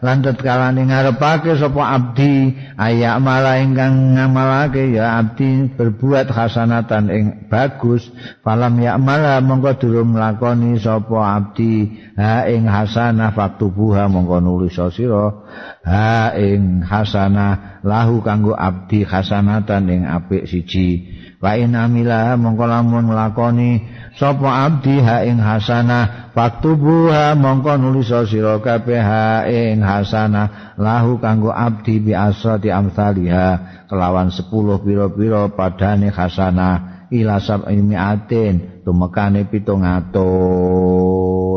[0.00, 8.08] lan tetkalane ngarepake sapa abdi ayak malah ingkang ngamalake ya abdi berbuat hasanatan ing bagus.
[8.40, 15.44] Falam ya malah mongko durung lakoni sapa abdi ha ing hasanah faktubuha mongko nulis sira
[15.84, 21.09] ha ing hasanah lahu kanggo abdi hasanatan ing apik siji
[21.40, 23.80] wa in amila mongko lamun nglakoni
[24.12, 31.48] sapa abdi ha ing hasanah faktubuha mongko nulis sira kabeh ha ing hasanah lahu kanggo
[31.48, 34.44] abdi bi asrati amsaliha kelawan 10
[34.84, 40.12] pira-pira padane hasanah ila sab miatin tumekane 700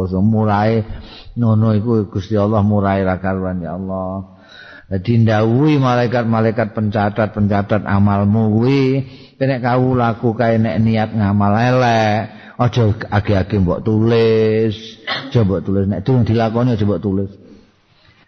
[0.08, 0.88] semulae
[1.38, 4.34] nono iku Gusti Allah murai ra karuan ya Allah.
[4.84, 9.08] Dadi ndawuhi malaikat-malaikat pencatat-pencatat amalmu kuwi
[9.46, 14.76] nek kawulaku kae nek niat ngamal elek aja age-age mbok tulis.
[15.08, 15.86] Aja mbok tulis.
[15.90, 17.32] Nek durung dilakoni aja mbok tulis.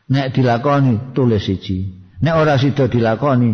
[0.10, 1.94] Nek dilakoni tulis siji.
[2.22, 3.54] Nek ora sida dilakoni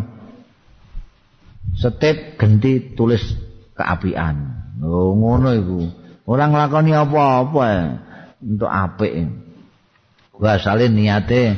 [1.76, 3.24] setip genti tulis
[3.76, 4.36] keapian.
[4.84, 5.82] Oh ngono iku.
[6.28, 7.68] Ora nglakoni apa-apa
[8.40, 9.14] untuk apik.
[10.32, 11.54] Gua asale niate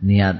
[0.00, 0.36] niat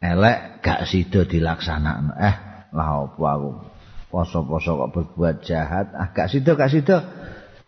[0.00, 2.12] elek gak sida dilaksanakno.
[2.16, 2.36] Eh,
[2.72, 3.71] lah opo aku
[4.12, 5.96] poso-poso kok berbuat jahat.
[5.96, 6.96] Ah gak sida gak sida.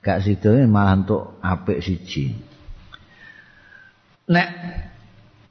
[0.05, 2.37] Gak sida malah untuk apik siji.
[4.29, 4.49] Nek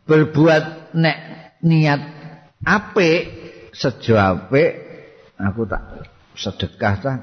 [0.05, 1.17] berbuat nek
[1.65, 2.01] niat
[2.61, 3.21] apik
[3.73, 4.71] sejo apik
[5.41, 6.05] aku tak
[6.37, 7.13] sedekah ta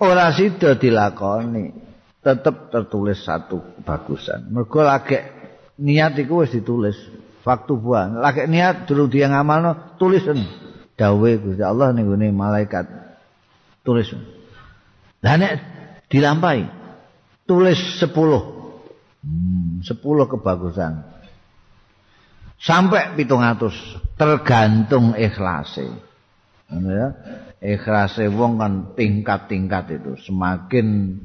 [0.00, 1.74] ora sida dilakoni
[2.20, 5.18] tetep tertulis satu bagusan mergo lagi
[5.80, 6.96] niat iku wis ditulis
[7.42, 10.38] waktu buah lagi niat dulu dia ngamalno tulisan
[11.00, 12.84] dawe Gusti Allah ning gone malaikat.
[13.80, 14.12] Tulis.
[15.24, 15.52] Lah nek
[16.12, 16.68] dilampahi
[17.48, 20.92] tulis 10 hmm, 10 kebagusan.
[22.60, 25.88] Sampai 700 tergantung ikhlase.
[26.68, 27.16] Ya.
[27.64, 30.12] Ikhlase wong kan tingkat-tingkat itu.
[30.20, 31.16] Semakin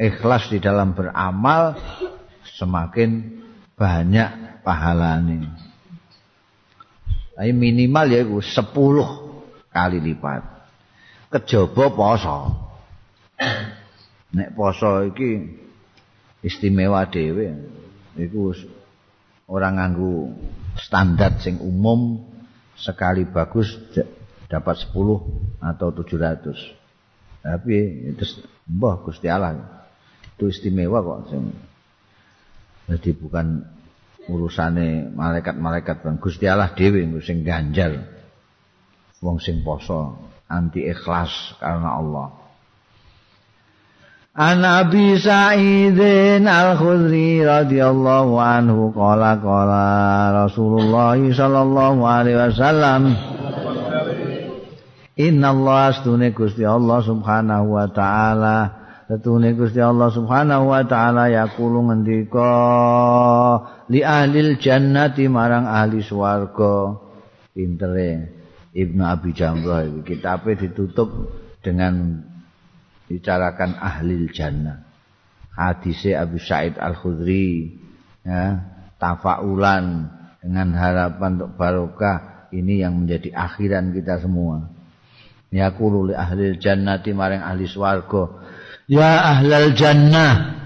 [0.00, 1.76] ikhlas di dalam beramal
[2.56, 3.40] semakin
[3.76, 5.59] banyak pahalane
[7.40, 10.44] tapi minimal ya itu 10 kali lipat
[11.32, 12.36] kejaba poso
[14.36, 15.48] nek poso iki
[16.44, 17.56] istimewa dhewe
[18.20, 18.52] iku
[19.48, 20.36] orang nganggu
[20.76, 22.28] standar sing umum
[22.76, 23.72] sekali bagus
[24.50, 27.40] dapat 10 atau 700.
[27.40, 27.76] Tapi
[28.12, 28.24] itu
[28.68, 29.56] mbah Gusti Allah.
[30.36, 31.42] Itu istimewa kok sing
[32.90, 33.62] jadi bukan
[34.30, 38.06] urusane malaikat-malaikat bang Gusti Allah dhewe sing ganjal
[39.20, 42.28] wong sing poso anti ikhlas karena Allah.
[44.30, 49.86] An Abi Sa'idin Al-Khudri radhiyallahu anhu qala qala
[50.46, 53.18] Rasulullah sallallahu alaihi wasallam
[55.20, 58.79] Inna Allah astune Gusti Allah subhanahu wa ta'ala
[59.10, 62.46] Setune Gusti Allah subhanahu wa ta'ala Yakulu ngendika
[63.90, 66.94] Li ahli jannati marang ahli swarga
[67.50, 68.30] Pintere
[68.70, 71.10] Ibnu Abi Jamrah Kitabnya ditutup
[71.58, 72.22] dengan
[73.10, 74.86] Bicarakan ahli jannah.
[75.58, 77.66] Hadisnya Abu Sa'id Al-Khudri
[78.22, 78.62] ya,
[78.94, 80.06] Tafaulan
[80.38, 84.70] Dengan harapan untuk barokah Ini yang menjadi akhiran kita semua.
[85.50, 88.38] Yaqulu li ahli jannati maring ahli swarga
[88.90, 90.58] ya ahlal jannah.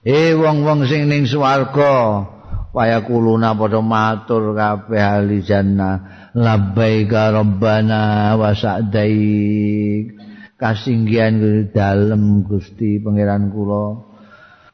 [0.00, 2.24] Eh wong-wong sing ning swarga
[2.72, 6.32] waya kuluna padha matur kabeh ahli jannah.
[6.32, 10.16] Labbaika rabbana wa sa'daik.
[10.56, 14.00] Kasinggihan dalem Gusti pangeran kula.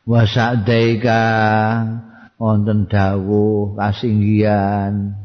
[0.06, 1.22] Wa sa'daika.
[2.34, 5.23] Wonten dawuh kasinggihan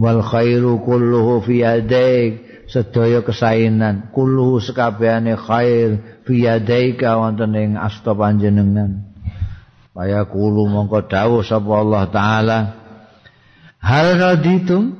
[0.00, 4.08] wal khairu kulluhu fi yadaik sedaya kesainan.
[4.16, 9.04] Kulluhu sekabehane khair fi yadaika wonten ing asta panjenengan.
[9.92, 12.58] Kaya kulo mongko dawuh sapa Allah taala
[13.84, 14.96] hal raditum?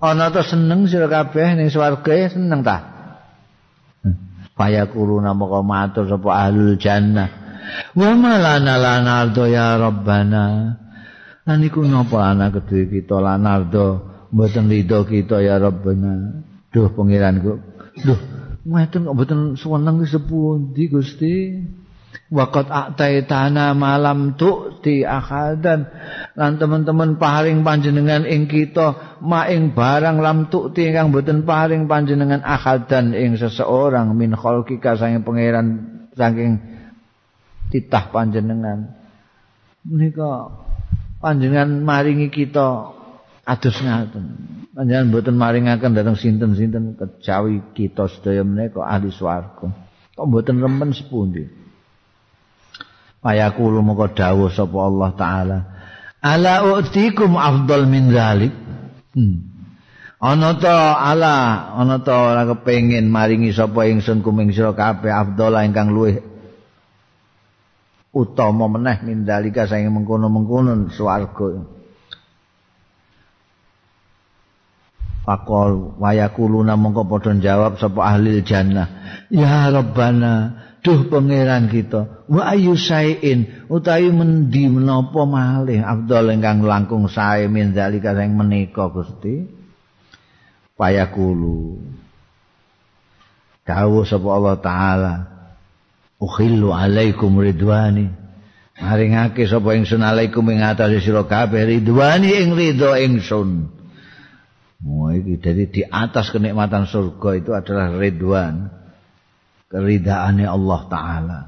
[0.00, 2.78] Ana ta seneng sira kabeh ning swarga seneng ta?
[4.56, 7.28] Kaya kulo namaka matur sapa ahlul jannah.
[7.92, 10.44] Wa malana lana ya rabbana
[11.46, 14.02] Lan iku napa anak kedue kita lan ardo
[14.34, 16.42] mboten ridho kita ya Rabbana.
[16.74, 17.62] Duh pangeranku.
[18.02, 18.20] Duh,
[18.66, 21.34] mboten kok mboten seneng sepundi Gusti.
[22.26, 25.86] Waqat a'taitana malam tu'ti akhadan
[26.34, 33.14] lan teman-teman paring panjenengan ing kita maing barang lam tu'ti ingkang mboten paring panjenengan akhadan
[33.14, 35.66] ing seseorang min khalqika saking pangeran
[36.18, 36.58] saking
[37.70, 38.96] titah panjenengan
[39.86, 40.65] menika
[41.26, 42.94] panjenengan maringi kita
[43.42, 44.24] adus ngaten.
[44.70, 49.66] Panjenengan mboten maringaken dhateng sinten-sinten kejawi kita sedaya menika ahli swarga.
[50.14, 51.42] Kok mboten remen sepundi?
[53.18, 55.58] Payakulu moko dawuh sapa Allah taala.
[56.22, 58.54] Ala u'tikum afdal min zalik.
[59.10, 59.58] Hmm.
[60.16, 65.90] Ana ta ala, ana ta ora kepengin maringi sapa ingsun kuming sira kabeh afdal ingkang
[65.90, 66.35] luwih
[68.16, 71.76] utama meneh mindalika saking mengkono-mengkono swarga.
[75.26, 78.88] Pakol wayakuluna mongko padha jawab sapa ahli jannah.
[79.28, 80.54] Ya Rabbana,
[80.86, 82.30] duh pangeran kita.
[82.30, 89.50] Wa ayu sayin utawi mendi menapa malih afdal ingkang langkung sae mindalika sing menika Gusti.
[90.78, 91.82] Payakulu.
[93.66, 95.35] Dawuh sapa Allah taala.
[96.20, 98.12] Ukhillu alaikum ridwani.
[98.76, 103.72] Maringake sapa ingsun alaikum ing atase sira kabeh ridwani ing ridho ingsun.
[104.84, 108.68] Oh iki dadi di atas kenikmatan surga itu adalah ridwan
[109.72, 111.40] keridaane Allah taala.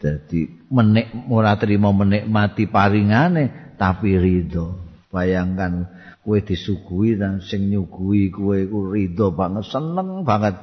[0.00, 4.80] Jadi menik ora trimo menikmati paringane tapi ridho.
[5.12, 5.86] Bayangkan
[6.24, 10.56] kowe disuguhi dan sing nyuguhi kowe iku ridho banget, seneng banget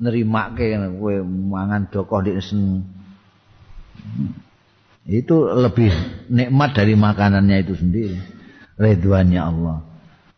[0.00, 2.82] nerimake kowe mangan doko dik sen.
[5.04, 5.92] Itu lebih
[6.32, 8.16] nikmat dari makanannya itu sendiri.
[8.80, 9.76] Ridwannya Allah.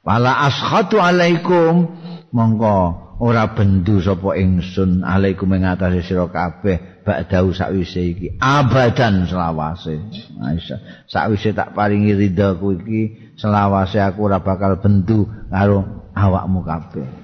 [0.03, 1.87] Wala ashatu alaikum
[2.35, 10.03] mongko ora bendu sapa ingsun alaikum ing atase sira kabeh ba'dau sakwise iki abadan selawase
[10.43, 17.22] Aisyah sakwise tak paringi ridha iki selawase aku ora bakal bendu karo awakmu kabeh